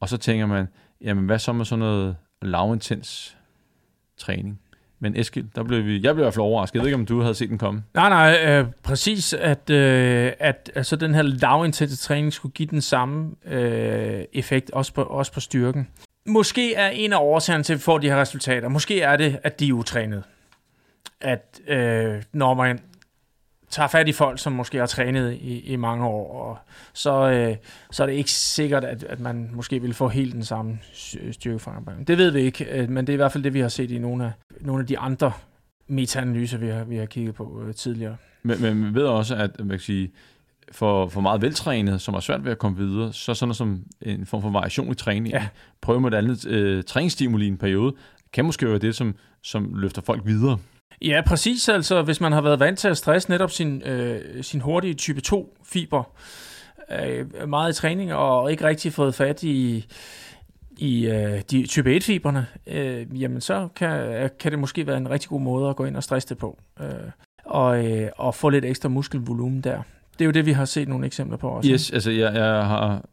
Og 0.00 0.08
så 0.08 0.16
tænker 0.16 0.46
man, 0.46 0.66
jamen 1.00 1.26
hvad 1.26 1.38
så 1.38 1.52
med 1.52 1.64
sådan 1.64 1.78
noget 1.78 2.16
lavintens 2.42 3.36
træning? 4.16 4.60
Men 5.00 5.16
Eskild, 5.16 5.46
der 5.54 5.62
blev 5.62 5.84
vi, 5.84 5.92
jeg 5.94 6.14
blev 6.14 6.22
i 6.22 6.24
hvert 6.24 6.34
fald 6.34 6.42
overrasket. 6.42 6.74
Jeg 6.74 6.80
ved 6.80 6.88
ikke, 6.88 6.94
om 6.94 7.06
du 7.06 7.20
havde 7.20 7.34
set 7.34 7.48
den 7.48 7.58
komme. 7.58 7.82
Nej, 7.94 8.08
nej, 8.08 8.44
øh, 8.46 8.66
præcis, 8.82 9.32
at, 9.32 9.70
øh, 9.70 10.32
at 10.38 10.72
altså, 10.74 10.96
den 10.96 11.14
her 11.14 11.22
lavintense 11.22 11.96
træning 11.96 12.32
skulle 12.32 12.52
give 12.52 12.68
den 12.68 12.80
samme 12.80 13.30
øh, 13.46 14.24
effekt, 14.32 14.70
også 14.70 14.92
på, 14.92 15.02
også 15.02 15.32
på 15.32 15.40
styrken. 15.40 15.88
Måske 16.26 16.74
er 16.74 16.88
en 16.88 17.12
af 17.12 17.18
årsagerne 17.20 17.64
til, 17.64 17.72
at 17.72 17.78
vi 17.78 17.82
får 17.82 17.98
de 17.98 18.08
her 18.08 18.20
resultater, 18.20 18.68
måske 18.68 19.00
er 19.00 19.16
det, 19.16 19.38
at 19.42 19.60
de 19.60 19.68
er 19.68 19.72
utrænet. 19.72 20.22
At 21.20 21.60
øh, 21.68 22.22
når 22.32 22.54
man 22.54 22.80
tager 23.70 23.88
fat 23.88 24.08
i 24.08 24.12
folk, 24.12 24.38
som 24.38 24.52
måske 24.52 24.78
har 24.78 24.86
trænet 24.86 25.32
i, 25.32 25.60
i 25.60 25.76
mange 25.76 26.06
år, 26.06 26.48
og 26.48 26.58
så, 26.92 27.30
øh, 27.30 27.56
så 27.90 28.02
er 28.02 28.06
det 28.06 28.14
ikke 28.14 28.30
sikkert, 28.30 28.84
at, 28.84 29.02
at 29.02 29.20
man 29.20 29.50
måske 29.52 29.82
vil 29.82 29.94
få 29.94 30.08
helt 30.08 30.34
den 30.34 30.44
samme 30.44 30.78
styrkeforandring. 31.32 32.08
Det 32.08 32.18
ved 32.18 32.30
vi 32.30 32.40
ikke, 32.40 32.80
øh, 32.80 32.90
men 32.90 33.06
det 33.06 33.12
er 33.12 33.14
i 33.14 33.16
hvert 33.16 33.32
fald 33.32 33.44
det, 33.44 33.54
vi 33.54 33.60
har 33.60 33.68
set 33.68 33.90
i 33.90 33.98
nogle 33.98 34.24
af, 34.24 34.30
nogle 34.60 34.80
af 34.80 34.86
de 34.86 34.98
andre 34.98 35.32
meta-analyser, 35.88 36.58
vi 36.58 36.68
har, 36.68 36.84
vi 36.84 36.96
har 36.96 37.06
kigget 37.06 37.34
på 37.34 37.62
øh, 37.66 37.74
tidligere. 37.74 38.16
Men, 38.42 38.62
men 38.62 38.84
vi 38.84 38.94
ved 38.94 39.06
også, 39.06 39.34
at 39.34 39.58
man 39.58 39.68
kan 39.68 39.78
sige, 39.78 40.12
for, 40.72 41.08
for 41.08 41.20
meget 41.20 41.42
veltrænet, 41.42 42.00
som 42.00 42.14
er 42.14 42.20
svært 42.20 42.44
ved 42.44 42.52
at 42.52 42.58
komme 42.58 42.78
videre, 42.78 43.12
så 43.12 43.34
sådan 43.34 43.48
noget 43.48 43.56
som 43.56 43.84
en 44.02 44.26
form 44.26 44.42
for 44.42 44.50
variation 44.50 44.92
i 44.92 44.94
træning, 44.94 45.34
ja. 45.34 45.48
prøve 45.80 46.00
med 46.00 46.12
et 46.12 46.16
andet 46.16 46.46
øh, 46.46 46.84
træningsstimuli 46.84 47.44
i 47.44 47.48
en 47.48 47.56
periode, 47.56 47.94
kan 48.32 48.44
måske 48.44 48.66
være 48.66 48.78
det, 48.78 48.94
som, 48.94 49.14
som 49.42 49.74
løfter 49.74 50.02
folk 50.02 50.26
videre. 50.26 50.58
Ja, 51.02 51.22
præcis. 51.26 51.68
Altså, 51.68 52.02
hvis 52.02 52.20
man 52.20 52.32
har 52.32 52.40
været 52.40 52.60
vant 52.60 52.78
til 52.78 52.88
at 52.88 52.96
stresse 52.96 53.30
netop 53.30 53.50
sin, 53.50 53.82
øh, 53.82 54.44
sin 54.44 54.60
hurtige 54.60 54.94
type 54.94 55.20
2-fiber 55.26 56.02
øh, 56.90 57.48
meget 57.48 57.72
i 57.72 57.74
træning, 57.74 58.14
og 58.14 58.50
ikke 58.50 58.64
rigtig 58.64 58.92
fået 58.92 59.14
fat 59.14 59.42
i, 59.42 59.86
i 60.76 61.06
øh, 61.06 61.42
de 61.50 61.66
type 61.66 61.96
1-fiberne, 61.96 62.46
øh, 62.66 63.22
jamen 63.22 63.40
så 63.40 63.68
kan, 63.76 63.90
øh, 63.90 64.30
kan 64.38 64.50
det 64.50 64.58
måske 64.58 64.86
være 64.86 64.96
en 64.96 65.10
rigtig 65.10 65.28
god 65.28 65.40
måde 65.40 65.70
at 65.70 65.76
gå 65.76 65.84
ind 65.84 65.96
og 65.96 66.02
stresse 66.02 66.28
det 66.28 66.38
på. 66.38 66.58
Øh, 66.80 66.86
og, 67.44 67.86
øh, 67.86 68.08
og 68.16 68.34
få 68.34 68.48
lidt 68.48 68.64
ekstra 68.64 68.88
muskelvolumen 68.88 69.60
der. 69.60 69.82
Det 70.12 70.20
er 70.20 70.24
jo 70.24 70.30
det, 70.30 70.46
vi 70.46 70.52
har 70.52 70.64
set 70.64 70.88
nogle 70.88 71.06
eksempler 71.06 71.36
på 71.36 71.48
også. 71.48 71.70
Yes, 71.70 71.90
altså 71.90 72.10
jeg, 72.10 72.34
jeg 72.34 72.66
har, 72.66 73.04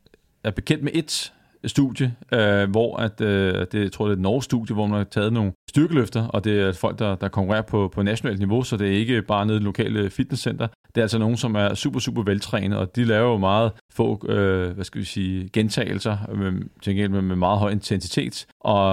er 0.43 0.51
bekendt 0.51 0.83
med 0.83 0.91
et 0.95 1.33
studie, 1.65 2.15
øh, 2.33 2.69
hvor 2.69 2.97
at, 2.97 3.21
øh, 3.21 3.65
det, 3.71 3.73
jeg 3.83 3.91
tror, 3.91 4.05
det 4.05 4.11
er 4.11 4.15
et 4.15 4.21
norsk 4.21 4.45
studie, 4.45 4.73
hvor 4.73 4.87
man 4.87 4.97
har 4.97 5.03
taget 5.03 5.33
nogle 5.33 5.51
styrkeløfter, 5.69 6.27
og 6.27 6.43
det 6.43 6.61
er 6.61 6.71
folk, 6.71 6.99
der, 6.99 7.15
der 7.15 7.27
konkurrerer 7.27 7.61
på, 7.61 7.91
på 7.93 8.03
nationalt 8.03 8.39
niveau, 8.39 8.63
så 8.63 8.77
det 8.77 8.87
er 8.87 8.91
ikke 8.91 9.21
bare 9.21 9.45
nede 9.45 9.57
i 9.57 9.61
lokale 9.61 10.09
fitnesscenter. 10.09 10.67
Det 10.67 10.97
er 10.97 11.01
altså 11.01 11.17
nogen, 11.17 11.37
som 11.37 11.55
er 11.55 11.73
super, 11.73 11.99
super 11.99 12.23
veltrænet, 12.23 12.77
og 12.77 12.95
de 12.95 13.03
laver 13.03 13.31
jo 13.31 13.37
meget 13.37 13.71
få, 13.93 14.25
øh, 14.29 14.71
hvad 14.71 14.85
skal 14.85 15.01
vi 15.01 15.05
sige, 15.05 15.49
gentagelser 15.53 16.17
med, 16.35 16.51
til 16.81 17.11
med, 17.11 17.21
med 17.21 17.35
meget 17.35 17.59
høj 17.59 17.71
intensitet. 17.71 18.45
Og 18.59 18.83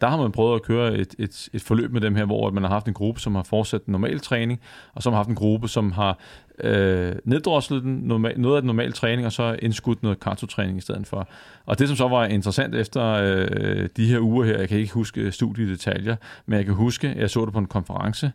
der 0.00 0.06
har 0.06 0.16
man 0.16 0.32
prøvet 0.32 0.54
at 0.54 0.62
køre 0.62 0.94
et, 0.94 1.14
et, 1.18 1.48
et 1.52 1.62
forløb 1.62 1.92
med 1.92 2.00
dem 2.00 2.14
her, 2.14 2.24
hvor 2.24 2.50
man 2.50 2.62
har 2.62 2.70
haft 2.70 2.86
en 2.86 2.94
gruppe, 2.94 3.20
som 3.20 3.34
har 3.34 3.42
fortsat 3.42 3.88
normal 3.88 4.20
træning, 4.20 4.60
og 4.94 5.02
som 5.02 5.12
har 5.12 5.18
haft 5.18 5.28
en 5.28 5.34
gruppe, 5.34 5.68
som 5.68 5.92
har 5.92 6.18
øh, 6.64 7.14
neddroslet 7.24 7.82
den, 7.82 7.94
normal, 7.96 8.40
noget 8.40 8.56
af 8.56 8.62
den 8.62 8.66
normale 8.66 8.92
træning, 8.92 9.26
og 9.26 9.32
så 9.32 9.56
indskudt 9.62 10.02
noget 10.02 10.20
kartotræning 10.20 10.78
i 10.78 10.80
stedet 10.80 11.06
for. 11.06 11.28
Og 11.66 11.78
det, 11.78 11.88
som 11.88 11.96
så 11.96 12.08
var 12.08 12.24
interessant 12.24 12.74
efter 12.74 13.04
øh, 13.04 13.88
de 13.96 14.06
her 14.06 14.20
uger 14.20 14.44
her, 14.44 14.58
jeg 14.58 14.68
kan 14.68 14.78
ikke 14.78 14.92
huske 14.92 15.32
studiedetaljer, 15.32 16.16
men 16.46 16.56
jeg 16.56 16.64
kan 16.64 16.74
huske, 16.74 17.14
jeg 17.16 17.30
så 17.30 17.44
det 17.44 17.52
på 17.52 17.58
en 17.58 17.66
konference, 17.66 18.32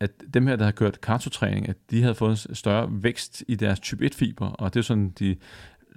at 0.00 0.10
dem 0.34 0.46
her, 0.46 0.56
der 0.56 0.64
har 0.64 0.72
kørt 0.72 1.00
kartotræning, 1.00 1.68
at 1.68 1.76
de 1.90 2.02
havde 2.02 2.14
fået 2.14 2.46
en 2.48 2.54
større 2.54 2.88
vækst 2.90 3.44
i 3.48 3.54
deres 3.54 3.80
type 3.80 4.10
1-fiber, 4.14 4.46
og 4.46 4.74
det 4.74 4.80
er 4.80 4.84
sådan 4.84 5.10
de 5.18 5.36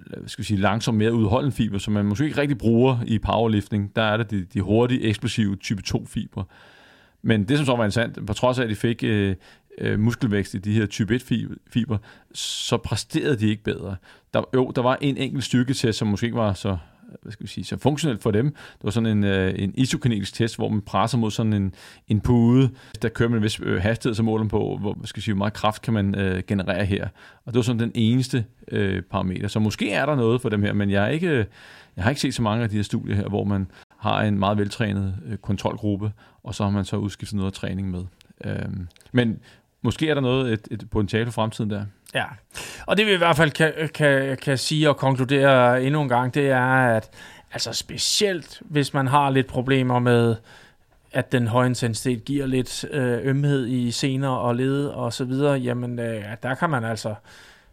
øh, 0.06 0.22
skal 0.26 0.42
vi 0.42 0.46
sige, 0.46 0.60
langsomt 0.60 0.98
mere 0.98 1.14
udholdende 1.14 1.56
fiber, 1.56 1.78
som 1.78 1.92
man 1.92 2.04
måske 2.04 2.24
ikke 2.24 2.40
rigtig 2.40 2.58
bruger 2.58 2.98
i 3.06 3.18
powerlifting. 3.18 3.96
Der 3.96 4.02
er 4.02 4.16
det 4.16 4.30
de, 4.30 4.44
de 4.44 4.60
hurtige, 4.60 5.02
eksplosive 5.02 5.56
type 5.56 5.82
2-fiber. 5.88 6.44
Men 7.22 7.44
det, 7.44 7.56
som 7.58 7.66
så 7.66 7.76
var 7.76 7.84
interessant, 7.84 8.26
på 8.26 8.32
trods 8.32 8.58
af, 8.58 8.62
at 8.62 8.70
de 8.70 8.74
fik 8.74 9.04
øh, 9.04 9.36
øh, 9.78 10.00
muskelvækst 10.00 10.54
i 10.54 10.58
de 10.58 10.72
her 10.72 10.86
type 10.86 11.16
1-fiber, 11.16 11.96
så 12.34 12.76
præsterede 12.76 13.36
de 13.36 13.48
ikke 13.48 13.62
bedre. 13.62 13.96
Der, 14.34 14.42
jo, 14.54 14.72
der 14.76 14.82
var 14.82 14.98
en 15.00 15.16
enkelt 15.16 15.44
styrketest, 15.44 15.98
som 15.98 16.08
måske 16.08 16.24
ikke 16.24 16.36
var 16.36 16.52
så 16.52 16.76
hvad 17.22 17.32
skal 17.32 17.44
vi 17.44 17.48
sige, 17.48 17.64
så 17.64 17.78
funktionelt 17.78 18.22
for 18.22 18.30
dem. 18.30 18.46
Det 18.46 18.84
var 18.84 18.90
sådan 18.90 19.06
en, 19.06 19.24
øh, 19.24 19.54
en 19.56 19.74
isokinetisk 19.76 20.34
test, 20.34 20.56
hvor 20.56 20.68
man 20.68 20.80
presser 20.80 21.18
mod 21.18 21.30
sådan 21.30 21.52
en, 21.52 21.74
en 22.08 22.20
pude. 22.20 22.70
Der 23.02 23.08
kører 23.08 23.28
man 23.28 23.36
en 23.36 23.42
vis 23.42 23.60
øh, 23.62 23.82
hastighed, 23.82 24.14
så 24.14 24.22
måler 24.22 24.48
på, 24.48 24.78
hvor, 24.80 24.94
hvad 24.94 25.06
skal 25.06 25.22
sige, 25.22 25.34
hvor 25.34 25.38
meget 25.38 25.52
kraft 25.52 25.82
kan 25.82 25.94
man 25.94 26.14
øh, 26.14 26.42
generere 26.46 26.84
her. 26.84 27.08
Og 27.44 27.52
det 27.52 27.54
var 27.54 27.62
sådan 27.62 27.80
den 27.80 27.92
eneste 27.94 28.44
øh, 28.68 29.02
parameter. 29.02 29.48
Så 29.48 29.58
måske 29.58 29.90
er 29.90 30.06
der 30.06 30.16
noget 30.16 30.40
for 30.40 30.48
dem 30.48 30.62
her, 30.62 30.72
men 30.72 30.90
jeg, 30.90 31.04
er 31.04 31.08
ikke, 31.08 31.28
øh, 31.28 31.44
jeg 31.96 32.04
har 32.04 32.10
ikke 32.10 32.20
set 32.20 32.34
så 32.34 32.42
mange 32.42 32.64
af 32.64 32.70
de 32.70 32.76
her 32.76 32.82
studier 32.82 33.16
her, 33.16 33.28
hvor 33.28 33.44
man 33.44 33.66
har 33.98 34.22
en 34.22 34.38
meget 34.38 34.58
veltrænet 34.58 35.14
øh, 35.26 35.36
kontrolgruppe, 35.36 36.12
og 36.42 36.54
så 36.54 36.64
har 36.64 36.70
man 36.70 36.84
så 36.84 36.96
udskiftet 36.96 37.36
noget 37.36 37.50
af 37.50 37.52
træning 37.52 37.90
med. 37.90 38.04
Øhm, 38.44 38.88
men 39.12 39.38
måske 39.84 40.08
er 40.08 40.14
der 40.14 40.20
noget, 40.20 40.52
et, 40.52 40.68
et 40.70 40.90
potentiale 40.90 41.26
for 41.26 41.32
fremtiden 41.32 41.70
der. 41.70 41.84
Ja, 42.14 42.24
og 42.86 42.96
det 42.96 43.06
vi 43.06 43.12
i 43.12 43.16
hvert 43.16 43.36
fald 43.36 43.50
kan, 43.50 43.72
kan, 43.94 44.36
kan 44.36 44.58
sige 44.58 44.88
og 44.88 44.96
konkludere 44.96 45.82
endnu 45.82 46.02
en 46.02 46.08
gang, 46.08 46.34
det 46.34 46.50
er, 46.50 46.96
at 46.96 47.10
altså 47.52 47.72
specielt 47.72 48.62
hvis 48.64 48.94
man 48.94 49.06
har 49.06 49.30
lidt 49.30 49.46
problemer 49.46 49.98
med, 49.98 50.36
at 51.12 51.32
den 51.32 51.46
høje 51.46 51.66
intensitet 51.66 52.24
giver 52.24 52.46
lidt 52.46 52.84
øh, 52.90 53.18
ømhed 53.22 53.66
i 53.66 53.90
sener 53.90 54.28
og 54.28 54.54
led 54.54 54.86
og 54.86 55.12
så 55.12 55.24
videre, 55.24 55.52
jamen 55.52 55.98
øh, 55.98 56.24
der 56.42 56.54
kan 56.54 56.70
man 56.70 56.84
altså 56.84 57.14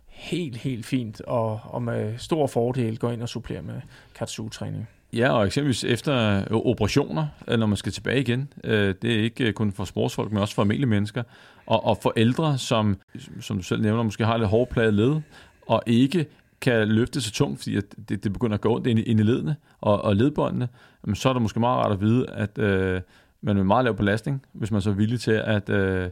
helt, 0.08 0.58
helt 0.58 0.86
fint 0.86 1.22
og, 1.22 1.60
og 1.64 1.82
med 1.82 2.18
stor 2.18 2.48
fordel 2.48 3.00
gå 3.00 3.10
ind 3.10 3.22
og 3.22 3.30
supplere 3.30 3.62
med 3.62 3.82
katsu-træning. 4.16 4.90
Ja, 5.14 5.32
og 5.32 5.46
eksempelvis 5.46 5.84
efter 5.84 6.40
øh, 6.40 6.46
operationer, 6.52 7.28
øh, 7.48 7.60
når 7.60 7.66
man 7.66 7.78
skal 7.78 7.92
tilbage 7.92 8.20
igen. 8.20 8.54
Øh, 8.64 8.96
det 9.02 9.20
er 9.20 9.24
ikke 9.24 9.54
kun 9.54 9.72
for 9.72 9.86
sportsfolk, 9.86 10.32
men 10.32 10.42
også 10.42 10.56
for 10.56 10.62
almindelige 10.62 10.90
mennesker. 10.90 11.24
Og, 11.66 11.86
og 11.86 11.98
for 12.02 12.14
ældre, 12.18 12.58
som, 12.58 12.98
som 13.40 13.58
du 13.58 13.64
selv 13.64 13.82
nævner, 13.82 14.04
måske 14.04 14.26
har 14.26 14.38
lidt 14.38 14.50
hårdpladet 14.50 14.94
led, 14.94 15.22
og 15.68 15.84
ikke 15.88 16.26
kan 16.62 16.88
løfte 16.88 17.22
så 17.22 17.32
tungt, 17.32 17.60
fordi 17.60 17.76
det, 18.10 18.24
det 18.24 18.34
begynder 18.34 18.54
at 18.54 18.62
gå 18.62 18.76
ondt 18.76 18.88
ind 18.88 19.00
i, 19.00 19.02
ind 19.02 19.20
i 19.20 19.24
ledene 19.24 19.56
og, 19.82 20.02
og 20.02 20.16
ledbåndene, 20.16 20.68
så 21.14 21.30
er 21.30 21.34
det 21.34 21.42
måske 21.42 21.60
meget 21.60 21.86
rart 21.86 21.92
at 21.92 22.02
vide, 22.02 22.30
at 22.30 22.58
øh, 22.58 23.02
man 23.42 23.56
med 23.56 23.64
meget 23.64 23.84
lav 23.84 23.96
belastning, 23.96 24.46
hvis 24.54 24.72
man 24.72 24.82
så 24.82 24.90
er 24.90 24.94
villig 24.94 25.20
til 25.20 25.32
at 25.32 25.70
øh, 25.70 26.10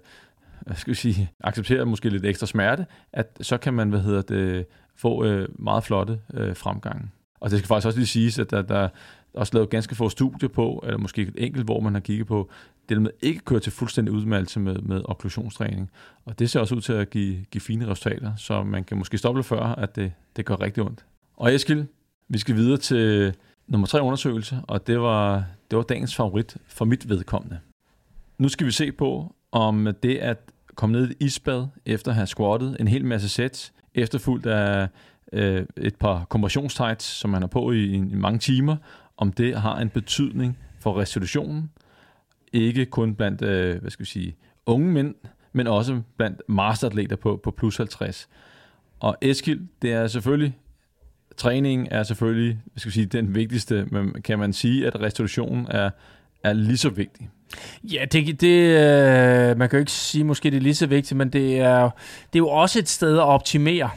skal 0.73 0.91
vi 0.91 0.95
sige, 0.95 1.31
acceptere 1.43 1.85
måske 1.85 2.09
lidt 2.09 2.25
ekstra 2.25 2.47
smerte, 2.47 2.85
at 3.13 3.37
så 3.41 3.57
kan 3.57 3.73
man 3.73 3.89
hvad 3.89 3.99
hedder 3.99 4.21
det, 4.21 4.65
få 4.95 5.25
øh, 5.25 5.47
meget 5.59 5.83
flotte 5.83 6.19
øh, 6.33 6.55
fremgange. 6.55 7.09
Og 7.39 7.51
det 7.51 7.59
skal 7.59 7.67
faktisk 7.67 7.87
også 7.87 7.99
lige 7.99 8.07
siges, 8.07 8.39
at 8.39 8.51
der, 8.51 8.61
der 8.61 8.75
er 8.75 8.89
også 9.33 9.53
lavet 9.53 9.69
ganske 9.69 9.95
få 9.95 10.09
studier 10.09 10.49
på, 10.49 10.83
eller 10.83 10.97
måske 10.97 11.21
et 11.21 11.33
enkelt, 11.37 11.65
hvor 11.65 11.79
man 11.79 11.93
har 11.93 12.01
kigget 12.01 12.27
på, 12.27 12.49
det 12.89 13.01
med 13.01 13.11
ikke 13.21 13.39
køre 13.39 13.59
til 13.59 13.71
fuldstændig 13.71 14.13
udmattelse 14.13 14.59
med, 14.59 14.75
med 14.75 15.01
okklusionstræning. 15.05 15.91
Og 16.25 16.39
det 16.39 16.49
ser 16.49 16.59
også 16.59 16.75
ud 16.75 16.81
til 16.81 16.93
at 16.93 17.09
give, 17.09 17.45
give 17.51 17.61
fine 17.61 17.87
resultater, 17.87 18.35
så 18.35 18.63
man 18.63 18.83
kan 18.83 18.97
måske 18.97 19.17
stoppe 19.17 19.43
før, 19.43 19.61
at 19.61 19.95
det, 19.95 20.11
det 20.35 20.45
gør 20.45 20.61
rigtig 20.61 20.83
ondt. 20.83 21.05
Og 21.37 21.55
Eskild, 21.55 21.85
vi 22.27 22.37
skal 22.37 22.55
videre 22.55 22.77
til 22.77 23.33
nummer 23.67 23.87
tre 23.87 24.01
undersøgelse, 24.01 24.59
og 24.67 24.87
det 24.87 24.99
var, 24.99 25.43
det 25.71 25.77
var 25.77 25.83
dagens 25.83 26.15
favorit 26.15 26.57
for 26.67 26.85
mit 26.85 27.09
vedkommende. 27.09 27.59
Nu 28.37 28.49
skal 28.49 28.67
vi 28.67 28.71
se 28.71 28.91
på, 28.91 29.35
om 29.51 29.87
det 30.03 30.15
at 30.17 30.37
komme 30.75 30.99
ned 30.99 31.09
i 31.09 31.25
isbad 31.25 31.67
efter 31.85 32.11
at 32.11 32.15
have 32.15 32.27
squattet 32.27 32.77
en 32.79 32.87
hel 32.87 33.05
masse 33.05 33.29
sæt, 33.29 33.71
efterfulgt 33.95 34.45
af 34.45 34.87
øh, 35.33 35.65
et 35.77 35.95
par 35.95 36.25
kompressionstights, 36.29 37.05
som 37.05 37.29
man 37.29 37.41
har 37.41 37.47
på 37.47 37.71
i, 37.71 37.93
i 37.93 38.15
mange 38.15 38.39
timer, 38.39 38.75
om 39.17 39.31
det 39.31 39.55
har 39.55 39.77
en 39.77 39.89
betydning 39.89 40.57
for 40.79 40.99
restitutionen, 40.99 41.71
ikke 42.53 42.85
kun 42.85 43.15
blandt, 43.15 43.41
øh, 43.41 43.81
hvad 43.81 43.91
skal 43.91 44.03
vi 44.03 44.09
sige, 44.09 44.35
unge 44.65 44.91
mænd, 44.91 45.15
men 45.53 45.67
også 45.67 46.01
blandt 46.17 46.41
masteratleter 46.47 47.15
på, 47.15 47.39
på 47.43 47.51
plus 47.51 47.77
50. 47.77 48.29
Og 48.99 49.17
Eskild, 49.21 49.67
det 49.81 49.91
er 49.91 50.07
selvfølgelig 50.07 50.55
træningen 51.39 51.87
er 51.91 52.03
selvfølgelig, 52.03 52.59
hvad 52.65 52.79
skal 52.79 52.89
vi 52.89 52.93
sige, 52.93 53.05
den 53.05 53.35
vigtigste, 53.35 53.85
men 53.91 54.21
kan 54.21 54.39
man 54.39 54.53
sige, 54.53 54.87
at 54.87 55.01
restitutionen 55.01 55.67
er, 55.69 55.89
er 56.43 56.53
lige 56.53 56.77
så 56.77 56.89
vigtig? 56.89 57.29
Ja, 57.83 58.05
det, 58.11 58.41
det, 58.41 58.57
øh, 58.57 59.57
man 59.57 59.69
kan 59.69 59.77
jo 59.77 59.79
ikke 59.79 59.91
sige, 59.91 60.23
måske 60.23 60.51
det 60.51 60.57
er 60.57 60.61
lige 60.61 60.75
så 60.75 60.87
vigtigt, 60.87 61.17
men 61.17 61.29
det 61.29 61.59
er, 61.59 61.81
det 62.33 62.35
er 62.35 62.39
jo 62.39 62.49
også 62.49 62.79
et 62.79 62.89
sted 62.89 63.17
at 63.17 63.23
optimere. 63.23 63.89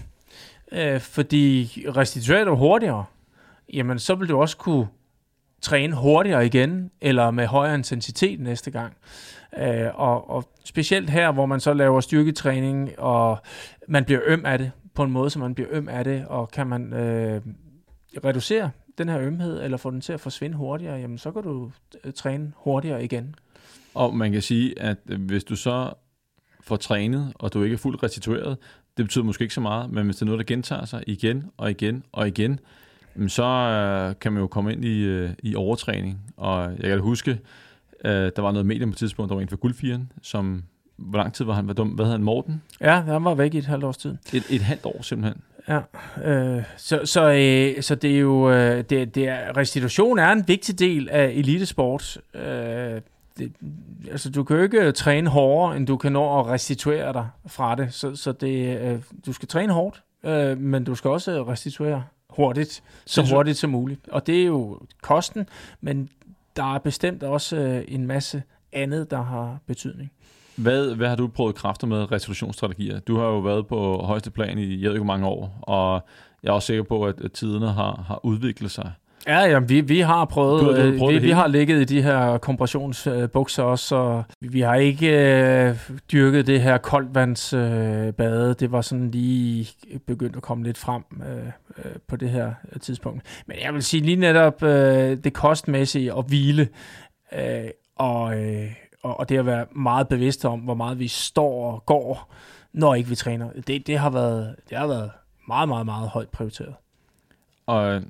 Øh, 0.73 1.01
fordi 1.01 1.85
restituerer 1.97 2.45
du 2.45 2.57
hurtigere, 2.57 3.05
jamen 3.73 3.99
så 3.99 4.15
vil 4.15 4.29
du 4.29 4.41
også 4.41 4.57
kunne 4.57 4.89
træne 5.63 5.97
hurtigere 5.97 6.47
igen, 6.47 6.91
eller 7.01 7.31
med 7.31 7.47
højere 7.47 7.75
intensitet 7.75 8.41
næste 8.41 8.71
gang. 8.71 8.97
Øh, 9.59 9.89
og, 9.95 10.31
og 10.31 10.45
specielt 10.65 11.11
her, 11.11 11.33
hvor 11.33 11.47
man 11.47 11.61
så 11.61 11.75
laver 11.75 12.01
styrketræning, 12.01 12.99
og 12.99 13.39
man 13.89 14.05
bliver 14.05 14.21
øm 14.27 14.47
af 14.47 14.59
det, 14.59 14.71
på 14.95 15.03
en 15.03 15.11
måde, 15.11 15.31
så 15.31 15.39
man 15.39 15.55
bliver 15.55 15.69
øm 15.73 15.89
af 15.89 16.05
det, 16.05 16.27
og 16.27 16.51
kan 16.51 16.67
man 16.67 16.93
øh, 16.93 17.41
reducere 18.25 18.71
den 18.99 19.09
her 19.09 19.21
ømhed, 19.21 19.63
eller 19.63 19.77
få 19.77 19.91
den 19.91 20.01
til 20.01 20.13
at 20.13 20.21
forsvinde 20.21 20.57
hurtigere, 20.57 20.97
jamen 20.97 21.19
så 21.19 21.31
kan 21.31 21.43
du 21.43 21.71
øh, 22.05 22.13
træne 22.13 22.53
hurtigere 22.57 23.05
igen. 23.05 23.35
Og 23.95 24.17
man 24.17 24.33
kan 24.33 24.43
sige, 24.43 24.81
at 24.83 24.97
hvis 25.05 25.45
du 25.45 25.57
så 25.57 25.93
får 26.61 26.77
trænet, 26.77 27.33
og 27.35 27.53
du 27.53 27.63
ikke 27.63 27.75
er 27.75 27.79
fuldt 27.79 28.03
restitueret, 28.03 28.59
det 28.97 29.05
betyder 29.05 29.25
måske 29.25 29.43
ikke 29.43 29.55
så 29.55 29.61
meget, 29.61 29.91
men 29.91 30.05
hvis 30.05 30.17
det 30.17 30.23
er 30.23 30.27
noget, 30.27 30.39
der 30.39 30.45
gentager 30.45 30.85
sig 30.85 31.03
igen 31.07 31.45
og 31.57 31.71
igen 31.71 32.05
og 32.13 32.29
igen, 32.29 32.61
så 33.29 33.45
øh, 33.45 34.15
kan 34.21 34.33
man 34.33 34.41
jo 34.41 34.47
komme 34.47 34.73
ind 34.73 34.85
i, 34.85 35.03
øh, 35.03 35.31
i 35.43 35.55
overtræning. 35.55 36.21
Og 36.37 36.71
jeg 36.79 36.89
kan 36.91 37.01
huske, 37.01 37.31
øh, 38.05 38.31
der 38.37 38.41
var 38.41 38.53
noget 38.53 38.67
medie 38.67 38.87
på 38.87 38.91
et 38.91 38.97
tidspunkt, 38.97 39.29
der 39.29 39.35
var 39.35 39.43
en 39.43 39.49
fra 39.49 39.57
Guldfieren, 39.57 40.13
som, 40.23 40.63
hvor 40.97 41.19
lang 41.19 41.33
tid 41.33 41.45
var 41.45 41.53
han, 41.53 41.65
hvad, 41.65 41.75
dum, 41.75 41.89
hvad 41.89 42.05
havde 42.05 42.19
han, 42.19 42.25
Morten? 42.25 42.63
Ja, 42.81 43.01
han 43.01 43.25
var 43.25 43.35
væk 43.35 43.55
i 43.55 43.59
et 43.59 43.67
halvt 43.67 43.85
års 43.85 43.97
tid. 43.97 44.17
Et, 44.33 44.45
et 44.51 44.61
halvt 44.61 44.87
år 44.87 45.03
simpelthen. 45.03 45.43
Ja, 45.69 45.81
øh, 46.25 46.63
så, 46.77 47.01
så, 47.05 47.33
øh, 47.33 47.83
så 47.83 47.95
det 47.95 48.15
er 48.15 48.19
jo, 48.19 48.51
øh, 48.51 48.85
det, 48.91 49.15
det 49.15 49.29
er, 49.29 49.57
restitution 49.57 50.19
er 50.19 50.33
en 50.33 50.45
vigtig 50.49 50.79
del 50.79 51.09
af 51.09 51.29
elitesport. 51.35 52.19
Øh, 52.35 53.01
det, 53.39 53.53
altså, 54.11 54.31
du 54.31 54.45
kan 54.45 54.57
jo 54.57 54.63
ikke 54.63 54.93
træne 54.93 55.31
hårdere, 55.31 55.77
end 55.77 55.87
du 55.87 55.97
kan 55.97 56.13
nå 56.13 56.41
at 56.41 56.47
restituere 56.47 57.13
dig 57.13 57.29
fra 57.47 57.75
det. 57.75 57.95
Så, 57.95 58.17
så 58.17 58.33
det, 58.33 58.81
øh, 58.81 58.99
du 59.27 59.33
skal 59.33 59.49
træne 59.49 59.73
hårdt, 59.73 60.03
øh, 60.25 60.59
men 60.59 60.85
du 60.85 60.95
skal 60.95 61.11
også 61.11 61.45
restituere 61.45 62.05
hurtigt, 62.31 62.83
så 63.07 63.35
hurtigt 63.35 63.59
som 63.59 63.71
muligt. 63.71 64.09
Og 64.09 64.27
det 64.27 64.43
er 64.43 64.47
jo 64.47 64.81
kosten, 65.03 65.49
men 65.81 66.09
der 66.57 66.75
er 66.75 66.79
bestemt 66.79 67.23
også 67.23 67.57
øh, 67.57 67.85
en 67.89 68.07
masse 68.07 68.43
andet, 68.73 69.11
der 69.11 69.23
har 69.23 69.59
betydning. 69.67 70.13
Hvad, 70.57 70.95
hvad 70.95 71.09
har 71.09 71.17
du 71.17 71.29
prøvet 71.29 71.55
kræfter 71.55 71.87
med 71.87 72.13
restitutionsstrategier? 72.13 72.99
Du 72.99 73.17
har 73.17 73.25
jo 73.25 73.39
været 73.39 73.67
på 73.67 74.03
højeste 74.05 74.31
plan 74.31 74.59
i 74.59 74.83
jeg 74.83 74.89
ved 74.89 74.97
ikke 74.97 75.05
mange 75.05 75.27
år, 75.27 75.59
og 75.63 76.07
jeg 76.43 76.49
er 76.49 76.53
også 76.53 76.67
sikker 76.67 76.83
på, 76.83 77.05
at 77.05 77.33
tiderne 77.35 77.73
har, 77.73 78.05
har 78.07 78.21
udviklet 78.25 78.71
sig. 78.71 78.93
Ja, 79.27 79.41
ja 79.41 79.59
vi, 79.59 79.81
vi 79.81 80.01
har 80.01 80.25
prøvet, 80.25 80.63
du, 80.63 80.93
du 80.93 80.99
prøvet 80.99 81.23
vi, 81.23 81.27
vi 81.27 81.31
har 81.31 81.47
ligget 81.47 81.81
i 81.81 81.85
de 81.85 82.03
her 82.03 82.39
kompressionsbukser 82.39 83.63
også, 83.63 83.87
så 83.87 84.23
vi 84.41 84.61
har 84.61 84.75
ikke 84.75 85.09
øh, 85.09 85.77
dyrket 86.13 86.47
det 86.47 86.61
her 86.61 86.79
koldvandsbade. 86.79 88.49
Øh, 88.51 88.55
det 88.61 88.73
var 88.73 88.81
sådan 88.81 89.11
lige 89.11 89.69
begyndt 90.07 90.37
at 90.37 90.43
komme 90.43 90.65
lidt 90.65 90.79
frem 90.79 91.03
øh, 91.31 91.47
øh, 91.79 91.93
på 92.07 92.17
det 92.17 92.31
her 92.31 92.53
tidspunkt. 92.81 93.43
Men 93.47 93.57
jeg 93.63 93.75
vil 93.75 93.83
sige 93.83 94.03
lige 94.03 94.17
netop 94.17 94.63
øh, 94.63 95.17
det 95.25 95.33
kostmæssige 95.33 96.15
og 96.15 96.23
hvile, 96.23 96.69
øh, 97.33 97.71
og, 97.97 98.41
øh, 98.41 98.73
og, 99.03 99.21
og 99.21 99.29
det 99.29 99.39
at 99.39 99.47
være 99.47 99.67
meget 99.77 100.09
bevidst 100.09 100.45
om, 100.45 100.61
hvor 100.61 100.75
meget 100.75 100.99
vi 100.99 101.09
står 101.09 101.73
og 101.73 101.87
går, 101.87 102.35
når 102.73 102.95
ikke 102.95 103.09
vi 103.09 103.15
træner. 103.15 103.51
Det, 103.67 103.87
det, 103.87 103.99
har, 103.99 104.11
været, 104.11 104.57
det 104.71 104.79
har 104.79 104.87
været 104.87 105.11
meget, 105.49 105.69
meget, 105.69 105.87
meget 105.87 106.09
højt 106.09 106.29
prioriteret. 106.29 106.75
Og 107.67 108.03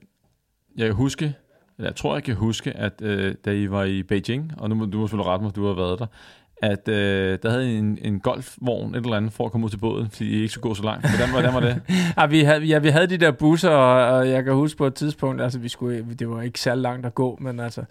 jeg 0.76 0.86
kan 0.86 0.94
huske, 0.94 1.34
jeg 1.78 1.96
tror, 1.96 2.14
jeg 2.14 2.22
kan 2.22 2.34
huske, 2.34 2.72
at 2.72 3.02
øh, 3.02 3.34
da 3.44 3.52
I 3.52 3.70
var 3.70 3.84
i 3.84 4.02
Beijing, 4.02 4.52
og 4.58 4.68
nu 4.68 4.74
må 4.74 4.84
du 4.84 4.98
må 4.98 5.06
selvfølgelig 5.06 5.26
rette 5.26 5.44
mig, 5.44 5.56
du 5.56 5.66
har 5.66 5.74
været 5.74 5.98
der, 5.98 6.06
at 6.62 6.88
øh, 6.88 7.38
der 7.42 7.50
havde 7.50 7.78
en, 7.78 7.98
en 8.02 8.20
golfvogn, 8.20 8.94
et 8.94 9.04
eller 9.04 9.16
andet, 9.16 9.32
for 9.32 9.44
at 9.44 9.52
komme 9.52 9.64
ud 9.64 9.70
til 9.70 9.78
båden, 9.78 10.10
fordi 10.10 10.30
I 10.30 10.34
ikke 10.34 10.48
skulle 10.48 10.68
gå 10.70 10.74
så 10.74 10.82
langt. 10.82 11.08
Hvordan, 11.08 11.30
hvordan 11.30 11.54
var 11.54 11.60
det? 11.60 11.82
ja, 11.88 11.94
ah, 12.22 12.30
vi 12.30 12.40
havde, 12.40 12.64
ja, 12.64 12.78
vi 12.78 12.88
havde 12.88 13.06
de 13.06 13.16
der 13.16 13.30
busser, 13.30 13.70
og, 13.70 14.16
og 14.16 14.28
jeg 14.28 14.44
kan 14.44 14.54
huske 14.54 14.78
på 14.78 14.86
et 14.86 14.94
tidspunkt, 14.94 15.42
altså 15.42 15.58
vi 15.58 15.68
skulle, 15.68 16.06
det 16.18 16.30
var 16.30 16.42
ikke 16.42 16.60
særlig 16.60 16.82
langt 16.82 17.06
at 17.06 17.14
gå, 17.14 17.38
men 17.40 17.60
altså, 17.60 17.84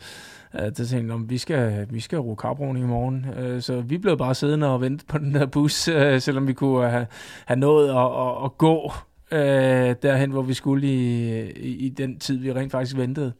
øh, 0.55 0.65
det 0.77 0.87
tænkte 0.87 1.13
om 1.13 1.29
vi 1.29 1.37
skal, 1.37 1.87
vi 1.89 1.99
skal 1.99 2.17
ro 2.17 2.35
i 2.75 2.81
morgen. 2.81 3.25
Øh, 3.37 3.61
så 3.61 3.81
vi 3.81 3.97
blev 3.97 4.17
bare 4.17 4.35
siddende 4.35 4.67
og 4.67 4.81
vente 4.81 5.05
på 5.05 5.17
den 5.17 5.33
der 5.33 5.45
bus, 5.45 5.87
øh, 5.87 6.21
selvom 6.21 6.47
vi 6.47 6.53
kunne 6.53 6.89
have, 6.89 7.07
have 7.45 7.59
nået 7.59 7.89
at, 7.89 7.95
at, 7.97 8.45
at 8.45 8.57
gå 8.57 8.91
øh, 9.31 9.95
derhen, 10.01 10.31
hvor 10.31 10.41
vi 10.41 10.53
skulle 10.53 10.87
i, 10.87 11.41
i, 11.51 11.85
i 11.85 11.89
den 11.89 12.19
tid, 12.19 12.37
vi 12.37 12.53
rent 12.53 12.71
faktisk 12.71 12.97
ventede. 12.97 13.33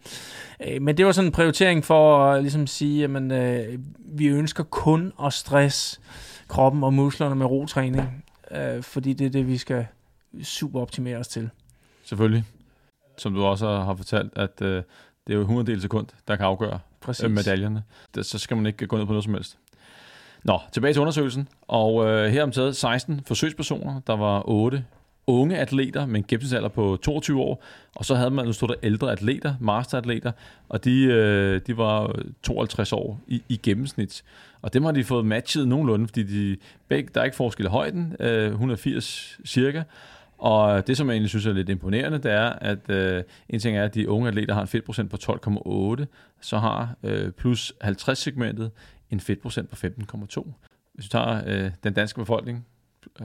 Øh, 0.68 0.82
men 0.82 0.98
det 0.98 1.06
var 1.06 1.12
sådan 1.12 1.28
en 1.28 1.32
prioritering 1.32 1.86
for 1.86 2.24
at 2.24 2.42
ligesom 2.42 2.68
sige, 2.68 3.04
at 3.04 3.32
øh, 3.32 3.80
vi 3.98 4.28
ønsker 4.28 4.64
kun 4.64 5.14
at 5.24 5.34
stress 5.34 6.02
kroppen 6.48 6.84
og 6.84 6.94
musklerne 6.94 7.36
med 7.36 7.46
rotræning, 7.46 8.26
øh, 8.52 8.84
fordi 8.84 9.14
det 9.14 9.26
er 9.26 9.32
det, 9.32 9.48
vi 9.48 9.58
skal 9.58 9.86
super 10.44 10.82
optimere 10.82 11.18
os 11.18 11.28
til. 11.28 11.50
Selvfølgelig. 12.04 12.44
Som 13.18 13.34
du 13.34 13.44
også 13.44 13.68
har 13.68 13.96
fortalt, 13.96 14.32
at 14.36 14.62
øh, 14.62 14.84
det 15.28 15.34
er 15.34 15.38
jo 15.38 15.42
100 15.42 15.82
sekund, 15.82 16.08
der 16.28 16.36
kan 16.36 16.46
afgøre 16.46 16.80
øh, 17.24 17.32
medaljerne. 17.32 17.84
Det, 18.16 18.26
så 18.26 18.38
skal 18.38 18.58
man 18.58 18.66
ikke 18.66 18.88
gå 18.88 18.98
ned 18.98 19.06
på 19.06 19.12
noget 19.12 19.24
som 19.24 19.34
helst. 19.34 19.58
Nå, 20.44 20.60
tilbage 20.72 20.94
til 20.94 21.02
undersøgelsen. 21.02 21.48
Og 21.62 22.06
øh, 22.08 22.32
her 22.32 22.44
om 22.44 22.52
taget 22.52 22.76
16 22.76 23.22
forsøgspersoner. 23.28 24.02
Der 24.08 24.16
var 24.16 24.50
8 24.50 24.86
unge 25.28 25.57
atleter 25.57 26.05
med 26.05 26.15
en 26.15 26.26
gennemsnitsalder 26.28 26.69
på 26.69 26.97
22 27.01 27.41
år, 27.41 27.63
og 27.95 28.05
så 28.05 28.15
havde 28.15 28.32
man, 28.32 28.45
nu 28.45 28.53
stod 28.53 28.67
der 28.67 28.76
ældre 28.84 29.11
atleter, 29.11 29.55
masteratleter, 29.59 30.32
og 30.69 30.84
de, 30.84 31.03
øh, 31.03 31.61
de 31.67 31.78
var 31.78 32.15
52 32.43 32.93
år 32.93 33.22
i, 33.28 33.43
i 33.49 33.59
gennemsnit. 33.63 34.24
Og 34.61 34.74
dem 34.74 34.84
har 34.84 34.91
de 34.91 35.03
fået 35.03 35.26
matchet 35.26 35.67
nogenlunde, 35.67 36.07
fordi 36.07 36.24
de, 36.24 36.57
begge, 36.88 37.09
der 37.15 37.22
er 37.22 37.26
ikke 37.26 37.38
forskel 37.38 37.65
i 37.65 37.69
højden, 37.69 38.15
øh, 38.19 38.51
180 38.51 39.39
cirka, 39.45 39.84
og 40.41 40.88
det, 40.88 40.97
som 40.97 41.07
jeg 41.07 41.13
egentlig 41.13 41.30
synes 41.30 41.45
er 41.45 41.53
lidt 41.53 41.69
imponerende, 41.69 42.17
det 42.17 42.32
er, 42.32 42.49
at 42.49 42.89
øh, 42.89 43.24
en 43.49 43.59
ting 43.59 43.78
er, 43.78 43.84
at 43.84 43.95
de 43.95 44.09
unge 44.09 44.28
atleter 44.28 44.53
har 44.53 44.61
en 44.61 44.67
fedtprocent 44.67 45.11
på 45.11 45.17
12,8, 45.97 46.05
så 46.41 46.57
har 46.57 46.95
øh, 47.03 47.32
plus 47.32 47.74
50-segmentet 47.84 48.72
en 49.11 49.19
fedtprocent 49.19 49.69
på 49.69 49.76
15,2. 49.76 50.51
Hvis 50.93 51.05
du 51.05 51.09
tager 51.09 51.41
øh, 51.47 51.72
den 51.84 51.93
danske 51.93 52.19
befolkning, 52.19 52.65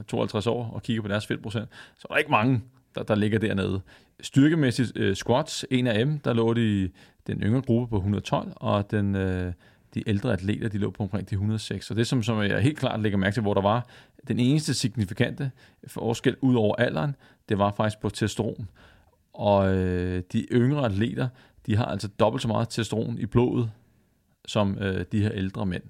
52 0.09 0.47
år 0.47 0.71
og 0.75 0.83
kigger 0.83 1.03
på 1.03 1.09
deres 1.09 1.27
fedtprocent, 1.27 1.69
så 1.99 2.07
er 2.11 2.15
der 2.15 2.19
ikke 2.19 2.31
mange, 2.31 2.63
der, 2.95 3.03
der 3.03 3.15
ligger 3.15 3.39
dernede. 3.39 3.81
Styrkemæssigt 4.21 4.99
uh, 4.99 5.15
squats, 5.15 5.67
en 5.71 5.87
af 5.87 5.99
dem, 5.99 6.19
der 6.19 6.33
lå 6.33 6.55
de 6.55 6.91
den 7.27 7.41
yngre 7.43 7.63
gruppe 7.63 7.91
på 7.91 7.97
112, 7.97 8.53
og 8.57 8.91
den, 8.91 9.15
uh, 9.15 9.53
de 9.95 10.09
ældre 10.09 10.33
atleter, 10.33 10.69
de 10.69 10.79
lå 10.79 10.91
på 10.91 11.03
omkring 11.03 11.31
de 11.31 11.35
106. 11.35 11.87
Så 11.87 11.95
det, 11.95 12.07
som, 12.07 12.23
som 12.23 12.43
jeg 12.43 12.61
helt 12.61 12.79
klart 12.79 13.01
lægger 13.01 13.19
mærke 13.19 13.35
til, 13.35 13.43
hvor 13.43 13.55
der 13.55 13.63
var 13.63 13.87
den 14.29 14.39
eneste 14.39 14.75
signifikante 14.75 15.51
forskel 15.87 16.37
ud 16.41 16.55
over 16.55 16.77
alderen, 16.77 17.17
det 17.49 17.59
var 17.59 17.73
faktisk 17.77 18.01
på 18.01 18.09
testosteron. 18.09 18.69
Og 19.33 19.65
uh, 19.65 19.75
de 20.33 20.47
yngre 20.53 20.85
atleter, 20.85 21.29
de 21.67 21.77
har 21.77 21.85
altså 21.85 22.09
dobbelt 22.09 22.43
så 22.43 22.49
meget 22.49 22.69
testosteron 22.69 23.19
i 23.19 23.27
blodet, 23.27 23.71
som 24.47 24.79
øh, 24.79 25.05
de 25.13 25.23
her 25.23 25.31
ældre 25.33 25.67
mænd. 25.67 25.83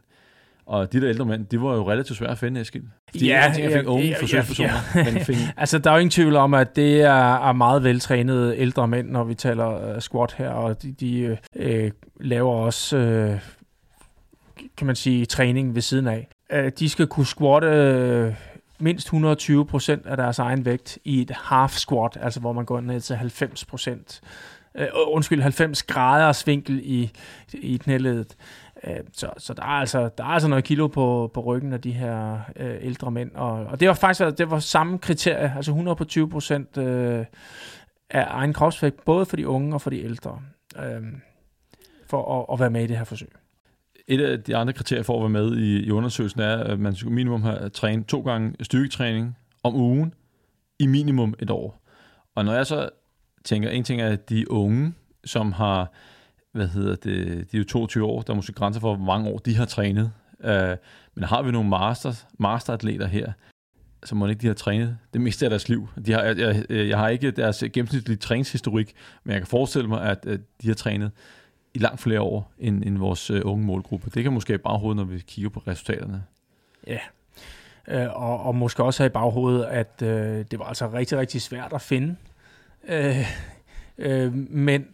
Og 0.66 0.92
de 0.92 1.00
der 1.00 1.08
ældre 1.08 1.24
mænd, 1.24 1.46
de 1.46 1.62
var 1.62 1.74
jo 1.74 1.90
relativt 1.90 2.18
svære 2.18 2.30
at 2.30 2.38
finde, 2.38 2.60
Eskild. 2.60 2.84
De 3.14 3.26
ja, 3.26 3.52
jeg 3.58 3.72
fik 3.72 3.88
unge 3.88 4.06
ja, 4.06 4.20
forsøgspersoner. 4.20 4.70
Ja, 4.94 5.00
ja. 5.00 5.22
fik... 5.22 5.36
altså, 5.56 5.78
der 5.78 5.90
er 5.90 5.94
jo 5.94 5.98
ingen 5.98 6.10
tvivl 6.10 6.36
om, 6.36 6.54
at 6.54 6.76
det 6.76 7.02
er, 7.02 7.48
er 7.48 7.52
meget 7.52 7.84
veltrænede 7.84 8.56
ældre 8.56 8.88
mænd, 8.88 9.10
når 9.10 9.24
vi 9.24 9.34
taler 9.34 9.94
uh, 9.94 10.00
squat 10.00 10.32
her, 10.32 10.50
og 10.50 10.82
de, 10.82 10.92
de 10.92 11.38
uh, 11.56 11.90
laver 12.20 12.54
også, 12.54 12.96
uh, 12.96 13.40
kan 14.76 14.86
man 14.86 14.96
sige, 14.96 15.26
træning 15.26 15.74
ved 15.74 15.82
siden 15.82 16.06
af. 16.06 16.28
Uh, 16.54 16.68
de 16.78 16.88
skal 16.88 17.06
kunne 17.06 17.26
squatte 17.26 17.68
uh, 18.28 18.34
mindst 18.78 19.06
120 19.06 19.66
procent 19.66 20.06
af 20.06 20.16
deres 20.16 20.38
egen 20.38 20.64
vægt 20.64 20.98
i 21.04 21.20
et 21.20 21.30
half 21.30 21.72
squat, 21.72 22.18
altså 22.20 22.40
hvor 22.40 22.52
man 22.52 22.64
går 22.64 22.80
ned 22.80 23.00
til 23.00 23.16
90 23.16 23.64
procent. 23.64 24.20
Uh, 24.74 25.14
undskyld, 25.14 25.42
90 25.42 25.82
graders 25.82 26.46
vinkel 26.46 26.80
i, 26.84 27.10
i 27.52 27.76
knæledet. 27.76 28.36
Øh, 28.84 28.96
så, 29.12 29.30
så 29.38 29.54
der, 29.54 29.62
er 29.62 29.66
altså, 29.66 30.10
der 30.18 30.24
er 30.24 30.28
altså 30.28 30.48
noget 30.48 30.64
kilo 30.64 30.86
på, 30.86 31.30
på 31.34 31.40
ryggen 31.40 31.72
af 31.72 31.80
de 31.80 31.92
her 31.92 32.38
øh, 32.56 32.76
ældre 32.80 33.10
mænd. 33.10 33.30
Og, 33.34 33.50
og 33.50 33.80
det 33.80 33.88
var 33.88 33.94
faktisk 33.94 34.20
altså, 34.20 34.36
det 34.36 34.50
var 34.50 34.58
samme 34.58 34.98
kriterie, 34.98 35.52
altså 35.56 35.70
100 35.70 35.96
på 35.96 36.04
20 36.04 36.30
procent 36.30 36.76
øh, 36.76 37.24
af 38.10 38.26
egen 38.28 38.52
kropsvægt, 38.52 39.04
både 39.04 39.26
for 39.26 39.36
de 39.36 39.48
unge 39.48 39.74
og 39.74 39.80
for 39.80 39.90
de 39.90 40.04
ældre, 40.04 40.40
øh, 40.78 41.02
for 42.06 42.40
at, 42.40 42.54
at 42.54 42.60
være 42.60 42.70
med 42.70 42.84
i 42.84 42.86
det 42.86 42.96
her 42.96 43.04
forsøg. 43.04 43.32
Et 44.08 44.20
af 44.20 44.42
de 44.42 44.56
andre 44.56 44.72
kriterier 44.72 45.02
for 45.02 45.16
at 45.16 45.20
være 45.20 45.42
med 45.42 45.56
i, 45.56 45.86
i 45.86 45.90
undersøgelsen 45.90 46.40
er, 46.40 46.56
at 46.56 46.80
man 46.80 46.94
skal 46.94 47.10
minimum 47.10 47.42
have 47.42 47.68
trænet 47.68 48.06
to 48.06 48.20
gange 48.20 48.54
styrketræning 48.60 49.36
om 49.62 49.74
ugen 49.74 50.14
i 50.78 50.86
minimum 50.86 51.34
et 51.38 51.50
år. 51.50 51.82
Og 52.34 52.44
når 52.44 52.52
jeg 52.52 52.66
så 52.66 52.88
tænker, 53.44 53.70
en 53.70 53.84
ting 53.84 54.00
er 54.00 54.08
at 54.08 54.28
de 54.30 54.50
unge, 54.50 54.94
som 55.24 55.52
har 55.52 55.92
hvad 56.56 56.68
hedder 56.68 56.94
det, 56.94 57.52
de 57.52 57.56
er 57.56 57.58
jo 57.58 57.64
22 57.64 58.04
år, 58.04 58.22
der 58.22 58.32
er 58.32 58.36
måske 58.36 58.52
grænser 58.52 58.80
for, 58.80 58.96
hvor 58.96 59.04
mange 59.04 59.30
år 59.30 59.38
de 59.38 59.56
har 59.56 59.64
trænet. 59.64 60.12
Uh, 60.38 60.50
men 61.14 61.24
har 61.24 61.42
vi 61.42 61.50
nogle 61.50 61.68
master, 61.68 62.24
masteratleter 62.38 63.06
her, 63.06 63.32
så 64.04 64.14
må 64.14 64.26
ikke 64.26 64.40
de 64.40 64.46
har 64.46 64.54
trænet 64.54 64.98
det 65.12 65.20
meste 65.20 65.46
af 65.46 65.50
deres 65.50 65.68
liv. 65.68 65.88
De 66.06 66.12
har, 66.12 66.22
jeg, 66.22 66.38
jeg, 66.38 66.64
jeg 66.70 66.98
har 66.98 67.08
ikke 67.08 67.30
deres 67.30 67.64
gennemsnitlige 67.72 68.16
træningshistorik, 68.16 68.94
men 69.24 69.32
jeg 69.32 69.40
kan 69.40 69.46
forestille 69.46 69.88
mig, 69.88 70.02
at, 70.02 70.26
at 70.26 70.40
de 70.62 70.66
har 70.66 70.74
trænet 70.74 71.10
i 71.74 71.78
langt 71.78 72.00
flere 72.00 72.20
år 72.20 72.52
end, 72.58 72.84
end 72.84 72.98
vores 72.98 73.30
øh, 73.30 73.40
unge 73.44 73.64
målgruppe. 73.64 74.10
Det 74.10 74.22
kan 74.22 74.32
måske 74.32 74.54
i 74.54 74.56
baghovedet, 74.56 74.96
når 74.96 75.04
vi 75.04 75.18
kigger 75.18 75.50
på 75.50 75.62
resultaterne. 75.66 76.24
Ja, 76.86 76.98
øh, 77.88 78.22
og, 78.22 78.42
og 78.42 78.54
måske 78.54 78.82
også 78.82 79.02
have 79.02 79.06
i 79.06 79.12
baghovedet, 79.12 79.64
at 79.64 80.02
øh, 80.02 80.44
det 80.50 80.58
var 80.58 80.64
altså 80.64 80.92
rigtig, 80.92 81.18
rigtig 81.18 81.42
svært 81.42 81.72
at 81.72 81.80
finde 81.80 82.16
øh, 82.88 83.26
øh, 83.98 84.34
mænd 84.50 84.84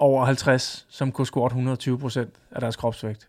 over 0.00 0.24
50, 0.24 0.86
som 0.88 1.12
kunne 1.12 1.26
squat 1.26 1.50
120 1.50 1.98
procent 1.98 2.34
af 2.50 2.60
deres 2.60 2.76
kropsvægt. 2.76 3.28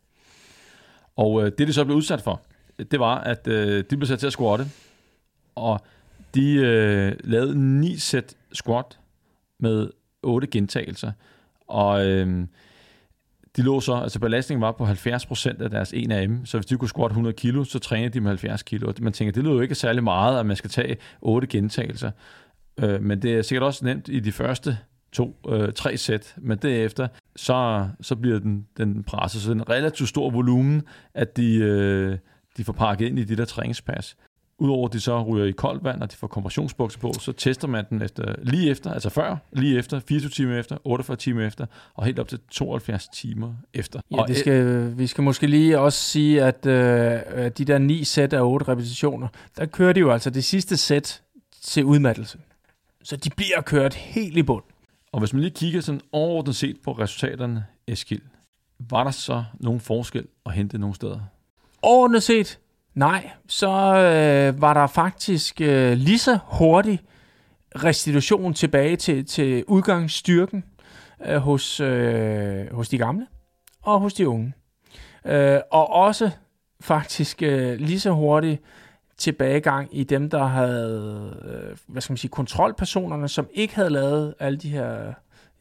Og 1.16 1.46
øh, 1.46 1.52
det, 1.58 1.68
de 1.68 1.74
så 1.74 1.86
blev 1.86 1.98
udsat 1.98 2.22
for, 2.22 2.42
det 2.92 3.00
var, 3.00 3.18
at 3.18 3.48
øh, 3.48 3.84
de 3.90 3.98
blev 3.98 4.08
sat 4.08 4.20
til 4.20 4.28
at 4.28 4.34
squatte, 4.34 4.66
og 5.56 5.80
de 6.36 6.54
øh, 6.54 7.16
lavede 7.24 7.80
ni 7.80 7.98
sæt 7.98 8.36
squat 8.54 9.00
med 9.60 9.90
otte 10.24 10.48
gentagelser. 10.48 11.12
Og 11.68 12.06
øh, 12.06 12.48
de 13.56 13.62
lå 13.62 13.80
så, 13.80 13.94
altså 13.94 14.20
belastningen 14.20 14.62
var 14.62 14.72
på 14.72 14.86
70% 14.86 15.64
af 15.64 15.70
deres 15.70 15.94
1 15.94 16.12
AM, 16.12 16.46
så 16.46 16.58
hvis 16.58 16.66
de 16.66 16.78
kunne 16.78 16.90
squat 16.90 17.10
100 17.10 17.34
kilo, 17.34 17.64
så 17.64 17.80
trænede 17.80 18.14
de 18.14 18.22
med 18.22 18.30
70 18.30 18.64
kilo. 18.64 18.94
Man 19.02 19.14
tænker, 19.14 19.32
det 19.32 19.44
lyder 19.44 19.54
jo 19.54 19.62
ikke 19.62 19.76
særlig 19.76 20.04
meget, 20.04 20.40
at 20.40 20.46
man 20.46 20.56
skal 20.56 20.70
tage 20.70 20.98
8 21.22 21.48
gentagelser. 21.48 22.12
Øh, 22.80 23.02
men 23.02 23.22
det 23.22 23.34
er 23.34 23.42
sikkert 23.42 23.64
også 23.64 23.86
nemt 23.86 24.08
i 24.08 24.20
de 24.20 24.32
første 24.32 24.78
to, 25.14 25.36
øh, 25.50 25.74
tre 25.74 25.98
sæt, 25.98 26.36
men 26.38 26.58
derefter, 26.58 27.08
så, 27.36 27.88
så 28.02 28.16
bliver 28.16 28.40
den, 28.40 28.68
den 28.78 29.04
presset. 29.04 29.42
Så 29.42 29.50
det 29.50 29.56
en 29.56 29.70
relativt 29.70 30.10
stor 30.10 30.30
volumen, 30.30 30.84
at 31.14 31.38
de, 31.38 31.56
øh, 31.56 32.18
de 32.58 32.64
får 32.64 32.74
pakket 32.74 33.08
ind 33.08 33.20
i 33.20 33.24
de 33.24 33.36
der 33.36 33.46
træningspas. 33.46 34.18
Udover 34.60 34.88
at 34.88 34.94
de 34.94 35.00
så 35.00 35.24
ryger 35.24 35.46
i 35.46 35.52
koldt 35.52 35.84
vand, 35.84 36.02
og 36.02 36.12
de 36.12 36.18
får 36.18 36.28
kompressionsbukser 36.28 37.00
på, 37.00 37.14
så 37.20 37.32
tester 37.32 37.68
man 37.68 37.86
den 37.90 38.02
efter, 38.02 38.36
lige 38.44 38.70
efter, 38.70 38.94
altså 38.94 39.10
før, 39.10 39.38
lige 39.54 39.78
efter, 39.78 40.00
24 40.00 40.30
timer 40.30 40.60
efter, 40.60 40.78
48 40.84 41.18
timer 41.18 41.48
efter, 41.48 41.66
og 41.94 42.06
helt 42.06 42.20
op 42.20 42.28
til 42.28 42.40
72 42.52 43.08
timer 43.08 43.54
efter. 43.74 44.00
Ja, 44.12 44.24
det 44.28 44.38
skal, 44.38 44.94
vi 44.98 45.08
skal 45.08 45.24
måske 45.24 45.48
lige 45.48 45.80
også 45.80 46.00
sige, 46.00 46.44
at 46.44 46.66
øh, 46.66 47.52
de 47.58 47.66
der 47.66 47.78
ni 47.78 48.04
sæt 48.04 48.34
af 48.34 48.42
otte 48.42 48.68
repetitioner, 48.68 49.28
der 49.58 49.66
kører 49.66 49.94
de 49.94 50.00
jo 50.00 50.12
altså 50.12 50.30
det 50.30 50.44
sidste 50.44 50.78
sæt 50.78 51.22
til 51.62 51.86
udmattelse. 51.86 52.38
Så 53.04 53.16
de 53.16 53.30
bliver 53.30 53.62
kørt 53.62 53.94
helt 53.94 54.38
i 54.38 54.44
bund. 54.44 54.64
Og 55.12 55.20
hvis 55.20 55.34
man 55.34 55.42
lige 55.42 55.52
kigger 55.52 55.82
sådan 55.82 56.02
overordnet 56.12 56.56
set 56.56 56.78
på 56.84 56.92
resultaterne, 56.92 57.66
Eskild, 57.88 58.22
var 58.90 59.04
der 59.04 59.12
så 59.12 59.44
nogen 59.60 59.80
forskel 59.80 60.28
at 60.46 60.54
hente 60.54 60.78
nogle 60.78 60.96
steder? 60.96 61.20
Overordnet 61.82 62.24
set, 62.24 62.60
nej. 62.94 63.30
Så 63.48 63.68
øh, 63.68 64.62
var 64.62 64.74
der 64.74 64.88
faktisk 64.88 65.62
øh, 65.62 65.94
lige 65.94 66.20
så 66.20 66.40
hurtig 66.46 67.00
restitution 67.76 68.54
tilbage 68.54 68.96
til, 68.96 69.26
til 69.26 69.66
udgangsstyrken 69.68 70.64
øh, 71.26 71.38
hos, 71.38 71.80
øh, 71.80 72.74
hos 72.74 72.90
de 72.90 72.98
gamle 72.98 73.28
og 73.82 74.00
hos 74.00 74.14
de 74.14 74.30
unge. 74.30 74.54
Øh, 75.26 75.60
og 75.72 75.90
også 75.90 76.32
faktisk 76.82 77.44
øh, 77.44 77.80
lige 77.80 78.00
så 78.00 78.12
hurtig 78.12 78.60
tilbagegang 79.22 79.88
i 79.92 80.04
dem, 80.04 80.30
der 80.30 80.46
havde, 80.46 81.38
øh, 81.46 81.78
hvad 81.88 82.02
skal 82.02 82.12
man 82.12 82.18
sige, 82.18 82.32
kontrolpersonerne, 82.32 83.28
som 83.28 83.48
ikke 83.54 83.76
havde 83.76 83.90
lavet 83.90 84.34
alle 84.40 84.58
de 84.58 84.70
her, 84.70 85.14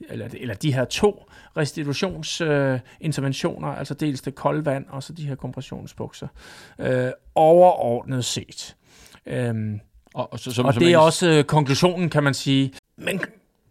eller, 0.09 0.29
eller 0.33 0.55
de 0.55 0.75
her 0.75 0.85
to 0.85 1.25
restitutionsinterventioner, 1.57 3.71
øh, 3.71 3.79
altså 3.79 3.95
dels 3.95 4.21
det 4.21 4.35
kolde 4.35 4.65
vand, 4.65 4.87
og 4.89 5.03
så 5.03 5.13
de 5.13 5.29
her 5.29 5.35
kompressionsbukser, 5.35 6.29
øh, 6.79 7.11
overordnet 7.35 8.25
set. 8.25 8.77
Øhm, 9.27 9.81
og, 10.15 10.33
og, 10.33 10.39
så, 10.39 10.53
som, 10.53 10.67
og 10.67 10.75
som 10.75 10.83
det 10.83 10.93
er 10.93 10.99
også 10.99 11.29
øh, 11.29 11.45
konklusionen, 11.45 12.11
kan 12.11 12.23
man 12.23 12.35
sige. 12.35 12.73
Men 12.97 13.21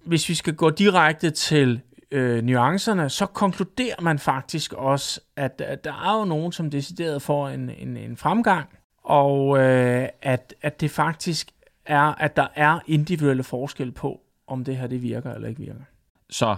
hvis 0.06 0.30
vi 0.30 0.34
skal 0.34 0.56
gå 0.56 0.70
direkte 0.70 1.30
til 1.30 1.82
øh, 2.12 2.44
nuancerne, 2.44 3.10
så 3.10 3.26
konkluderer 3.26 4.02
man 4.02 4.20
faktisk 4.20 4.74
også, 4.74 5.22
at, 5.36 5.62
at 5.62 5.84
der 5.84 5.94
er 5.94 6.20
jo 6.20 6.26
nogen, 6.26 6.52
som 6.52 6.70
decideret 6.70 7.22
får 7.22 7.50
en, 7.50 7.70
en, 7.70 7.98
en 7.98 8.18
fremgang, 8.18 8.70
og 9.10 9.58
øh, 9.60 10.08
at, 10.22 10.54
at 10.62 10.82
det 10.82 10.92
faktisk 10.92 11.52
er, 11.86 12.02
at 12.02 12.36
der 12.36 12.48
er 12.56 12.80
individuelle 12.88 13.44
forskel 13.44 13.92
på, 13.92 14.22
om 14.48 14.64
det 14.64 14.78
her 14.78 14.88
det 14.88 15.04
virker 15.04 15.34
eller 15.34 15.48
ikke 15.48 15.62
virker. 15.62 15.82
Så 16.30 16.56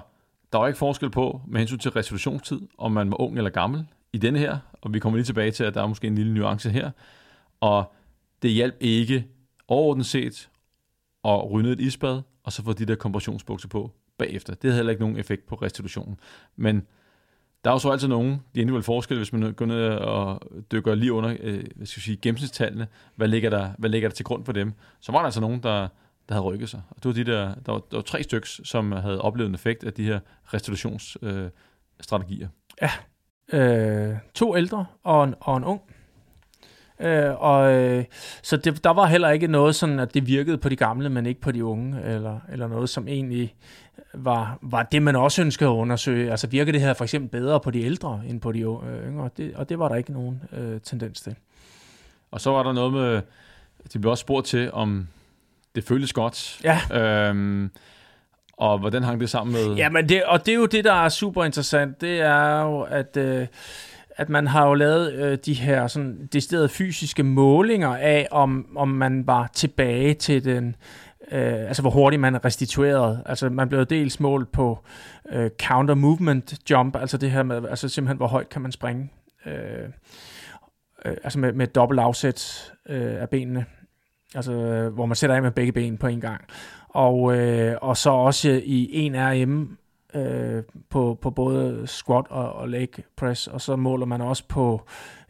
der 0.54 0.60
er 0.60 0.68
ikke 0.68 0.80
forskel 0.80 1.10
på 1.10 1.42
med 1.48 1.60
hensyn 1.60 1.78
til 1.78 1.92
resolutionstid, 1.92 2.62
om 2.78 2.92
man 2.92 3.12
var 3.12 3.22
ung 3.22 3.38
eller 3.38 3.50
gammel 3.50 3.88
i 4.14 4.18
denne 4.18 4.40
her, 4.40 4.58
og 4.82 4.94
vi 4.94 5.00
kommer 5.00 5.18
lige 5.18 5.26
tilbage 5.26 5.52
til, 5.52 5.64
at 5.64 5.74
der 5.74 5.84
er 5.84 5.88
måske 5.88 6.08
en 6.08 6.16
lille 6.16 6.34
nuance 6.34 6.70
her, 6.70 6.92
og 7.60 7.94
det 8.42 8.52
hjalp 8.52 8.76
ikke 8.80 9.26
overordnet 9.68 10.06
set 10.06 10.50
at 11.26 11.52
rynde 11.52 11.72
et 11.72 11.80
isbad, 11.80 12.22
og 12.44 12.52
så 12.52 12.64
få 12.64 12.74
de 12.74 12.86
der 12.86 12.96
kompressionsbukser 12.96 13.70
på 13.70 13.92
bagefter. 14.18 14.54
Det 14.54 14.64
havde 14.64 14.76
heller 14.76 14.92
ikke 14.92 15.04
nogen 15.04 15.18
effekt 15.18 15.46
på 15.48 15.56
restitutionen. 15.56 16.20
Men 16.56 16.88
der 17.64 17.70
er 17.70 17.74
jo 17.74 17.80
så 17.80 17.90
altid 17.90 18.08
nogen, 18.08 18.42
individuelle 18.56 18.84
forskelle, 18.84 19.20
hvis 19.20 19.34
man 19.34 19.54
går 19.54 19.66
ned 19.66 19.90
og 19.90 20.42
dykker 20.72 20.96
lige 20.96 21.14
under 21.14 21.38
øh, 21.40 21.64
hvad 21.76 21.88
skal 21.88 22.00
jeg 22.00 22.04
sige, 22.04 22.18
gennemsnitstallene, 22.18 22.88
hvad 23.16 23.28
ligger, 23.28 23.50
der, 23.50 23.70
hvad 23.78 23.90
ligger 23.90 24.10
der 24.10 24.16
til 24.16 24.26
grund 24.26 24.46
for 24.46 24.52
dem, 24.52 24.74
så 25.00 25.12
var 25.12 25.20
der 25.20 25.26
altså 25.26 25.42
nogen, 25.42 25.64
der, 25.64 25.88
der 26.30 26.36
havde 26.36 26.42
rykket 26.42 26.70
sig. 26.70 26.82
Og 26.90 26.96
det 26.96 27.06
var 27.06 27.14
de 27.14 27.24
der, 27.24 27.56
der 27.66 27.72
var, 27.72 27.80
der 27.80 27.98
var 27.98 28.02
tre 28.02 28.24
stykker, 28.24 28.48
som 28.64 28.92
havde 28.92 29.22
oplevet 29.22 29.50
en 29.50 29.56
effekt 29.56 29.84
af 29.84 29.94
de 29.94 30.04
her 30.04 30.20
restitutionsstrategier. 30.54 32.48
Øh, 32.82 32.90
ja, 33.52 34.10
øh, 34.12 34.18
to 34.34 34.58
ældre 34.58 34.86
og 35.04 35.24
en, 35.24 35.36
og 35.40 35.58
en 35.58 35.64
ung. 35.64 35.82
Øh, 37.02 37.42
og, 37.42 37.74
øh, 37.74 38.06
så 38.44 38.58
det, 38.58 38.84
der 38.84 38.90
var 38.90 39.06
heller 39.06 39.30
ikke 39.30 39.48
noget 39.48 39.76
sådan, 39.76 40.00
at 40.00 40.14
det 40.14 40.28
virkede 40.28 40.58
på 40.58 40.70
de 40.70 40.76
gamle, 40.76 41.10
men 41.10 41.26
ikke 41.26 41.42
på 41.42 41.52
de 41.52 41.66
unge, 41.66 42.04
eller, 42.04 42.40
eller 42.50 42.68
noget, 42.68 42.90
som 42.90 43.08
egentlig 43.08 43.56
var, 44.14 44.58
var 44.62 44.84
det, 44.84 45.02
man 45.02 45.16
også 45.16 45.42
ønskede 45.42 45.70
at 45.70 45.74
undersøge. 45.74 46.32
Altså 46.32 46.48
virker 46.48 46.72
det 46.72 46.82
her 46.82 46.94
for 46.94 47.04
eksempel 47.04 47.30
bedre 47.30 47.60
på 47.60 47.72
de 47.72 47.82
ældre, 47.82 48.22
end 48.28 48.42
på 48.42 48.52
de 48.52 48.60
øh, 48.60 49.08
yngre? 49.08 49.30
Det, 49.38 49.56
og 49.56 49.70
det 49.70 49.80
var 49.80 49.88
der 49.88 49.96
ikke 49.96 50.14
nogen 50.14 50.42
øh, 50.54 50.82
tendens 50.82 51.22
til. 51.22 51.36
Og 52.32 52.42
så 52.42 52.52
var 52.52 52.64
der 52.64 52.74
noget 52.74 52.94
med, 52.94 53.22
de 53.94 54.00
blev 54.00 54.12
også 54.12 54.22
spurgt 54.22 54.48
til, 54.48 54.72
om 54.74 55.08
det 55.76 55.84
føltes 55.84 56.14
godt. 56.14 56.62
Ja. 56.64 57.02
Øhm, 57.30 57.72
og 58.58 58.80
hvordan 58.80 59.04
hang 59.04 59.20
det 59.22 59.30
sammen 59.30 59.54
med... 59.54 59.76
Ja, 59.76 59.90
men 59.90 60.10
det, 60.10 60.24
og 60.24 60.46
det 60.46 60.52
er 60.52 60.56
jo 60.56 60.66
det, 60.66 60.84
der 60.84 60.94
er 60.94 61.10
super 61.10 61.44
interessant. 61.44 62.02
Det 62.02 62.22
er 62.22 62.62
jo, 62.62 62.82
at... 62.82 63.18
Øh, 63.18 63.48
at 64.18 64.30
man 64.30 64.48
har 64.48 64.68
jo 64.68 64.74
lavet 64.74 65.14
øh, 65.14 65.38
de 65.46 65.54
her 65.54 65.88
sådan 65.88 66.30
deciderede 66.34 66.70
fysiske 66.70 67.24
målinger 67.24 67.96
af, 67.96 68.28
om, 68.32 68.68
om 68.76 68.88
man 68.88 69.28
var 69.28 69.50
tilbage 69.54 70.14
til 70.14 70.46
den, 70.46 70.76
øh, 71.32 71.68
altså 71.68 71.82
hvor 71.82 71.92
hurtigt 71.92 72.20
man 72.20 72.46
restituerede. 72.46 73.24
Altså 73.26 73.50
man 73.50 73.70
blev 73.70 73.86
dels 73.86 74.20
målt 74.20 74.52
på 74.52 74.80
øh, 75.32 75.50
counter 75.62 75.96
movement 75.96 76.70
jump, 76.70 76.96
altså 76.96 77.18
det 77.18 77.32
her 77.32 77.44
med, 77.44 77.66
altså 77.70 77.90
simpelthen 77.90 78.18
hvor 78.18 78.28
højt 78.28 78.50
kan 78.50 78.62
man 78.62 78.72
springe. 78.72 79.10
Øh, 79.46 79.54
øh, 81.06 81.18
altså 81.24 81.40
med, 81.40 81.54
med 81.54 81.68
dobbelt 81.68 82.00
afsæt 82.00 82.72
øh, 82.90 83.22
af 83.22 83.30
benene. 83.30 83.66
Altså 84.36 84.54
øh, 84.54 84.94
hvor 84.94 85.06
man 85.06 85.16
sætter 85.16 85.36
af 85.36 85.42
med 85.42 85.52
begge 85.52 85.72
ben 85.72 85.98
på 85.98 86.08
en 86.08 86.22
gang. 86.22 86.42
Og, 86.90 87.38
øh, 87.38 87.78
og 87.82 87.98
så 87.98 88.10
også 88.10 88.62
i 88.64 88.90
en 88.94 89.16
RM 89.16 89.78
øh, 90.14 90.64
på, 90.90 91.18
på 91.22 91.30
både 91.30 91.88
squat 91.88 92.26
og, 92.30 92.54
og 92.54 92.70
leg 92.70 92.90
press, 93.18 93.48
og 93.48 93.62
så 93.62 93.76
måler 93.76 94.06
man 94.06 94.22
også 94.22 94.44
på 94.48 94.82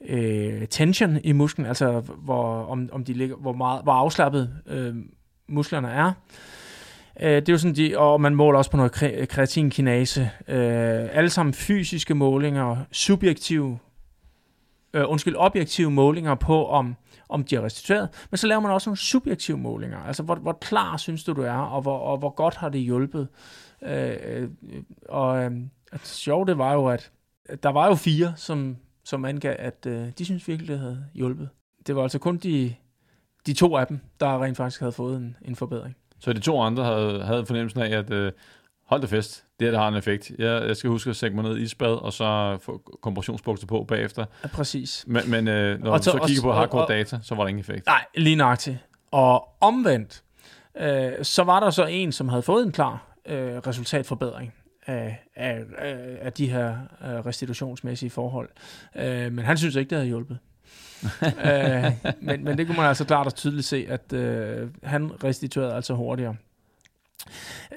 øh, 0.07 0.67
tension 0.67 1.17
i 1.23 1.31
musklen, 1.31 1.67
altså 1.67 1.99
hvor, 1.99 2.65
om, 2.65 2.89
om 2.91 3.03
de 3.03 3.13
ligger, 3.13 3.35
hvor, 3.35 3.53
meget, 3.53 3.83
hvor 3.83 3.93
afslappet 3.93 4.53
øh, 4.67 4.95
musklerne 5.47 5.87
er. 5.87 6.13
Øh, 7.21 7.35
det 7.35 7.49
er 7.49 7.53
jo 7.53 7.57
sådan, 7.57 7.75
de, 7.75 7.97
og 7.97 8.21
man 8.21 8.35
måler 8.35 8.57
også 8.57 8.71
på 8.71 8.77
noget 8.77 8.91
kreatinkinase. 9.29 10.21
Øh, 10.47 11.17
alle 11.17 11.29
sammen 11.29 11.53
fysiske 11.53 12.15
målinger, 12.15 12.77
subjektive, 12.91 13.79
øh, 14.93 15.03
undskyld, 15.07 15.35
objektive 15.35 15.91
målinger 15.91 16.35
på, 16.35 16.67
om, 16.67 16.95
om 17.29 17.43
de 17.43 17.55
er 17.55 17.61
restitueret. 17.61 18.09
Men 18.29 18.37
så 18.37 18.47
laver 18.47 18.61
man 18.61 18.71
også 18.71 18.89
nogle 18.89 18.97
subjektive 18.97 19.57
målinger. 19.57 19.97
Altså, 19.97 20.23
hvor, 20.23 20.35
hvor 20.35 20.57
klar 20.61 20.97
synes 20.97 21.23
du, 21.23 21.33
du 21.33 21.41
er, 21.41 21.51
og 21.51 21.81
hvor, 21.81 21.97
og 21.97 22.17
hvor 22.17 22.29
godt 22.29 22.55
har 22.55 22.69
det 22.69 22.81
hjulpet. 22.81 23.27
Øh, 23.83 24.13
øh 24.23 24.49
og 25.09 25.43
øh, 25.43 25.51
at 25.91 26.07
sjove, 26.07 26.45
det 26.45 26.57
var 26.57 26.73
jo, 26.73 26.87
at, 26.87 27.11
at 27.45 27.63
der 27.63 27.69
var 27.69 27.87
jo 27.87 27.95
fire, 27.95 28.33
som, 28.35 28.77
som 29.03 29.25
angav, 29.25 29.55
at 29.59 29.85
øh, 29.87 30.07
de 30.17 30.25
synes 30.25 30.47
virkelig, 30.47 30.67
det 30.67 30.79
havde 30.79 31.05
hjulpet. 31.13 31.49
Det 31.87 31.95
var 31.95 32.03
altså 32.03 32.19
kun 32.19 32.37
de, 32.37 32.75
de 33.45 33.53
to 33.53 33.77
af 33.77 33.87
dem, 33.87 33.99
der 34.19 34.43
rent 34.43 34.57
faktisk 34.57 34.79
havde 34.79 34.91
fået 34.91 35.17
en, 35.17 35.37
en 35.45 35.55
forbedring. 35.55 35.95
Så 36.19 36.33
de 36.33 36.39
to 36.39 36.61
andre 36.61 36.85
havde, 36.85 37.23
havde 37.23 37.45
fornemmelsen 37.45 37.81
af, 37.81 37.97
at 37.97 38.11
øh, 38.11 38.31
hold 38.85 39.01
det 39.01 39.09
fest, 39.09 39.43
det 39.59 39.67
her, 39.67 39.71
der 39.71 39.79
har 39.79 39.87
en 39.87 39.95
effekt. 39.95 40.31
Jeg, 40.37 40.67
jeg 40.67 40.77
skal 40.77 40.89
huske 40.89 41.09
at 41.09 41.15
sætte 41.15 41.35
mig 41.35 41.43
ned 41.43 41.57
i 41.57 41.61
isbad, 41.61 41.93
og 41.93 42.13
så 42.13 42.57
få 42.61 42.81
kompressionsbukser 43.01 43.67
på 43.67 43.83
bagefter. 43.87 44.25
Ja, 44.43 44.47
præcis. 44.47 45.03
Men, 45.07 45.31
men 45.31 45.47
øh, 45.47 45.83
når 45.83 45.91
og 45.91 46.03
så, 46.03 46.11
så 46.11 46.23
kigger 46.27 46.43
på 46.43 46.51
hardcore 46.51 46.81
og, 46.81 46.89
data, 46.89 47.19
så 47.23 47.35
var 47.35 47.43
der 47.43 47.47
ingen 47.47 47.59
effekt. 47.59 47.85
Nej, 47.85 48.05
lige 48.15 48.35
nøjagtigt. 48.35 48.77
Og 49.11 49.47
omvendt, 49.61 50.23
øh, 50.77 51.11
så 51.21 51.43
var 51.43 51.59
der 51.59 51.69
så 51.69 51.85
en, 51.85 52.11
som 52.11 52.29
havde 52.29 52.41
fået 52.41 52.65
en 52.65 52.71
klar 52.71 53.15
øh, 53.25 53.57
resultatforbedring 53.57 54.53
af, 54.85 55.23
af, 55.35 55.63
af 56.21 56.33
de 56.33 56.49
her 56.49 56.77
øh, 57.03 57.09
restitutionsmæssige 57.09 58.09
forhold. 58.09 58.49
Øh, 58.95 59.31
men 59.31 59.45
han 59.45 59.57
synes 59.57 59.75
ikke, 59.75 59.89
det 59.89 59.95
havde 59.95 60.07
hjulpet. 60.07 60.37
øh, 61.45 61.91
men, 62.21 62.43
men 62.43 62.57
det 62.57 62.67
kunne 62.67 62.77
man 62.77 62.85
altså 62.85 63.05
klart 63.05 63.27
og 63.27 63.35
tydeligt 63.35 63.67
se, 63.67 63.85
at 63.89 64.13
øh, 64.13 64.69
han 64.83 65.23
restituerede 65.23 65.75
altså 65.75 65.93
hurtigere. 65.93 66.35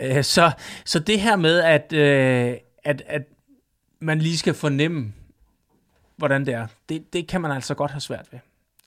Øh, 0.00 0.24
så, 0.24 0.50
så 0.84 0.98
det 0.98 1.20
her 1.20 1.36
med, 1.36 1.60
at, 1.60 1.92
øh, 1.92 2.56
at, 2.84 3.02
at 3.06 3.22
man 4.00 4.18
lige 4.18 4.38
skal 4.38 4.54
fornemme, 4.54 5.12
hvordan 6.16 6.46
det 6.46 6.54
er, 6.54 6.66
det, 6.88 7.12
det 7.12 7.26
kan 7.28 7.40
man 7.40 7.50
altså 7.50 7.74
godt 7.74 7.90
have 7.90 8.00
svært 8.00 8.26
ved. 8.30 8.38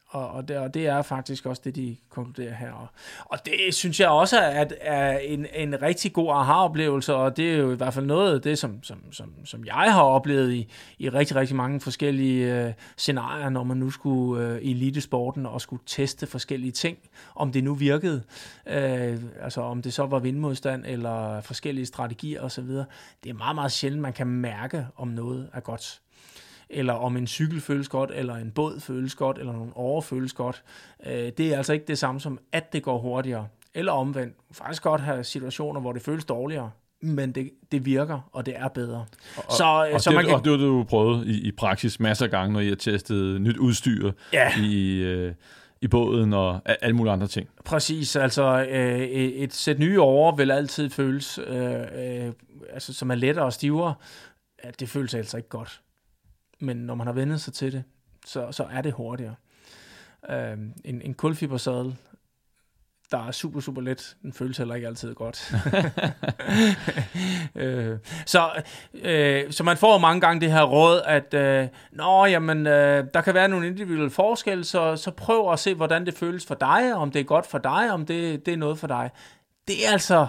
Og, 0.10 0.30
og, 0.30 0.48
det, 0.48 0.58
og 0.58 0.74
det 0.74 0.88
er 0.88 1.02
faktisk 1.02 1.46
også 1.46 1.62
det, 1.66 1.76
de 1.76 1.98
konkluderer 2.10 2.54
her. 2.54 2.72
Og, 2.72 2.88
og 3.26 3.46
det 3.46 3.74
synes 3.74 4.00
jeg 4.00 4.10
også 4.10 4.40
er, 4.40 4.66
er 4.82 5.18
en, 5.18 5.46
en 5.56 5.82
rigtig 5.82 6.14
god 6.14 6.32
aha-oplevelse, 6.32 7.16
og 7.16 7.38
det 7.38 7.54
er 7.54 7.58
jo 7.58 7.72
i 7.72 7.76
hvert 7.76 7.94
fald 7.94 8.06
noget 8.06 8.36
af 8.36 8.42
det, 8.42 8.60
som, 8.60 8.84
som, 8.84 9.12
som, 9.12 9.34
som 9.46 9.66
jeg 9.66 9.94
har 9.94 10.04
oplevet 10.04 10.54
i, 10.54 10.68
i 11.00 11.10
rigtig, 11.10 11.36
rigtig 11.36 11.56
mange 11.56 11.82
forskellige 11.82 12.66
øh, 12.66 12.74
scenarier, 12.98 13.50
når 13.50 13.64
man 13.64 13.78
nu 13.78 13.90
skulle 13.90 14.46
øh, 14.46 14.62
i 14.62 14.72
elitesporten 14.72 15.46
og 15.46 15.62
skulle 15.62 15.82
teste 15.86 16.28
forskellige 16.28 16.72
ting, 16.72 16.98
om 17.36 17.52
det 17.52 17.64
nu 17.64 17.74
virkede. 17.74 18.24
Øh, 18.68 19.18
altså 19.42 19.62
om 19.62 19.82
det 19.82 19.94
så 19.94 20.06
var 20.06 20.20
vindmodstand 20.20 20.84
eller 20.86 21.42
forskellige 21.42 21.86
strategier 21.86 22.42
osv. 22.42 22.68
Det 23.24 23.30
er 23.30 23.34
meget, 23.34 23.56
meget 23.56 23.72
sjældent, 23.72 24.02
man 24.02 24.14
kan 24.14 24.28
mærke, 24.28 24.88
om 24.96 25.08
noget 25.08 25.50
er 25.54 25.60
godt 25.60 26.02
eller 26.70 26.94
om 26.94 27.18
en 27.18 27.28
cykel 27.28 27.62
føles 27.62 27.90
godt, 27.90 28.12
eller 28.14 28.36
en 28.36 28.52
båd 28.52 28.80
føles 28.80 29.16
godt, 29.16 29.38
eller 29.38 29.54
nogle 29.54 29.72
år 29.78 30.02
føles 30.02 30.34
godt. 30.34 30.64
Øh, 31.06 31.32
det 31.38 31.40
er 31.40 31.58
altså 31.58 31.74
ikke 31.74 31.86
det 31.86 31.98
samme 31.98 32.22
som, 32.22 32.40
at 32.52 32.74
det 32.74 32.84
går 32.84 32.98
hurtigere. 32.98 33.48
Eller 33.74 33.92
omvendt. 33.92 34.36
Faktisk 34.52 34.84
godt 34.84 35.02
have 35.02 35.24
situationer, 35.24 35.82
hvor 35.82 35.94
det 35.94 36.02
føles 36.02 36.26
dårligere, 36.26 36.72
men 37.02 37.32
det, 37.32 37.52
det 37.72 37.86
virker, 37.86 38.30
og 38.34 38.46
det 38.46 38.54
er 38.58 38.68
bedre. 38.68 39.06
Og, 39.38 39.54
så, 39.54 39.90
og, 39.94 40.02
så 40.02 40.10
det, 40.10 40.16
man 40.16 40.26
kan... 40.26 40.34
og 40.36 40.44
det 40.44 40.52
har 40.52 40.58
du 40.58 40.84
prøvet 40.84 41.28
i, 41.28 41.48
i 41.48 41.52
praksis 41.52 42.00
masser 42.00 42.26
af 42.26 42.32
gange, 42.32 42.54
når 42.54 42.60
I 42.60 42.68
har 42.68 42.76
testet 42.76 43.42
nyt 43.42 43.58
udstyr 43.58 44.12
ja. 44.34 44.60
i, 44.60 44.96
øh, 44.96 45.34
i 45.82 45.88
båden 45.88 46.34
og 46.34 46.62
alle 46.66 46.96
mulige 46.96 47.14
andre 47.14 47.28
ting. 47.28 47.50
Præcis, 47.66 48.16
altså 48.16 48.66
øh, 48.70 49.00
et 49.00 49.54
sæt 49.54 49.80
nye 49.80 50.02
over 50.02 50.36
vil 50.36 50.52
altid 50.52 50.90
føles, 50.90 51.40
øh, 51.48 52.26
øh, 52.26 52.32
altså, 52.74 52.94
som 52.94 53.12
er 53.12 53.16
lettere 53.16 53.46
og 53.46 53.54
stivere. 53.54 53.94
Ja, 54.64 54.70
det 54.80 54.90
føles 54.90 55.14
altså 55.14 55.38
ikke 55.38 55.50
godt 55.50 55.82
men 56.60 56.78
når 56.78 56.96
man 56.96 57.08
har 57.08 57.14
vendt 57.14 57.42
sig 57.42 57.54
til 57.54 57.72
det, 57.72 57.84
så, 58.26 58.52
så 58.52 58.64
er 58.72 58.82
det 58.82 58.94
hurtigere. 58.94 59.36
Øh, 60.30 60.58
en, 60.86 61.02
en 61.02 61.14
kulfibersadel, 61.14 61.96
der 63.12 63.28
er 63.28 63.32
super, 63.32 63.60
super 63.60 63.82
let, 63.82 64.16
den 64.22 64.34
føles 64.34 64.58
heller 64.58 64.76
ikke 64.76 64.88
altid 64.88 65.14
godt. 65.14 65.54
øh, 67.56 67.98
så, 68.26 68.64
øh, 68.94 69.52
så 69.52 69.64
man 69.64 69.78
får 69.78 69.98
mange 69.98 70.22
gange 70.22 70.42
det 70.42 70.52
her 70.52 70.64
råd, 70.64 71.02
at 71.06 71.34
øh, 71.34 71.68
Nå, 71.92 72.26
jamen, 72.26 72.68
øh, 72.68 73.06
der 73.14 73.22
kan 73.22 73.34
være 73.34 73.48
nogle 73.48 73.68
individuelle 73.68 74.10
forskelle, 74.10 74.64
så, 74.64 74.96
så 74.96 75.12
prøv 75.12 75.52
at 75.52 75.60
se, 75.60 75.74
hvordan 75.74 76.06
det 76.06 76.14
føles 76.14 76.46
for 76.46 76.56
dig, 76.56 76.96
om 76.96 77.12
det 77.12 77.20
er 77.20 77.24
godt 77.24 77.46
for 77.46 77.58
dig, 77.58 77.92
om 77.92 78.06
det, 78.06 78.46
det 78.46 78.54
er 78.54 78.58
noget 78.58 78.80
for 78.80 78.88
dig. 78.88 79.10
Det 79.68 79.88
er 79.88 79.92
altså, 79.92 80.28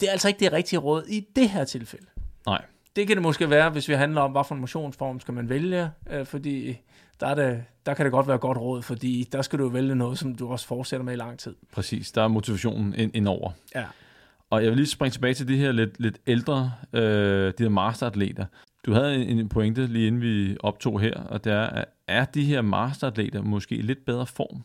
det 0.00 0.08
er 0.08 0.12
altså 0.12 0.28
ikke 0.28 0.40
det 0.40 0.52
rigtige 0.52 0.78
råd 0.78 1.04
i 1.08 1.26
det 1.36 1.48
her 1.48 1.64
tilfælde. 1.64 2.06
Nej. 2.46 2.62
Det 2.96 3.06
kan 3.06 3.16
det 3.16 3.22
måske 3.22 3.50
være, 3.50 3.70
hvis 3.70 3.88
vi 3.88 3.94
handler 3.94 4.20
om, 4.20 4.32
hvad 4.32 4.42
for 4.48 4.54
en 4.54 4.60
motionsform 4.60 5.20
skal 5.20 5.34
man 5.34 5.48
vælge, 5.48 5.90
øh, 6.10 6.26
fordi 6.26 6.78
der, 7.20 7.26
er 7.26 7.34
det, 7.34 7.64
der 7.86 7.94
kan 7.94 8.04
det 8.04 8.12
godt 8.12 8.28
være 8.28 8.38
godt 8.38 8.58
råd, 8.58 8.82
fordi 8.82 9.28
der 9.32 9.42
skal 9.42 9.58
du 9.58 9.68
vælge 9.68 9.94
noget, 9.94 10.18
som 10.18 10.34
du 10.34 10.48
også 10.48 10.66
fortsætter 10.66 11.04
med 11.04 11.12
i 11.12 11.16
lang 11.16 11.38
tid. 11.38 11.54
Præcis, 11.72 12.12
der 12.12 12.22
er 12.22 12.28
motivationen 12.28 12.94
ind, 12.94 13.16
indover. 13.16 13.50
Ja. 13.74 13.84
Og 14.50 14.62
jeg 14.62 14.70
vil 14.70 14.76
lige 14.76 14.86
springe 14.86 15.12
tilbage 15.12 15.34
til 15.34 15.48
de 15.48 15.56
her 15.56 15.72
lidt, 15.72 16.00
lidt 16.00 16.18
ældre, 16.26 16.72
øh, 16.92 17.52
de 17.58 17.62
her 17.62 17.68
masteratleter. 17.68 18.46
Du 18.86 18.92
havde 18.92 19.26
en 19.26 19.48
pointe 19.48 19.86
lige 19.86 20.06
inden 20.06 20.20
vi 20.20 20.56
optog 20.60 21.00
her, 21.00 21.14
og 21.14 21.44
det 21.44 21.52
er, 21.52 21.66
at 21.66 21.84
er 22.08 22.24
de 22.24 22.44
her 22.44 22.62
masteratleter 22.62 23.42
måske 23.42 23.76
i 23.76 23.82
lidt 23.82 24.04
bedre 24.04 24.26
form 24.26 24.62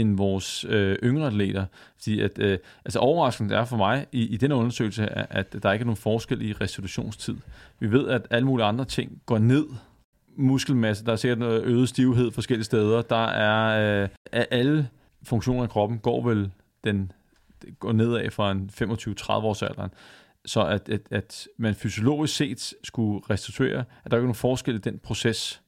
end 0.00 0.16
vores 0.16 0.64
øh, 0.68 0.96
yngre 1.02 1.26
atleter. 1.26 1.64
Fordi 1.96 2.20
at, 2.20 2.38
øh, 2.38 2.58
altså 2.84 2.98
overraskende 2.98 3.54
er 3.54 3.64
for 3.64 3.76
mig 3.76 4.06
i, 4.12 4.26
i 4.26 4.36
den 4.36 4.52
undersøgelse, 4.52 5.06
at, 5.06 5.26
at 5.30 5.62
der 5.62 5.72
ikke 5.72 5.82
er 5.82 5.86
nogen 5.86 5.96
forskel 5.96 6.42
i 6.42 6.52
restitutionstid. 6.52 7.36
Vi 7.78 7.92
ved, 7.92 8.08
at 8.08 8.26
alle 8.30 8.46
mulige 8.46 8.66
andre 8.66 8.84
ting 8.84 9.22
går 9.26 9.38
ned. 9.38 9.66
Muskelmasse, 10.36 11.04
der 11.04 11.12
er 11.12 11.16
sikkert 11.16 11.38
noget 11.38 11.64
øget 11.64 11.88
stivhed 11.88 12.30
forskellige 12.30 12.64
steder. 12.64 13.02
Der 13.02 13.26
er 13.26 14.02
øh, 14.02 14.08
alle 14.50 14.88
funktioner 15.22 15.64
i 15.64 15.68
kroppen 15.68 15.98
går 15.98 16.28
vel 16.28 16.50
den 16.84 17.12
går 17.78 17.92
nedad 17.92 18.30
fra 18.30 18.50
en 18.50 18.70
25-30 18.72 19.30
års 19.30 19.62
alderen. 19.62 19.90
Så 20.44 20.66
at, 20.66 20.88
at, 20.88 21.00
at 21.10 21.48
man 21.56 21.74
fysiologisk 21.74 22.36
set 22.36 22.74
skulle 22.84 23.20
restituere, 23.30 23.84
at 24.04 24.10
der 24.10 24.16
ikke 24.16 24.22
er 24.22 24.26
nogen 24.26 24.34
forskel 24.34 24.74
i 24.74 24.78
den 24.78 24.98
proces. 24.98 25.62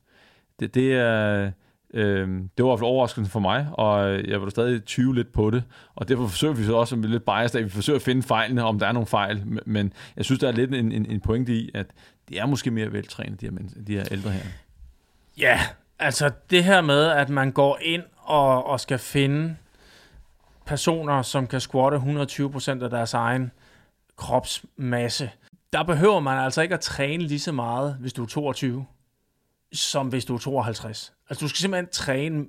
Det, 0.61 0.75
det 0.75 0.95
er 0.95 1.53
Øh, 1.95 2.29
det 2.29 2.65
var 2.65 2.65
i 2.65 2.71
hvert 2.71 2.79
fald 2.79 2.89
overraskende 2.89 3.29
for 3.29 3.41
mig, 3.41 3.69
og 3.73 4.11
øh, 4.11 4.31
jeg 4.31 4.43
var 4.43 4.51
stadig 4.51 4.85
20 4.85 5.15
lidt 5.15 5.33
på 5.33 5.51
det, 5.51 5.65
og 5.95 6.09
derfor 6.09 6.27
forsøger 6.27 6.55
vi 6.55 6.65
så 6.65 6.77
også 6.77 6.97
med 6.97 7.09
lidt 7.09 7.25
biased, 7.25 7.61
at 7.61 7.65
vi 7.65 7.71
forsøger 7.71 7.99
at 7.99 8.03
finde 8.03 8.23
fejlene, 8.23 8.65
om 8.65 8.79
der 8.79 8.87
er 8.87 8.93
nogle 8.93 9.07
fejl, 9.07 9.43
men 9.67 9.93
jeg 10.17 10.25
synes, 10.25 10.41
der 10.41 10.49
er 10.49 10.53
lidt 10.53 10.75
en, 10.75 10.93
en, 10.93 11.07
en 11.07 11.21
pointe 11.21 11.53
i, 11.53 11.71
at 11.75 11.87
det 12.29 12.41
er 12.41 12.47
måske 12.47 12.71
mere 12.71 12.93
veltrænet, 12.93 13.41
de 13.41 13.47
her, 13.47 13.59
de 13.87 13.93
her 13.93 14.05
ældre 14.11 14.31
her. 14.31 14.43
Ja, 15.39 15.61
altså 15.99 16.31
det 16.51 16.65
her 16.65 16.81
med, 16.81 17.07
at 17.07 17.29
man 17.29 17.53
går 17.53 17.79
ind 17.83 18.03
og, 18.17 18.67
og 18.67 18.81
skal 18.81 18.99
finde 18.99 19.57
personer, 20.67 21.23
som 21.23 21.47
kan 21.47 21.61
squatte 21.61 21.97
120% 21.97 22.85
af 22.85 22.91
deres 22.91 23.15
egen 23.15 23.51
kropsmasse, 24.17 25.31
der 25.73 25.83
behøver 25.83 26.21
man 26.21 26.39
altså 26.39 26.63
ikke 26.63 26.75
at 26.75 26.81
træne 26.81 27.23
lige 27.23 27.41
så 27.41 27.53
meget, 27.53 27.97
hvis 28.01 28.13
du 28.13 28.23
er 28.23 28.27
22 28.27 28.87
som 29.73 30.09
hvis 30.09 30.25
du 30.25 30.35
er 30.35 30.39
52. 30.39 31.13
Altså 31.31 31.45
du 31.45 31.49
skal 31.49 31.59
simpelthen 31.59 31.89
træne 31.93 32.47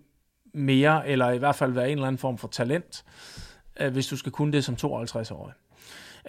mere, 0.54 1.08
eller 1.08 1.32
i 1.32 1.38
hvert 1.38 1.56
fald 1.56 1.72
være 1.72 1.86
en 1.86 1.98
eller 1.98 2.08
anden 2.08 2.20
form 2.20 2.38
for 2.38 2.48
talent, 2.48 3.04
øh, 3.80 3.94
hvis 3.94 4.08
du 4.08 4.18
skal 4.18 4.32
kunne 4.32 4.52
det 4.52 4.64
som 4.64 4.76
52-årig. 4.76 5.54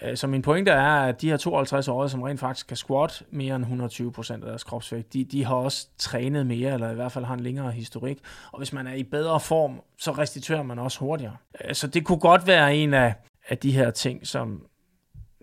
Øh, 0.01 0.17
så 0.17 0.27
min 0.27 0.41
pointe 0.41 0.71
er, 0.71 0.87
at 0.87 1.21
de 1.21 1.29
her 1.29 1.37
52-årige, 1.37 2.09
som 2.09 2.21
rent 2.21 2.39
faktisk 2.39 2.67
kan 2.67 2.77
squat 2.77 3.23
mere 3.29 3.55
end 3.55 3.65
120% 3.65 4.33
af 4.33 4.39
deres 4.39 4.63
kropsvægt, 4.63 5.13
de, 5.13 5.23
de 5.23 5.45
har 5.45 5.55
også 5.55 5.87
trænet 5.97 6.45
mere, 6.45 6.73
eller 6.73 6.91
i 6.91 6.95
hvert 6.95 7.11
fald 7.11 7.25
har 7.25 7.33
en 7.33 7.39
længere 7.39 7.71
historik. 7.71 8.19
Og 8.51 8.57
hvis 8.57 8.73
man 8.73 8.87
er 8.87 8.93
i 8.93 9.03
bedre 9.03 9.39
form, 9.39 9.81
så 9.99 10.11
restituerer 10.11 10.63
man 10.63 10.79
også 10.79 10.99
hurtigere. 10.99 11.37
Øh, 11.65 11.75
så 11.75 11.87
det 11.87 12.05
kunne 12.05 12.19
godt 12.19 12.47
være 12.47 12.75
en 12.75 12.93
af, 12.93 13.13
af 13.49 13.57
de 13.57 13.71
her 13.71 13.91
ting, 13.91 14.27
som, 14.27 14.65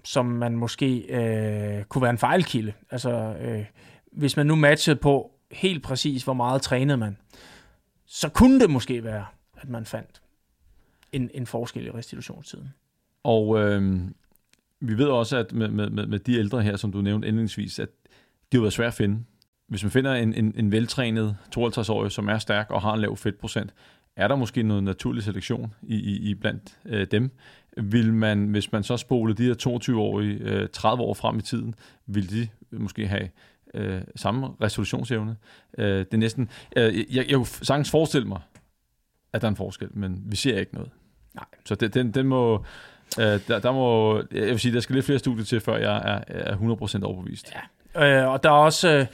som 0.04 0.26
man 0.26 0.56
måske 0.56 0.98
øh, 0.98 1.84
kunne 1.84 2.02
være 2.02 2.10
en 2.10 2.18
fejlkilde. 2.18 2.72
Altså, 2.90 3.10
øh, 3.40 3.64
hvis 4.12 4.36
man 4.36 4.46
nu 4.46 4.54
matchede 4.54 4.96
på, 4.96 5.30
helt 5.52 5.82
præcis, 5.82 6.24
hvor 6.24 6.32
meget 6.32 6.62
trænede 6.62 6.98
man, 6.98 7.16
så 8.06 8.28
kunne 8.28 8.60
det 8.60 8.70
måske 8.70 9.04
være, 9.04 9.26
at 9.56 9.68
man 9.68 9.84
fandt 9.84 10.22
en, 11.12 11.30
en 11.34 11.46
forskel 11.46 11.86
i 11.86 11.90
restitutionstiden. 11.90 12.74
Og 13.24 13.60
øh, 13.60 14.00
vi 14.80 14.98
ved 14.98 15.06
også, 15.06 15.36
at 15.36 15.52
med, 15.52 15.68
med, 15.68 16.06
med 16.06 16.18
de 16.18 16.38
ældre 16.38 16.62
her, 16.62 16.76
som 16.76 16.92
du 16.92 17.00
nævnte 17.00 17.28
indledningsvis, 17.28 17.78
at 17.78 17.88
det 18.52 18.58
har 18.58 18.60
været 18.60 18.72
svært 18.72 18.88
at 18.88 18.94
finde. 18.94 19.24
Hvis 19.66 19.82
man 19.82 19.90
finder 19.90 20.14
en, 20.14 20.34
en, 20.34 20.54
en 20.56 20.72
veltrænet 20.72 21.36
52-årig, 21.56 22.12
som 22.12 22.28
er 22.28 22.38
stærk 22.38 22.70
og 22.70 22.82
har 22.82 22.94
en 22.94 23.00
lav 23.00 23.16
fedtprocent, 23.16 23.74
er 24.16 24.28
der 24.28 24.36
måske 24.36 24.62
noget 24.62 24.84
naturlig 24.84 25.22
selektion 25.22 25.74
i, 25.82 25.96
i, 25.96 26.30
i 26.30 26.34
blandt 26.34 26.78
øh, 26.86 27.06
dem. 27.10 27.30
Vil 27.76 28.12
man, 28.14 28.46
hvis 28.46 28.72
man 28.72 28.82
så 28.82 28.96
spole 28.96 29.34
de 29.34 29.42
her 29.42 29.54
22-årige 29.68 30.34
øh, 30.34 30.68
30 30.68 31.02
år 31.02 31.14
frem 31.14 31.38
i 31.38 31.42
tiden, 31.42 31.74
vil 32.06 32.30
de 32.30 32.48
måske 32.70 33.06
have 33.06 33.28
øh, 33.74 34.02
samme 34.16 34.48
resolutionsevne. 34.62 35.36
Øh, 35.78 35.98
det 35.98 36.14
er 36.14 36.18
næsten, 36.18 36.50
øh, 36.76 37.16
jeg, 37.16 37.26
jeg 37.28 37.36
kunne 37.36 37.46
sagtens 37.46 37.90
forestille 37.90 38.28
mig, 38.28 38.40
at 39.32 39.42
der 39.42 39.46
er 39.46 39.50
en 39.50 39.56
forskel, 39.56 39.88
men 39.90 40.22
vi 40.26 40.36
ser 40.36 40.58
ikke 40.58 40.74
noget. 40.74 40.90
Nej. 41.34 41.44
Så 41.64 41.74
det, 41.74 41.94
den, 41.94 42.10
den 42.10 42.26
må, 42.26 42.64
øh, 43.20 43.40
der, 43.48 43.58
der 43.58 43.72
må, 43.72 44.16
jeg 44.16 44.46
vil 44.46 44.60
sige, 44.60 44.74
der 44.74 44.80
skal 44.80 44.94
lidt 44.94 45.06
flere 45.06 45.18
studier 45.18 45.44
til, 45.44 45.60
før 45.60 45.76
jeg 45.76 45.96
er, 45.96 46.24
er 46.28 46.56
100% 47.00 47.04
overbevist. 47.04 47.54
Ja, 47.94 48.22
øh, 48.22 48.32
og 48.32 48.42
der 48.42 48.48
er 48.48 48.54
også... 48.54 48.92
Øh, 48.92 49.06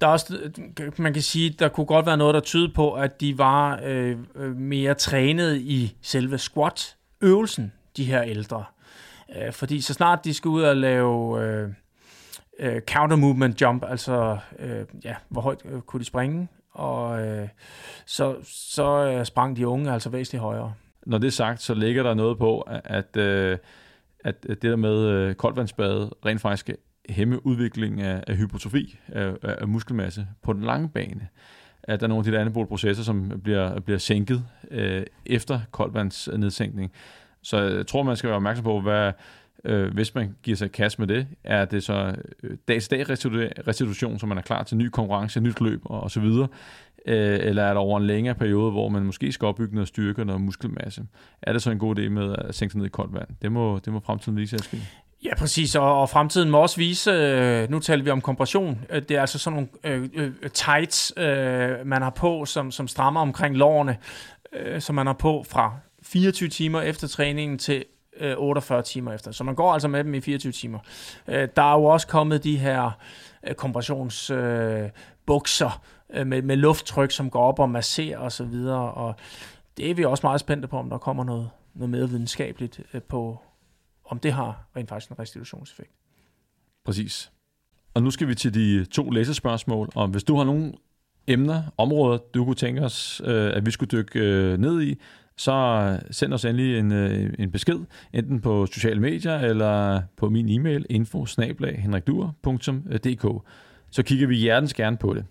der 0.00 0.06
er 0.06 0.10
også, 0.10 0.50
man 0.96 1.12
kan 1.12 1.22
sige, 1.22 1.50
der 1.50 1.68
kunne 1.68 1.86
godt 1.86 2.06
være 2.06 2.16
noget, 2.16 2.34
der 2.34 2.40
tyder 2.40 2.68
på, 2.74 2.92
at 2.92 3.20
de 3.20 3.38
var 3.38 3.80
øh, 3.84 4.16
øh 4.34 4.56
mere 4.56 4.94
trænet 4.94 5.56
i 5.56 5.96
selve 6.02 6.38
squat-øvelsen, 6.38 7.72
de 7.96 8.04
her 8.04 8.22
ældre. 8.22 8.64
Øh, 9.36 9.52
fordi 9.52 9.80
så 9.80 9.94
snart 9.94 10.24
de 10.24 10.34
skal 10.34 10.48
ud 10.48 10.62
og 10.62 10.76
lave 10.76 11.44
øh, 11.44 11.68
øh, 12.60 12.80
counter 12.80 13.16
movement 13.16 13.60
jump, 13.60 13.84
altså 13.88 14.38
øh, 14.58 14.84
ja, 15.04 15.14
hvor 15.28 15.40
højt 15.40 15.58
øh, 15.64 15.80
kunne 15.80 16.00
de 16.00 16.04
springe, 16.04 16.48
og 16.70 17.26
øh, 17.26 17.48
så, 18.06 18.36
så 18.44 19.12
øh, 19.12 19.24
sprang 19.24 19.56
de 19.56 19.68
unge 19.68 19.92
altså 19.92 20.10
væsentligt 20.10 20.42
højere. 20.42 20.74
Når 21.06 21.18
det 21.18 21.26
er 21.26 21.32
sagt, 21.32 21.62
så 21.62 21.74
ligger 21.74 22.02
der 22.02 22.14
noget 22.14 22.38
på, 22.38 22.60
at, 22.84 23.16
øh, 23.16 23.58
at 24.24 24.42
det 24.42 24.62
der 24.62 24.76
med 24.76 25.06
øh, 25.06 25.34
koldvandsbade 25.34 26.10
rent 26.26 26.40
faktisk 26.40 26.60
skal 26.60 26.76
hæmme 27.08 27.46
udviklingen 27.46 28.00
af, 28.00 28.24
af 28.26 28.36
hypotrofi, 28.36 28.98
af, 29.08 29.36
af 29.42 29.68
muskelmasse 29.68 30.26
på 30.42 30.52
den 30.52 30.62
lange 30.62 30.88
bane. 30.88 31.28
At 31.82 32.00
der 32.00 32.06
er 32.06 32.08
nogle 32.08 32.20
af 32.20 32.24
de 32.24 32.32
der 32.32 32.40
anabole 32.40 32.66
processer, 32.66 33.04
som 33.04 33.40
bliver, 33.44 33.80
bliver 33.80 33.98
sænket 33.98 34.44
øh, 34.70 35.02
efter 35.26 35.60
koldvandsnedsænkning. 35.70 36.92
Så 37.42 37.62
jeg 37.62 37.86
tror, 37.86 38.02
man 38.02 38.16
skal 38.16 38.28
være 38.28 38.36
opmærksom 38.36 38.64
på, 38.64 38.80
hvad, 38.80 39.12
øh, 39.64 39.94
hvis 39.94 40.14
man 40.14 40.34
giver 40.42 40.56
sig 40.56 40.72
kast 40.72 40.98
med 40.98 41.06
det, 41.06 41.26
er 41.44 41.64
det 41.64 41.82
så 41.82 42.14
øh, 42.42 42.56
dag-til-dag 42.68 43.10
restitution, 43.66 44.18
så 44.18 44.26
man 44.26 44.38
er 44.38 44.42
klar 44.42 44.62
til 44.62 44.76
ny 44.76 44.88
konkurrence, 44.88 45.40
nyt 45.40 45.60
løb 45.60 45.80
og, 45.84 46.00
og 46.00 46.10
så 46.10 46.20
videre, 46.20 46.48
Øh, 47.06 47.38
eller 47.42 47.62
er 47.62 47.68
det 47.68 47.76
over 47.76 47.98
en 47.98 48.06
længere 48.06 48.34
periode, 48.34 48.70
hvor 48.70 48.88
man 48.88 49.02
måske 49.02 49.32
skal 49.32 49.46
opbygge 49.46 49.74
noget 49.74 49.88
styrke 49.88 50.22
og 50.22 50.26
noget 50.26 50.40
muskelmasse? 50.40 51.02
Er 51.42 51.52
det 51.52 51.62
så 51.62 51.70
en 51.70 51.78
god 51.78 51.98
idé 51.98 52.08
med 52.08 52.34
at 52.38 52.54
sænke 52.54 52.72
sig 52.72 52.78
ned 52.78 52.86
i 52.86 52.90
koldt 52.90 53.14
vand? 53.14 53.28
Det 53.42 53.52
må, 53.52 53.78
det 53.78 53.92
må 53.92 54.00
fremtiden 54.00 54.38
vise, 54.38 54.56
Askild. 54.56 54.82
Ja, 55.24 55.34
præcis, 55.34 55.74
og, 55.74 56.00
og 56.00 56.10
fremtiden 56.10 56.50
må 56.50 56.58
også 56.58 56.76
vise, 56.76 57.10
øh, 57.10 57.70
nu 57.70 57.78
taler 57.78 58.04
vi 58.04 58.10
om 58.10 58.20
kompression, 58.20 58.78
øh, 58.90 59.02
det 59.02 59.16
er 59.16 59.20
altså 59.20 59.38
sådan 59.38 59.68
nogle 59.84 59.96
øh, 59.96 60.08
øh, 60.14 60.50
tights, 60.50 61.12
øh, 61.16 61.86
man 61.86 62.02
har 62.02 62.10
på, 62.10 62.44
som, 62.44 62.70
som 62.70 62.88
strammer 62.88 63.20
omkring 63.20 63.56
lårene, 63.56 63.96
øh, 64.52 64.80
som 64.80 64.94
man 64.94 65.06
har 65.06 65.14
på 65.14 65.44
fra 65.48 65.74
24 66.02 66.48
timer 66.48 66.80
efter 66.80 67.08
træningen 67.08 67.58
til 67.58 67.84
øh, 68.16 68.34
48 68.38 68.82
timer 68.82 69.12
efter. 69.12 69.32
Så 69.32 69.44
man 69.44 69.54
går 69.54 69.72
altså 69.72 69.88
med 69.88 70.04
dem 70.04 70.14
i 70.14 70.20
24 70.20 70.52
timer. 70.52 70.78
Øh, 71.28 71.48
der 71.56 71.62
er 71.62 71.78
jo 71.78 71.84
også 71.84 72.06
kommet 72.06 72.44
de 72.44 72.58
her 72.58 72.90
øh, 73.48 73.54
kompressionsbukser 73.54 75.82
øh, 76.14 76.20
øh, 76.20 76.26
med, 76.26 76.42
med 76.42 76.56
lufttryk, 76.56 77.10
som 77.10 77.30
går 77.30 77.42
op 77.42 77.58
og 77.58 77.70
masserer 77.70 78.18
osv., 78.18 78.24
og, 78.24 78.32
så 78.32 78.44
videre, 78.44 78.92
og 78.92 79.14
det 79.76 79.90
er 79.90 79.94
vi 79.94 80.04
også 80.04 80.26
meget 80.26 80.40
spændte 80.40 80.68
på, 80.68 80.78
om 80.78 80.90
der 80.90 80.98
kommer 80.98 81.24
noget, 81.24 81.50
noget 81.74 81.90
mere 81.90 82.08
videnskabeligt 82.08 82.80
øh, 82.94 83.02
på, 83.02 83.38
om 84.04 84.18
det 84.18 84.32
har 84.32 84.64
rent 84.76 84.88
faktisk 84.88 85.10
en 85.10 85.18
restitutionseffekt. 85.18 85.90
Præcis. 86.84 87.32
Og 87.94 88.02
nu 88.02 88.10
skal 88.10 88.28
vi 88.28 88.34
til 88.34 88.54
de 88.54 88.84
to 88.84 89.10
læsespørgsmål, 89.10 89.88
og 89.94 90.08
hvis 90.08 90.24
du 90.24 90.36
har 90.36 90.44
nogle 90.44 90.72
emner, 91.26 91.62
områder, 91.76 92.18
du 92.34 92.44
kunne 92.44 92.54
tænke 92.54 92.82
os, 92.82 93.22
øh, 93.24 93.56
at 93.56 93.66
vi 93.66 93.70
skulle 93.70 93.88
dykke 93.88 94.18
øh, 94.18 94.58
ned 94.58 94.82
i, 94.82 95.00
så 95.40 95.52
øh, 95.52 95.98
send 96.10 96.34
os 96.34 96.44
endelig 96.44 96.78
en, 96.78 96.92
øh, 96.92 97.34
en 97.38 97.50
besked, 97.50 97.78
enten 98.12 98.40
på 98.40 98.66
sociale 98.66 99.00
medier 99.00 99.38
eller 99.38 100.02
på 100.16 100.28
min 100.28 100.48
e-mail 100.48 100.86
info 100.90 101.26
Så 103.90 104.02
kigger 104.02 104.26
vi 104.26 104.36
hjertens 104.36 104.74
gerne 104.74 104.96
på 104.96 105.14
det. 105.14 105.24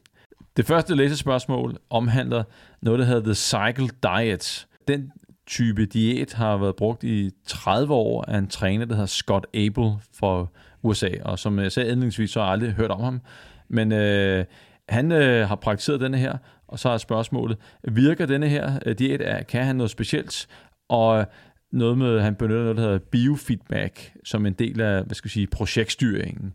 Det 0.57 0.66
første 0.66 0.95
læsespørgsmål 0.95 1.78
omhandler 1.89 2.43
noget, 2.82 2.99
der 2.99 3.05
hedder 3.05 3.24
The 3.24 3.36
Cycle 3.36 3.89
Diet. 4.03 4.68
Den 4.88 5.12
type 5.47 5.86
diæt 5.86 6.34
har 6.34 6.57
været 6.57 6.76
brugt 6.76 7.03
i 7.03 7.32
30 7.47 7.93
år 7.93 8.26
af 8.28 8.38
en 8.38 8.47
træner, 8.47 8.86
der 8.86 8.93
hedder 8.93 9.07
Scott 9.07 9.47
Abel 9.53 9.91
for 10.20 10.51
USA, 10.84 11.10
og 11.22 11.39
som 11.39 11.60
jeg 11.60 11.72
sagde 11.72 11.89
indledningsvis, 11.89 12.32
så 12.32 12.39
har 12.39 12.45
jeg 12.45 12.53
aldrig 12.53 12.72
hørt 12.72 12.91
om 12.91 13.01
ham. 13.01 13.22
Men 13.68 13.91
øh, 13.91 14.45
han 14.89 15.12
øh, 15.12 15.47
har 15.47 15.55
praktiseret 15.55 16.01
denne 16.01 16.18
her, 16.18 16.38
og 16.70 16.80
så 16.80 16.89
er 16.89 16.97
spørgsmålet, 16.97 17.57
virker 17.84 18.26
denne 18.26 18.47
her 18.49 18.80
øh, 18.86 18.95
diæt, 18.99 19.20
diæt, 19.20 19.47
kan 19.47 19.65
han 19.65 19.76
noget 19.76 19.91
specielt? 19.91 20.47
Og 20.89 21.20
øh, 21.20 21.26
noget 21.72 21.97
med, 21.97 22.22
han 22.22 22.36
benytter 22.36 22.61
noget, 22.61 22.78
der 22.78 22.84
hedder 22.84 22.99
biofeedback, 22.99 24.13
som 24.24 24.45
en 24.45 24.53
del 24.53 24.82
af, 24.82 25.03
hvad 25.03 25.15
skal 25.15 25.28
jeg 25.28 25.32
sige, 25.32 25.47
projektstyringen. 25.47 26.53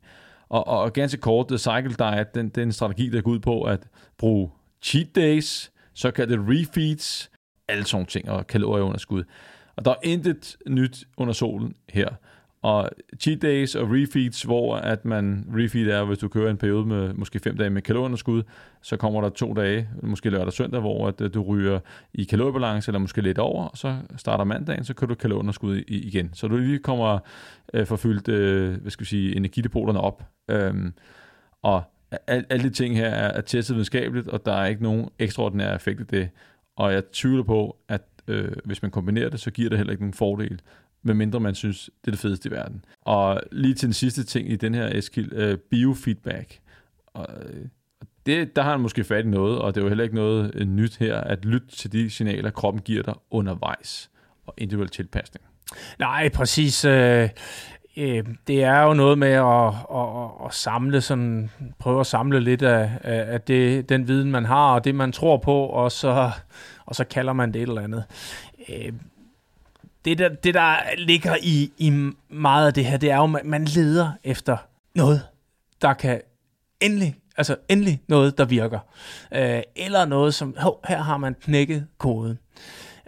Og, 0.48 0.66
og 0.66 0.92
ganske 0.92 1.20
kort, 1.20 1.48
The 1.48 1.58
Cycle 1.58 1.94
Diet, 1.98 2.34
den, 2.34 2.48
den 2.48 2.72
strategi, 2.72 3.10
der 3.10 3.20
går 3.20 3.30
ud 3.30 3.38
på 3.38 3.62
at 3.62 3.80
bruge 4.18 4.50
cheat 4.82 5.14
days, 5.16 5.72
såkaldte 5.94 6.36
refeeds, 6.38 7.30
alle 7.68 7.84
sådan 7.84 8.06
ting, 8.06 8.30
og 8.30 8.46
kalorieunderskud. 8.46 9.24
Og 9.76 9.84
der 9.84 9.90
er 9.90 9.96
intet 10.02 10.56
nyt 10.66 11.04
under 11.16 11.32
solen 11.32 11.74
her. 11.92 12.08
Og 12.64 12.88
cheat 13.20 13.42
days 13.42 13.74
og 13.74 13.88
refeeds, 13.90 14.42
hvor 14.42 14.76
at 14.76 15.04
man, 15.04 15.46
refeed 15.56 15.88
er, 15.88 16.04
hvis 16.04 16.18
du 16.18 16.28
kører 16.28 16.50
en 16.50 16.56
periode 16.56 16.86
med 16.86 17.14
måske 17.14 17.38
fem 17.38 17.56
dage 17.56 17.70
med 17.70 17.82
kalorieunderskud, 17.82 18.42
så 18.82 18.96
kommer 18.96 19.20
der 19.20 19.28
to 19.28 19.54
dage, 19.54 19.88
måske 20.02 20.30
lørdag 20.30 20.46
og 20.46 20.52
søndag, 20.52 20.80
hvor 20.80 21.08
at 21.08 21.20
øh, 21.20 21.34
du 21.34 21.42
ryger 21.42 21.80
i 22.14 22.24
kaloriebalance, 22.24 22.90
eller 22.90 22.98
måske 22.98 23.20
lidt 23.20 23.38
over, 23.38 23.64
og 23.64 23.76
så 23.76 23.96
starter 24.16 24.44
mandagen, 24.44 24.84
så 24.84 24.94
kører 24.94 25.08
du 25.08 25.14
kalorieunderskud 25.14 25.76
igen. 25.88 26.30
Så 26.32 26.48
du 26.48 26.56
lige 26.56 26.78
kommer 26.78 27.18
øh, 27.74 27.86
forfyldt, 27.86 28.28
øh, 28.28 28.80
hvad 28.80 28.90
skal 28.90 29.04
vi 29.04 29.08
sige, 29.08 29.36
energidepoterne 29.36 30.00
op. 30.00 30.22
Øhm, 30.50 30.94
og 31.62 31.82
alle, 32.26 32.44
al 32.50 32.62
de 32.62 32.70
ting 32.70 32.96
her 32.96 33.08
er, 33.08 33.28
er 33.28 33.40
testet 33.40 33.74
videnskabeligt, 33.74 34.28
og 34.28 34.46
der 34.46 34.52
er 34.52 34.66
ikke 34.66 34.82
nogen 34.82 35.08
ekstraordinære 35.18 35.74
effekt 35.74 36.00
i 36.00 36.04
det. 36.04 36.28
Og 36.76 36.92
jeg 36.92 37.02
tvivler 37.12 37.42
på, 37.42 37.76
at 37.88 38.02
øh, 38.28 38.52
hvis 38.64 38.82
man 38.82 38.90
kombinerer 38.90 39.28
det, 39.28 39.40
så 39.40 39.50
giver 39.50 39.68
det 39.68 39.78
heller 39.78 39.92
ikke 39.92 40.02
nogen 40.02 40.14
fordel 40.14 40.60
medmindre 41.04 41.40
man 41.40 41.54
synes, 41.54 41.90
det 42.00 42.06
er 42.06 42.10
det 42.10 42.20
fedeste 42.20 42.48
i 42.48 42.52
verden. 42.52 42.84
Og 43.02 43.40
lige 43.52 43.74
til 43.74 43.86
den 43.86 43.94
sidste 43.94 44.24
ting 44.24 44.50
i 44.50 44.56
den 44.56 44.74
her 44.74 44.88
Eskild, 44.98 45.32
øh, 45.32 45.58
biofeedback. 45.58 46.58
Og, 47.06 47.26
øh, 47.42 47.66
det, 48.26 48.56
der 48.56 48.62
har 48.62 48.70
han 48.70 48.80
måske 48.80 49.04
fat 49.04 49.24
i 49.24 49.28
noget, 49.28 49.58
og 49.58 49.74
det 49.74 49.80
er 49.80 49.84
jo 49.84 49.88
heller 49.88 50.04
ikke 50.04 50.16
noget 50.16 50.50
øh, 50.54 50.66
nyt 50.66 50.96
her, 50.96 51.20
at 51.20 51.44
lytte 51.44 51.68
til 51.68 51.92
de 51.92 52.10
signaler, 52.10 52.50
kroppen 52.50 52.82
giver 52.82 53.02
dig 53.02 53.14
undervejs, 53.30 54.10
og 54.46 54.54
individuel 54.56 54.88
tilpasning. 54.88 55.44
Nej, 55.98 56.28
præcis. 56.28 56.84
Øh, 56.84 57.28
øh, 57.96 58.24
det 58.46 58.62
er 58.62 58.82
jo 58.82 58.94
noget 58.94 59.18
med 59.18 59.28
at, 59.28 59.68
at, 59.94 60.46
at 60.46 60.54
samle 60.54 61.00
sådan, 61.00 61.50
prøve 61.78 62.00
at 62.00 62.06
samle 62.06 62.40
lidt 62.40 62.62
af, 62.62 62.90
af 63.02 63.40
det, 63.40 63.88
den 63.88 64.08
viden, 64.08 64.30
man 64.30 64.44
har, 64.44 64.74
og 64.74 64.84
det, 64.84 64.94
man 64.94 65.12
tror 65.12 65.36
på, 65.36 65.66
og 65.66 65.92
så, 65.92 66.30
og 66.86 66.94
så 66.94 67.04
kalder 67.04 67.32
man 67.32 67.52
det 67.52 67.62
et 67.62 67.68
eller 67.68 67.82
andet. 67.82 68.04
Øh, 68.68 68.92
det, 70.04 70.18
der, 70.18 70.28
det, 70.28 70.54
der 70.54 70.76
ligger 70.98 71.36
i, 71.42 71.72
i 71.78 72.12
meget 72.28 72.66
af 72.66 72.74
det 72.74 72.84
her, 72.84 72.96
det 72.96 73.10
er 73.10 73.16
jo, 73.16 73.36
at 73.36 73.44
man 73.44 73.64
leder 73.64 74.12
efter 74.24 74.56
noget, 74.94 75.22
der 75.82 75.92
kan 75.94 76.20
endelig, 76.80 77.16
altså 77.36 77.56
endelig 77.68 78.02
noget, 78.08 78.38
der 78.38 78.44
virker. 78.44 78.78
Øh, 79.34 79.62
eller 79.76 80.04
noget, 80.04 80.34
som, 80.34 80.54
hov, 80.58 80.80
her 80.88 81.02
har 81.02 81.16
man 81.16 81.34
knækket 81.34 81.86
koden. 81.98 82.38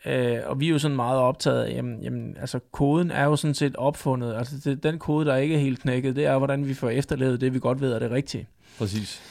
Øh, 0.06 0.38
og 0.46 0.60
vi 0.60 0.66
er 0.66 0.70
jo 0.70 0.78
sådan 0.78 0.96
meget 0.96 1.18
optaget 1.18 1.64
af, 1.64 1.70
jamen, 1.70 2.02
jamen, 2.02 2.36
altså 2.40 2.58
koden 2.72 3.10
er 3.10 3.24
jo 3.24 3.36
sådan 3.36 3.54
set 3.54 3.76
opfundet. 3.76 4.34
Altså 4.34 4.54
det, 4.64 4.82
den 4.82 4.98
kode, 4.98 5.26
der 5.26 5.36
ikke 5.36 5.54
er 5.54 5.58
helt 5.58 5.80
knækket, 5.80 6.16
det 6.16 6.26
er, 6.26 6.38
hvordan 6.38 6.68
vi 6.68 6.74
får 6.74 6.90
efterlevet 6.90 7.40
det, 7.40 7.54
vi 7.54 7.58
godt 7.58 7.80
ved 7.80 7.92
er 7.92 7.98
det 7.98 8.10
rigtige. 8.10 8.48
Præcis. 8.78 9.22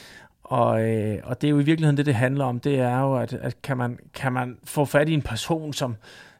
Og, 0.44 0.88
øh, 0.90 1.18
og 1.24 1.40
det 1.40 1.48
er 1.48 1.50
jo 1.50 1.60
i 1.60 1.64
virkeligheden 1.64 1.96
det, 1.96 2.06
det 2.06 2.14
handler 2.14 2.44
om. 2.44 2.60
Det 2.60 2.78
er 2.78 3.00
jo, 3.00 3.16
at, 3.16 3.32
at 3.32 3.62
kan, 3.62 3.76
man, 3.76 3.98
kan 4.14 4.32
man 4.32 4.56
få 4.64 4.84
fat 4.84 5.08
i 5.08 5.14
en 5.14 5.22
person, 5.22 5.72
som, 5.72 5.96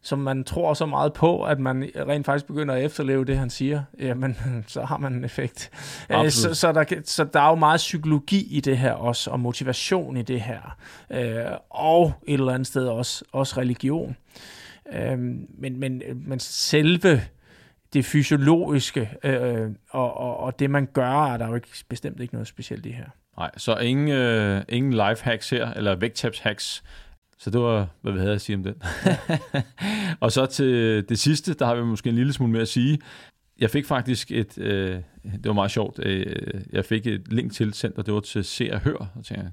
som 0.06 0.18
man 0.18 0.44
tror 0.44 0.74
så 0.74 0.86
meget 0.86 1.12
på, 1.12 1.42
at 1.42 1.58
man 1.58 1.90
rent 1.96 2.26
faktisk 2.26 2.46
begynder 2.46 2.74
at 2.74 2.84
efterleve 2.84 3.24
det, 3.24 3.38
han 3.38 3.50
siger, 3.50 3.82
jamen, 3.98 4.36
så 4.66 4.84
har 4.84 4.98
man 4.98 5.12
en 5.12 5.24
effekt. 5.24 5.70
Øh, 6.10 6.30
så, 6.30 6.54
så, 6.54 6.72
der, 6.72 6.84
så 7.04 7.24
der 7.24 7.40
er 7.40 7.48
jo 7.48 7.54
meget 7.54 7.78
psykologi 7.78 8.46
i 8.50 8.60
det 8.60 8.78
her 8.78 8.92
også, 8.92 9.30
og 9.30 9.40
motivation 9.40 10.16
i 10.16 10.22
det 10.22 10.40
her, 10.40 10.76
øh, 11.10 11.56
og 11.70 12.12
et 12.26 12.34
eller 12.34 12.52
andet 12.52 12.66
sted 12.66 12.86
også, 12.86 13.24
også 13.32 13.60
religion. 13.60 14.16
Øh, 14.92 15.18
men, 15.58 15.80
men, 15.80 16.02
men 16.26 16.40
selve 16.40 17.22
det 17.92 18.04
fysiologiske 18.04 19.10
øh, 19.24 19.70
og, 19.90 20.16
og, 20.16 20.36
og 20.36 20.58
det, 20.58 20.70
man 20.70 20.88
gør, 20.92 21.32
er 21.32 21.36
der 21.36 21.48
jo 21.48 21.54
ikke, 21.54 21.68
bestemt 21.88 22.20
ikke 22.20 22.34
noget 22.34 22.48
specielt 22.48 22.86
i 22.86 22.90
her. 22.90 23.06
Nej, 23.38 23.50
så 23.56 23.76
ingen, 23.76 24.08
øh, 24.08 24.62
ingen 24.68 24.92
life 24.92 25.24
hacks 25.24 25.50
her, 25.50 25.72
eller 25.72 25.96
vægttabs 25.96 26.38
hacks. 26.38 26.84
Så 27.38 27.50
det 27.50 27.60
var, 27.60 27.88
hvad 28.00 28.12
vi 28.12 28.18
havde 28.18 28.32
at 28.32 28.40
sige 28.40 28.56
om 28.56 28.62
den. 28.62 28.74
og 30.20 30.32
så 30.32 30.46
til 30.46 31.04
det 31.08 31.18
sidste, 31.18 31.54
der 31.54 31.66
har 31.66 31.74
vi 31.74 31.82
måske 31.82 32.08
en 32.08 32.14
lille 32.14 32.32
smule 32.32 32.52
mere 32.52 32.62
at 32.62 32.68
sige. 32.68 32.98
Jeg 33.58 33.70
fik 33.70 33.86
faktisk 33.86 34.32
et, 34.32 34.58
øh, 34.58 35.00
det 35.24 35.44
var 35.44 35.52
meget 35.52 35.70
sjovt, 35.70 35.98
øh, 36.02 36.60
jeg 36.72 36.84
fik 36.84 37.06
et 37.06 37.32
link 37.32 37.52
til 37.52 37.74
sendt, 37.74 37.98
og 37.98 38.06
det 38.06 38.14
var 38.14 38.20
til 38.20 38.44
Se 38.44 38.70
og 38.72 38.80
Hør. 38.80 38.96
Og 39.14 39.24
tænkte, 39.24 39.52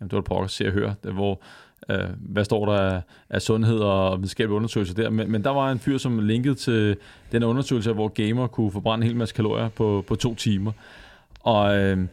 jamen 0.00 0.10
det 0.10 0.12
var 0.12 0.20
på 0.20 0.48
Se 0.48 0.66
og 0.66 0.72
Hør, 0.72 0.92
der, 1.04 1.12
hvor 1.12 1.42
øh, 1.90 2.08
hvad 2.18 2.44
står 2.44 2.66
der 2.66 2.72
af, 2.72 3.02
af 3.30 3.42
sundhed 3.42 3.78
og 3.78 4.18
videnskabelige 4.18 4.56
undersøgelser 4.56 4.94
der. 4.94 5.10
Men, 5.10 5.32
men 5.32 5.44
der 5.44 5.50
var 5.50 5.72
en 5.72 5.78
fyr, 5.78 5.98
som 5.98 6.18
linkede 6.18 6.54
til 6.54 6.96
den 7.32 7.42
undersøgelse, 7.42 7.92
hvor 7.92 8.08
gamer 8.08 8.46
kunne 8.46 8.72
forbrænde 8.72 9.04
en 9.04 9.08
hel 9.08 9.16
masse 9.16 9.34
kalorier 9.34 9.68
på, 9.68 10.04
på 10.06 10.14
to 10.14 10.34
timer. 10.34 10.72
Og 11.40 11.76
øh, 11.78 12.06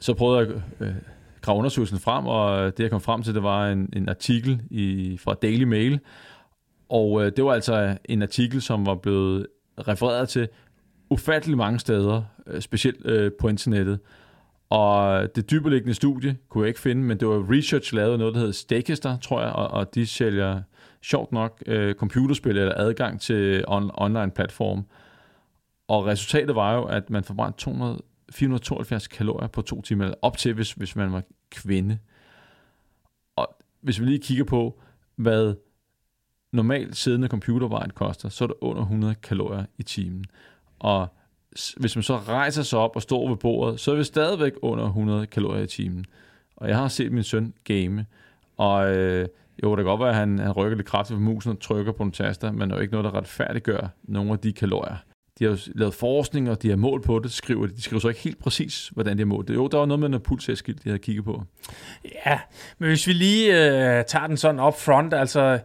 så 0.00 0.14
prøvede 0.14 0.38
jeg 0.38 0.62
øh, 0.86 0.94
grave 1.44 1.58
undersøgelsen 1.58 1.98
frem, 1.98 2.26
og 2.26 2.58
øh, 2.58 2.66
det 2.66 2.80
jeg 2.80 2.90
kom 2.90 3.00
frem 3.00 3.22
til, 3.22 3.34
det 3.34 3.42
var 3.42 3.68
en, 3.68 3.88
en 3.92 4.08
artikel 4.08 4.62
i, 4.70 5.16
fra 5.16 5.34
Daily 5.34 5.64
Mail, 5.64 6.00
og 6.88 7.24
øh, 7.24 7.32
det 7.36 7.44
var 7.44 7.52
altså 7.52 7.96
en 8.04 8.22
artikel, 8.22 8.62
som 8.62 8.86
var 8.86 8.94
blevet 8.94 9.46
refereret 9.88 10.28
til 10.28 10.48
ufattelig 11.10 11.56
mange 11.56 11.78
steder, 11.78 12.22
øh, 12.46 12.60
specielt 12.60 13.06
øh, 13.06 13.32
på 13.40 13.48
internettet. 13.48 13.98
Og 14.70 15.22
øh, 15.22 15.28
det 15.34 15.50
dybeliggende 15.50 15.94
studie 15.94 16.36
kunne 16.48 16.62
jeg 16.62 16.68
ikke 16.68 16.80
finde, 16.80 17.02
men 17.02 17.20
det 17.20 17.28
var 17.28 17.52
research 17.52 17.94
lavet 17.94 18.18
noget, 18.18 18.34
der 18.34 18.40
hedder 18.40 18.52
Stakester, 18.52 19.18
tror 19.18 19.42
jeg, 19.42 19.52
og, 19.52 19.68
og 19.68 19.94
de 19.94 20.06
sælger 20.06 20.62
sjovt 21.02 21.32
nok 21.32 21.62
øh, 21.66 21.94
computerspil 21.94 22.58
eller 22.58 22.74
adgang 22.76 23.20
til 23.20 23.64
on, 23.68 23.90
online 23.94 24.30
platform. 24.30 24.84
Og 25.88 26.06
resultatet 26.06 26.56
var 26.56 26.74
jo, 26.74 26.84
at 26.84 27.10
man 27.10 27.24
forbrændte 27.24 27.58
200 27.58 27.98
472 28.32 29.08
kalorier 29.08 29.48
på 29.48 29.62
to 29.62 29.82
timer, 29.82 30.04
eller 30.04 30.16
op 30.22 30.36
til, 30.36 30.54
hvis, 30.54 30.72
hvis 30.72 30.96
man 30.96 31.12
var 31.12 31.22
kvinde. 31.54 31.98
Og 33.36 33.56
hvis 33.80 34.00
vi 34.00 34.04
lige 34.04 34.18
kigger 34.18 34.44
på, 34.44 34.80
hvad 35.16 35.54
normalt 36.52 36.96
siddende 36.96 37.28
computerarbejde 37.28 37.90
koster, 37.90 38.28
så 38.28 38.44
er 38.44 38.48
det 38.48 38.56
under 38.60 38.82
100 38.82 39.14
kalorier 39.14 39.64
i 39.78 39.82
timen. 39.82 40.24
Og 40.78 41.08
hvis 41.76 41.96
man 41.96 42.02
så 42.02 42.16
rejser 42.16 42.62
sig 42.62 42.78
op 42.78 42.96
og 42.96 43.02
står 43.02 43.28
ved 43.28 43.36
bordet, 43.36 43.80
så 43.80 43.92
er 43.92 43.96
vi 43.96 44.04
stadigvæk 44.04 44.52
under 44.62 44.84
100 44.84 45.26
kalorier 45.26 45.62
i 45.62 45.66
timen. 45.66 46.04
Og 46.56 46.68
jeg 46.68 46.76
har 46.76 46.88
set 46.88 47.12
min 47.12 47.22
søn 47.22 47.54
game, 47.64 48.06
og 48.56 48.96
øh, 48.96 49.28
jo, 49.62 49.70
det 49.70 49.76
kan 49.76 49.84
godt 49.84 50.00
være, 50.00 50.08
at 50.08 50.14
han, 50.14 50.38
han 50.38 50.52
rykker 50.52 50.76
lidt 50.76 50.86
kraftigt 50.86 51.16
på 51.16 51.20
musen 51.20 51.50
og 51.50 51.60
trykker 51.60 51.92
på 51.92 52.02
en 52.02 52.12
taster, 52.12 52.52
men 52.52 52.60
det 52.60 52.70
er 52.70 52.76
jo 52.76 52.82
ikke 52.82 52.92
noget, 52.92 53.04
der 53.04 53.14
retfærdiggør 53.18 53.88
nogle 54.02 54.32
af 54.32 54.38
de 54.38 54.52
kalorier 54.52 54.96
de 55.38 55.44
har 55.44 55.50
jo 55.50 55.58
lavet 55.74 55.94
forskning, 55.94 56.50
og 56.50 56.62
de 56.62 56.68
har 56.68 56.76
målt 56.76 57.04
på 57.04 57.18
det, 57.18 57.32
skriver 57.32 57.66
de. 57.66 57.76
De 57.76 57.82
skriver 57.82 58.00
så 58.00 58.08
ikke 58.08 58.20
helt 58.20 58.38
præcis, 58.38 58.88
hvordan 58.88 59.16
de 59.16 59.20
har 59.20 59.26
målt 59.26 59.48
det. 59.48 59.54
Jo, 59.54 59.66
der 59.66 59.78
var 59.78 59.86
noget 59.86 60.00
med 60.00 60.08
noget 60.08 60.22
pulsæskilt, 60.22 60.84
de 60.84 60.88
havde 60.88 60.98
kigget 60.98 61.24
på. 61.24 61.42
Ja, 62.26 62.38
men 62.78 62.88
hvis 62.88 63.06
vi 63.06 63.12
lige 63.12 63.52
øh, 63.54 64.04
tager 64.04 64.26
den 64.26 64.36
sådan 64.36 64.60
up 64.60 64.80
front, 64.80 65.14
altså 65.14 65.58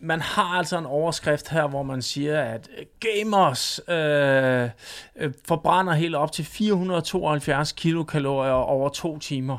man 0.00 0.20
har 0.20 0.58
altså 0.58 0.78
en 0.78 0.86
overskrift 0.86 1.48
her, 1.48 1.66
hvor 1.66 1.82
man 1.82 2.02
siger, 2.02 2.42
at 2.42 2.68
øh, 2.78 2.84
gamers 3.00 3.80
øh, 3.88 4.68
øh, 5.16 5.32
forbrænder 5.48 5.92
helt 5.92 6.14
op 6.14 6.32
til 6.32 6.44
472 6.44 7.72
kilokalorier 7.72 8.52
over 8.52 8.88
to 8.88 9.18
timer. 9.18 9.58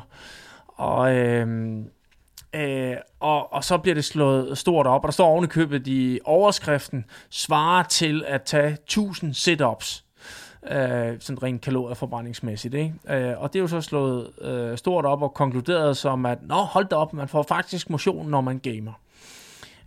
Og, 0.66 1.14
øh, 1.14 1.76
øh, 2.54 2.96
og, 3.20 3.52
og 3.52 3.64
så 3.64 3.78
bliver 3.78 3.94
det 3.94 4.04
slået 4.04 4.58
stort 4.58 4.86
op, 4.86 5.02
og 5.02 5.08
der 5.08 5.12
står 5.12 5.26
oven 5.26 5.44
i 5.44 5.48
købet 5.48 5.86
i 5.86 6.20
overskriften, 6.24 7.04
svarer 7.30 7.82
til 7.82 8.24
at 8.26 8.42
tage 8.42 8.72
1000 8.72 9.34
sit-ups 9.34 10.04
øh, 10.70 11.16
sådan 11.20 11.42
rent 11.42 11.60
kalorieforbrændingsmæssigt. 11.60 12.74
Ikke? 12.74 12.94
Øh, 13.08 13.42
og 13.42 13.52
det 13.52 13.58
er 13.58 13.60
jo 13.62 13.68
så 13.68 13.80
slået 13.80 14.30
øh, 14.40 14.78
stort 14.78 15.04
op 15.04 15.22
og 15.22 15.34
konkluderet 15.34 15.96
som, 15.96 16.26
at 16.26 16.38
nå, 16.42 16.54
hold 16.54 16.86
da 16.86 16.96
op, 16.96 17.12
man 17.12 17.28
får 17.28 17.42
faktisk 17.42 17.90
motion, 17.90 18.28
når 18.30 18.40
man 18.40 18.58
gamer. 18.58 18.92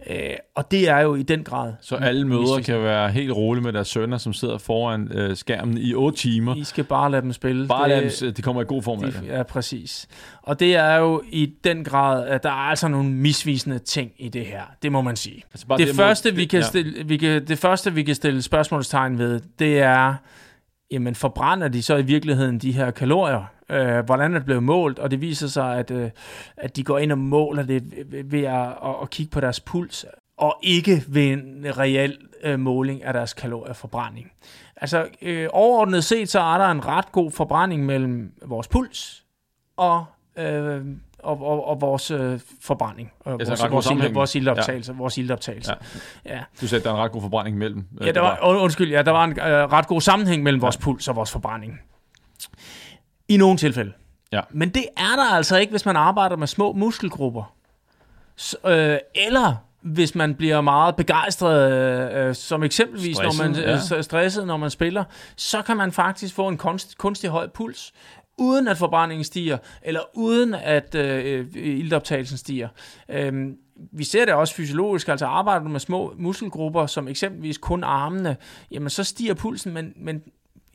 Øh, 0.09 0.35
og 0.55 0.71
det 0.71 0.89
er 0.89 0.99
jo 0.99 1.15
i 1.15 1.23
den 1.23 1.43
grad... 1.43 1.73
Så 1.81 1.95
alle 1.95 2.27
mødre 2.27 2.63
kan 2.63 2.83
være 2.83 3.09
helt 3.09 3.31
rolige 3.31 3.63
med 3.63 3.73
deres 3.73 3.87
sønner, 3.87 4.17
som 4.17 4.33
sidder 4.33 4.57
foran 4.57 5.11
øh, 5.11 5.35
skærmen 5.35 5.77
i 5.77 5.93
8 5.93 6.17
timer. 6.17 6.55
I 6.55 6.63
skal 6.63 6.83
bare 6.83 7.11
lade 7.11 7.21
dem 7.21 7.33
spille. 7.33 7.67
Bare 7.67 7.89
lade 7.89 8.11
dem, 8.21 8.33
de 8.33 8.41
kommer 8.41 8.61
i 8.61 8.65
god 8.65 8.83
form 8.83 8.99
de, 8.99 9.05
af 9.05 9.11
det. 9.11 9.27
Ja, 9.27 9.43
præcis. 9.43 10.07
Og 10.41 10.59
det 10.59 10.75
er 10.75 10.95
jo 10.95 11.23
i 11.29 11.53
den 11.63 11.83
grad, 11.83 12.27
at 12.27 12.43
der 12.43 12.49
er 12.49 12.69
altså 12.69 12.87
nogle 12.87 13.09
misvisende 13.09 13.79
ting 13.79 14.11
i 14.17 14.29
det 14.29 14.45
her. 14.45 14.61
Det 14.81 14.91
må 14.91 15.01
man 15.01 15.15
sige. 15.15 15.43
Altså 15.53 15.65
det, 15.77 15.87
det, 15.87 15.95
første, 15.95 16.35
vi 16.35 16.45
kan 16.45 16.59
ja. 16.59 16.65
stille, 16.65 17.07
vi 17.07 17.17
kan, 17.17 17.47
det 17.47 17.57
første, 17.57 17.93
vi 17.93 18.03
kan 18.03 18.15
stille 18.15 18.41
spørgsmålstegn 18.41 19.17
ved, 19.17 19.41
det 19.59 19.79
er, 19.79 20.15
jamen 20.91 21.15
forbrænder 21.15 21.67
de 21.67 21.81
så 21.81 21.95
i 21.95 22.03
virkeligheden 22.03 22.59
de 22.59 22.71
her 22.71 22.91
kalorier? 22.91 23.56
Øh, 23.69 24.05
hvordan 24.05 24.33
er 24.33 24.37
det 24.37 24.45
blevet 24.45 24.63
målt, 24.63 24.99
og 24.99 25.11
det 25.11 25.21
viser 25.21 25.47
sig, 25.47 25.77
at, 25.77 25.91
øh, 25.91 26.09
at 26.57 26.75
de 26.75 26.83
går 26.83 26.97
ind 26.97 27.11
og 27.11 27.17
måler 27.17 27.63
det 27.63 27.83
ved 28.25 28.43
at, 28.43 28.67
at, 28.67 28.95
at 29.01 29.09
kigge 29.09 29.31
på 29.31 29.39
deres 29.39 29.59
puls, 29.59 30.05
og 30.37 30.57
ikke 30.63 31.03
ved 31.07 31.23
en 31.23 31.65
reel 31.77 32.17
øh, 32.43 32.59
måling 32.59 33.03
af 33.03 33.13
deres 33.13 33.33
kalorieforbrænding. 33.33 34.31
Altså 34.75 35.07
øh, 35.21 35.47
overordnet 35.53 36.03
set, 36.03 36.29
så 36.29 36.39
er 36.39 36.57
der 36.57 36.71
en 36.71 36.85
ret 36.85 37.11
god 37.11 37.31
forbrænding 37.31 37.85
mellem 37.85 38.31
vores 38.45 38.67
puls 38.67 39.23
og 39.77 40.05
øh, 40.37 40.81
og, 41.19 41.41
og, 41.41 41.67
og 41.67 41.81
vores 41.81 42.11
øh, 42.11 42.39
forbrænding. 42.61 43.11
Og 43.19 43.33
altså, 43.33 43.67
vores, 43.67 43.89
vores, 44.13 44.35
ild, 44.35 44.93
vores 44.93 45.17
ildoptagelse. 45.17 45.71
Ja. 45.71 45.77
Vores. 45.77 46.19
Ja. 46.25 46.35
Ja. 46.35 46.43
Du 46.61 46.67
sagde, 46.67 46.79
at 46.79 46.85
der 46.85 46.91
er 46.91 46.95
en 46.95 47.01
ret 47.01 47.11
god 47.11 47.21
forbrænding 47.21 47.57
mellem. 47.57 47.87
Øh, 48.01 48.07
ja, 48.07 48.11
der 48.11 48.21
var, 48.21 48.39
undskyld, 48.41 48.91
ja, 48.91 49.01
der 49.01 49.11
var 49.11 49.23
en 49.23 49.31
øh, 49.31 49.45
ret 49.45 49.87
god 49.87 50.01
sammenhæng 50.01 50.43
mellem 50.43 50.59
ja. 50.59 50.65
vores 50.65 50.77
puls 50.77 51.07
og 51.07 51.15
vores 51.15 51.31
forbrænding. 51.31 51.79
I 53.29 53.37
nogle 53.37 53.57
tilfælde. 53.57 53.91
Ja. 54.31 54.41
Men 54.51 54.69
det 54.69 54.85
er 54.97 55.15
der 55.15 55.35
altså 55.35 55.57
ikke, 55.57 55.71
hvis 55.71 55.85
man 55.85 55.95
arbejder 55.95 56.35
med 56.35 56.47
små 56.47 56.73
muskelgrupper. 56.73 57.53
S- 58.39 58.55
øh, 58.65 58.97
eller 59.15 59.55
hvis 59.81 60.15
man 60.15 60.35
bliver 60.35 60.61
meget 60.61 60.95
begejstret, 60.95 61.71
øh, 62.13 62.35
som 62.35 62.63
eksempelvis 62.63 63.15
stresset, 63.15 63.39
når 63.39 63.47
man 63.47 63.55
ja. 63.91 63.97
øh, 63.97 64.03
stresset, 64.03 64.47
når 64.47 64.57
man 64.57 64.69
spiller, 64.69 65.03
så 65.35 65.61
kan 65.61 65.77
man 65.77 65.91
faktisk 65.91 66.35
få 66.35 66.47
en 66.47 66.57
kunst, 66.57 66.97
kunstig 66.97 67.29
høj 67.29 67.47
puls, 67.47 67.93
uden 68.37 68.67
at 68.67 68.77
forbrændingen 68.77 69.23
stiger, 69.23 69.57
eller 69.81 69.99
uden 70.13 70.53
at 70.53 70.95
øh, 70.95 71.47
ildoptagelsen 71.53 72.37
stiger. 72.37 72.67
Øhm, 73.09 73.55
vi 73.91 74.03
ser 74.03 74.25
det 74.25 74.33
også 74.33 74.55
fysiologisk, 74.55 75.07
altså 75.07 75.25
arbejder 75.25 75.63
du 75.63 75.69
med 75.69 75.79
små 75.79 76.13
muskelgrupper, 76.17 76.85
som 76.85 77.07
eksempelvis 77.07 77.57
kun 77.57 77.83
armene, 77.83 78.37
jamen 78.71 78.89
så 78.89 79.03
stiger 79.03 79.33
pulsen, 79.33 79.73
men, 79.73 79.93
men 79.95 80.21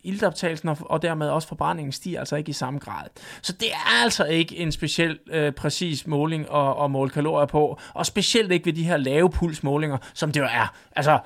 iltoptagelsen 0.04 0.68
og, 0.68 0.76
og 0.80 1.02
dermed 1.02 1.28
også 1.28 1.48
forbrændingen 1.48 1.92
stiger 1.92 2.18
altså 2.18 2.36
ikke 2.36 2.50
i 2.50 2.52
samme 2.52 2.78
grad. 2.78 3.04
Så 3.42 3.52
det 3.52 3.68
er 3.72 4.02
altså 4.02 4.24
ikke 4.24 4.56
en 4.56 4.72
speciel 4.72 5.18
øh, 5.30 5.52
præcis 5.52 6.06
måling 6.06 6.54
at, 6.54 6.84
at 6.84 6.90
måle 6.90 7.10
kalorier 7.10 7.46
på, 7.46 7.80
og 7.94 8.06
specielt 8.06 8.52
ikke 8.52 8.66
ved 8.66 8.72
de 8.72 8.84
her 8.84 8.96
lave 8.96 9.30
pulsmålinger, 9.30 9.98
som 10.14 10.32
det 10.32 10.40
jo 10.40 10.46
er. 10.46 10.74
Altså 10.96 11.18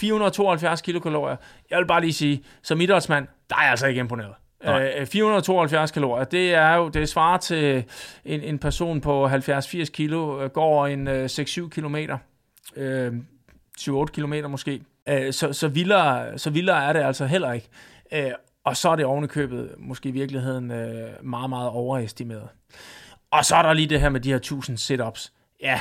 472 0.00 0.80
kilokalorier. 0.80 1.36
Jeg 1.70 1.78
vil 1.78 1.86
bare 1.86 2.00
lige 2.00 2.12
sige, 2.12 2.44
som 2.62 2.80
idrætsmand, 2.80 3.26
der 3.50 3.56
er 3.56 3.62
jeg 3.62 3.70
altså 3.70 3.86
ikke 3.86 3.98
imponeret. 3.98 4.32
Øh, 4.64 5.06
472 5.06 5.90
kalorier, 5.90 6.24
det 6.24 6.54
er 6.54 6.74
jo, 6.74 6.88
det 6.88 7.08
svarer 7.08 7.38
til 7.38 7.84
en, 8.24 8.40
en 8.40 8.58
person 8.58 9.00
på 9.00 9.26
70-80 9.28 9.84
kilo, 9.84 10.42
øh, 10.42 10.50
går 10.50 10.86
en 10.86 11.08
øh, 11.08 11.24
6-7 11.24 11.68
kilometer, 11.68 12.18
øh, 12.76 13.12
7-8 13.80 14.04
kilometer 14.06 14.48
måske. 14.48 14.80
Øh, 15.08 15.32
så, 15.32 15.52
så, 15.52 15.68
vildere, 15.68 16.38
så 16.38 16.50
vildere 16.50 16.84
er 16.84 16.92
det 16.92 17.00
altså 17.00 17.26
heller 17.26 17.52
ikke. 17.52 17.68
Øh, 18.12 18.32
og 18.64 18.76
så 18.76 18.88
er 18.88 18.96
det 18.96 19.04
ovenikøbet 19.04 19.74
måske 19.78 20.08
i 20.08 20.12
virkeligheden 20.12 20.70
øh, 20.70 21.24
meget, 21.24 21.50
meget 21.50 21.70
overestimeret. 21.70 22.48
Og 23.30 23.44
så 23.44 23.56
er 23.56 23.62
der 23.62 23.72
lige 23.72 23.88
det 23.88 24.00
her 24.00 24.08
med 24.08 24.20
de 24.20 24.28
her 24.28 24.36
1000 24.36 24.78
sit-ups. 24.78 25.32
Ja, 25.60 25.80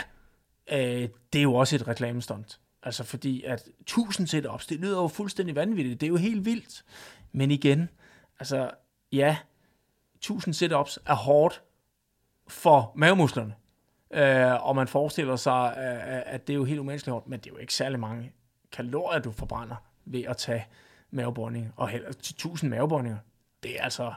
øh, 0.71 1.09
det 1.33 1.39
er 1.39 1.43
jo 1.43 1.53
også 1.53 1.75
et 1.75 1.87
reklamestunt. 1.87 2.59
Altså 2.83 3.03
fordi 3.03 3.43
at 3.43 3.67
1000 3.79 4.27
sit-ups, 4.27 4.67
det 4.67 4.79
lyder 4.79 5.01
jo 5.01 5.07
fuldstændig 5.07 5.55
vanvittigt. 5.55 6.01
Det 6.01 6.07
er 6.07 6.11
jo 6.11 6.15
helt 6.15 6.45
vildt. 6.45 6.83
Men 7.31 7.51
igen, 7.51 7.89
altså 8.39 8.71
ja, 9.11 9.37
1000 10.15 10.53
sit-ups 10.53 10.99
er 11.05 11.15
hårdt 11.15 11.61
for 12.47 12.91
mavemusklerne. 12.95 13.53
Øh, 14.13 14.67
og 14.67 14.75
man 14.75 14.87
forestiller 14.87 15.35
sig, 15.35 15.73
øh, 15.77 16.33
at 16.33 16.47
det 16.47 16.53
er 16.53 16.57
jo 16.57 16.63
helt 16.63 16.79
umenneskeligt 16.79 17.11
hårdt, 17.11 17.27
men 17.27 17.39
det 17.39 17.47
er 17.47 17.53
jo 17.53 17.57
ikke 17.57 17.73
særlig 17.73 17.99
mange 17.99 18.31
kalorier, 18.71 19.19
du 19.19 19.31
forbrænder 19.31 19.75
ved 20.05 20.23
at 20.23 20.37
tage 20.37 20.65
mavebåndinger, 21.15 21.69
og 21.75 21.89
heller 21.89 22.09
1000 22.09 22.69
mavebåndinger. 22.69 23.17
Det 23.63 23.79
er 23.79 23.83
altså 23.83 24.13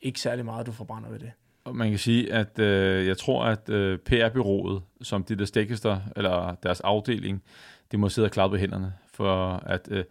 ikke 0.00 0.20
særlig 0.20 0.44
meget, 0.44 0.66
du 0.66 0.72
forbrænder 0.72 1.10
ved 1.10 1.18
det. 1.18 1.32
Og 1.64 1.76
man 1.76 1.90
kan 1.90 1.98
sige, 1.98 2.32
at 2.32 2.58
øh, 2.58 3.06
jeg 3.06 3.18
tror, 3.18 3.44
at 3.44 3.68
øh, 3.68 3.98
PR-byrået, 3.98 4.82
som 5.02 5.24
de 5.24 5.36
der 5.36 5.44
stikkelster, 5.44 6.00
eller 6.16 6.54
deres 6.62 6.80
afdeling, 6.80 7.42
de 7.92 7.96
må 7.96 8.08
sidde 8.08 8.26
og 8.26 8.32
klappe 8.32 8.58
hænderne, 8.58 8.92
for 9.14 9.62
at 9.66 9.88
øh, 9.90 10.04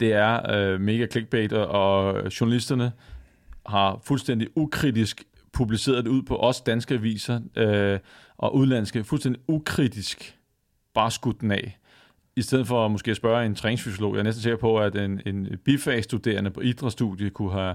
det 0.00 0.12
er 0.12 0.50
øh, 0.50 0.80
mega 0.80 1.06
clickbait, 1.06 1.52
og 1.52 2.22
journalisterne 2.40 2.92
har 3.66 4.00
fuldstændig 4.04 4.48
ukritisk 4.56 5.24
publiceret 5.52 6.04
det 6.04 6.10
ud 6.10 6.22
på 6.22 6.36
os 6.36 6.60
danske 6.60 6.94
aviser 6.94 7.40
øh, 7.56 7.98
og 8.36 8.54
udlandske, 8.54 9.04
fuldstændig 9.04 9.42
ukritisk 9.48 10.38
bare 10.94 11.10
skudt 11.10 11.40
den 11.40 11.50
af 11.50 11.78
i 12.36 12.42
stedet 12.42 12.66
for 12.66 12.84
at 12.84 12.90
måske 12.90 13.14
spørge 13.14 13.46
en 13.46 13.54
træningsfysiolog, 13.54 14.14
jeg 14.14 14.18
er 14.18 14.24
næsten 14.24 14.42
sikker 14.42 14.56
på, 14.56 14.78
at 14.78 14.96
en, 14.96 15.20
en 15.26 15.58
bifagstuderende 15.64 16.50
på 16.50 16.60
idrætsstudiet 16.60 17.34
kunne 17.34 17.52
have, 17.52 17.74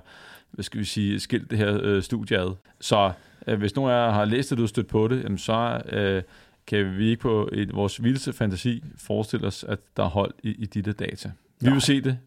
hvad 0.52 0.64
skal 0.64 0.80
vi 0.80 0.86
sige, 0.86 1.20
skilt 1.20 1.52
det 1.52 1.58
her 1.58 1.80
øh, 1.84 2.04
studie 2.04 2.38
ad. 2.38 2.56
Så 2.80 3.12
øh, 3.48 3.60
hvis 3.60 3.76
nogen 3.76 3.92
af 3.92 3.96
jer 3.96 4.12
har 4.12 4.26
læst 4.26 4.50
det, 4.50 4.58
du 4.58 4.68
stødt 4.68 4.88
på 4.88 5.08
det, 5.08 5.24
jamen 5.24 5.38
så 5.38 5.82
øh, 5.92 6.24
kan 6.68 6.98
vi 6.98 7.10
ikke 7.10 7.22
på 7.22 7.50
et, 7.54 7.76
vores 7.76 8.04
vildeste 8.04 8.34
fantasi 8.34 8.84
forestille 8.98 9.48
os, 9.48 9.64
at 9.64 9.80
der 9.98 10.04
er 10.04 10.10
hold 10.10 10.34
i, 10.44 10.50
i 10.50 10.66
de 10.66 10.82
der 10.82 10.92
data. 10.92 11.32
Vi 11.60 11.66
Nej. 11.66 11.74
vil 11.74 11.82
se 11.82 12.02
det, 12.02 12.18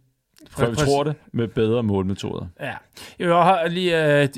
for 0.51 0.67
vi 0.67 0.77
tror 0.77 1.05
det, 1.05 1.15
med 1.33 1.49
bedre 1.49 1.83
målmetoder. 1.83 2.47
Ja. 2.61 2.75
Jeg 3.19 3.29
har 3.29 3.67
lige, 3.69 4.23
øh, 4.23 4.29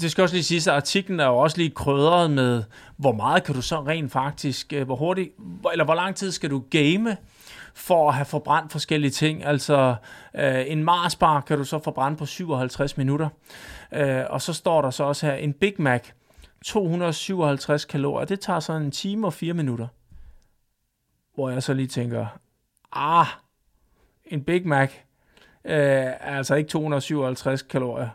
det 0.00 0.10
skal 0.10 0.22
også 0.22 0.34
lige 0.34 0.44
sige, 0.44 0.70
at 0.70 0.76
artiklen 0.76 1.20
er 1.20 1.26
jo 1.26 1.36
også 1.36 1.58
lige 1.58 1.70
krydret 1.70 2.30
med, 2.30 2.62
hvor 2.96 3.12
meget 3.12 3.44
kan 3.44 3.54
du 3.54 3.62
så 3.62 3.80
rent 3.80 4.12
faktisk, 4.12 4.72
øh, 4.72 4.86
hvor 4.86 4.96
hurtigt, 4.96 5.30
eller 5.72 5.84
hvor 5.84 5.94
lang 5.94 6.16
tid 6.16 6.30
skal 6.30 6.50
du 6.50 6.64
game, 6.70 7.16
for 7.74 8.08
at 8.08 8.14
have 8.14 8.24
forbrændt 8.24 8.72
forskellige 8.72 9.10
ting. 9.10 9.44
Altså 9.44 9.94
øh, 10.34 10.64
en 10.66 10.84
Marsbar 10.84 11.40
kan 11.40 11.58
du 11.58 11.64
så 11.64 11.78
forbrænde 11.78 12.16
på 12.16 12.26
57 12.26 12.96
minutter. 12.96 13.28
Øh, 13.92 14.24
og 14.30 14.42
så 14.42 14.52
står 14.52 14.82
der 14.82 14.90
så 14.90 15.04
også 15.04 15.26
her, 15.26 15.34
en 15.34 15.52
Big 15.52 15.74
Mac, 15.78 16.04
257 16.64 17.84
kalorier, 17.84 18.26
det 18.26 18.40
tager 18.40 18.60
så 18.60 18.72
en 18.72 18.90
time 18.90 19.26
og 19.26 19.32
fire 19.32 19.54
minutter. 19.54 19.86
Hvor 21.34 21.50
jeg 21.50 21.62
så 21.62 21.74
lige 21.74 21.86
tænker, 21.86 22.26
ah, 22.92 23.26
en 24.24 24.44
Big 24.44 24.68
Mac, 24.68 24.90
øh, 25.64 26.36
altså 26.36 26.54
ikke 26.54 26.68
257 26.68 27.62
kalorier. 27.62 28.08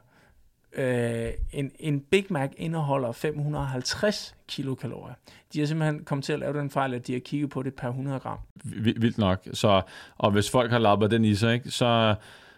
Øh, 0.73 1.29
en, 1.53 1.71
en 1.79 1.99
Big 1.99 2.25
Mac 2.29 2.49
indeholder 2.57 3.11
550 3.11 4.35
kilokalorier. 4.47 5.13
De 5.53 5.59
har 5.59 5.65
simpelthen 5.65 6.03
kommet 6.03 6.25
til 6.25 6.33
at 6.33 6.39
lave 6.39 6.53
den 6.53 6.69
fejl, 6.69 6.93
at 6.93 7.07
de 7.07 7.13
har 7.13 7.19
kigget 7.19 7.49
på 7.49 7.63
det 7.63 7.73
per 7.73 7.87
100 7.87 8.19
gram. 8.19 8.37
Vildt 8.83 9.17
nok. 9.17 9.47
Så, 9.53 9.81
og 10.17 10.31
hvis 10.31 10.49
folk 10.49 10.71
har 10.71 10.79
lappet 10.79 11.11
den 11.11 11.25
i 11.25 11.35
sig, 11.35 11.53
ikke, 11.53 11.71
så 11.71 12.15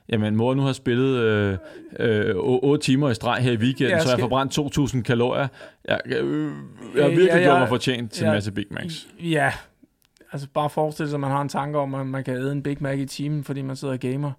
jamen 0.09 0.35
mor 0.35 0.53
nu 0.53 0.61
har 0.61 0.73
spillet 0.73 1.17
øh, 1.17 1.57
øh, 1.99 2.35
8 2.35 2.85
timer 2.85 3.09
i 3.09 3.13
streg 3.13 3.43
her 3.43 3.51
i 3.51 3.57
weekenden, 3.57 3.99
skal... 3.99 4.01
så 4.01 4.09
jeg 4.09 4.15
har 4.15 4.21
forbrændt 4.21 4.95
2.000 4.95 5.01
kalorier. 5.01 5.47
Jeg, 5.85 5.99
øh, 6.05 6.51
jeg 6.95 7.03
har 7.03 7.09
virkelig 7.09 7.27
ja, 7.27 7.37
ja, 7.37 7.43
gjort 7.43 7.59
mig 7.59 7.69
fortjent 7.69 8.11
til 8.11 8.23
ja, 8.23 8.29
en 8.29 8.35
masse 8.35 8.51
Big 8.51 8.65
Macs. 8.71 9.07
Ja, 9.19 9.53
altså 10.31 10.47
bare 10.53 10.69
forestil 10.69 11.07
sig, 11.07 11.15
at 11.15 11.19
man 11.19 11.31
har 11.31 11.41
en 11.41 11.49
tanke 11.49 11.79
om, 11.79 11.95
at 11.95 12.07
man 12.07 12.23
kan 12.23 12.35
æde 12.35 12.51
en 12.51 12.63
Big 12.63 12.77
Mac 12.79 12.99
i 12.99 13.05
timen, 13.05 13.43
fordi 13.43 13.61
man 13.61 13.75
sidder 13.75 13.93
og 13.93 13.99
gamer. 13.99 14.31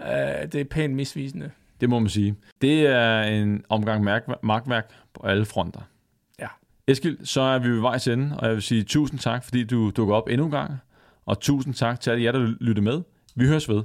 Uh, 0.00 0.06
det 0.52 0.54
er 0.54 0.64
pænt 0.64 0.94
misvisende. 0.94 1.50
Det 1.80 1.90
må 1.90 1.98
man 1.98 2.08
sige. 2.08 2.34
Det 2.62 2.86
er 2.86 3.22
en 3.22 3.64
omgang 3.68 4.04
magtværk 4.42 4.90
på 5.14 5.26
alle 5.26 5.44
fronter. 5.44 5.80
Ja. 6.38 6.46
Eskild, 6.86 7.18
så 7.24 7.40
er 7.40 7.58
vi 7.58 7.68
ved 7.68 7.80
vejs 7.80 8.08
ende, 8.08 8.36
og 8.38 8.46
jeg 8.46 8.54
vil 8.54 8.62
sige 8.62 8.82
tusind 8.82 9.20
tak, 9.20 9.44
fordi 9.44 9.64
du 9.64 9.90
dukker 9.90 10.14
op 10.14 10.28
endnu 10.28 10.44
en 10.44 10.50
gang. 10.50 10.72
Og 11.26 11.40
tusind 11.40 11.74
tak 11.74 12.00
til 12.00 12.10
alle 12.10 12.24
jer, 12.24 12.32
der 12.32 12.54
lytter 12.60 12.82
med. 12.82 13.02
Vi 13.34 13.46
høres 13.46 13.68
ved. 13.68 13.82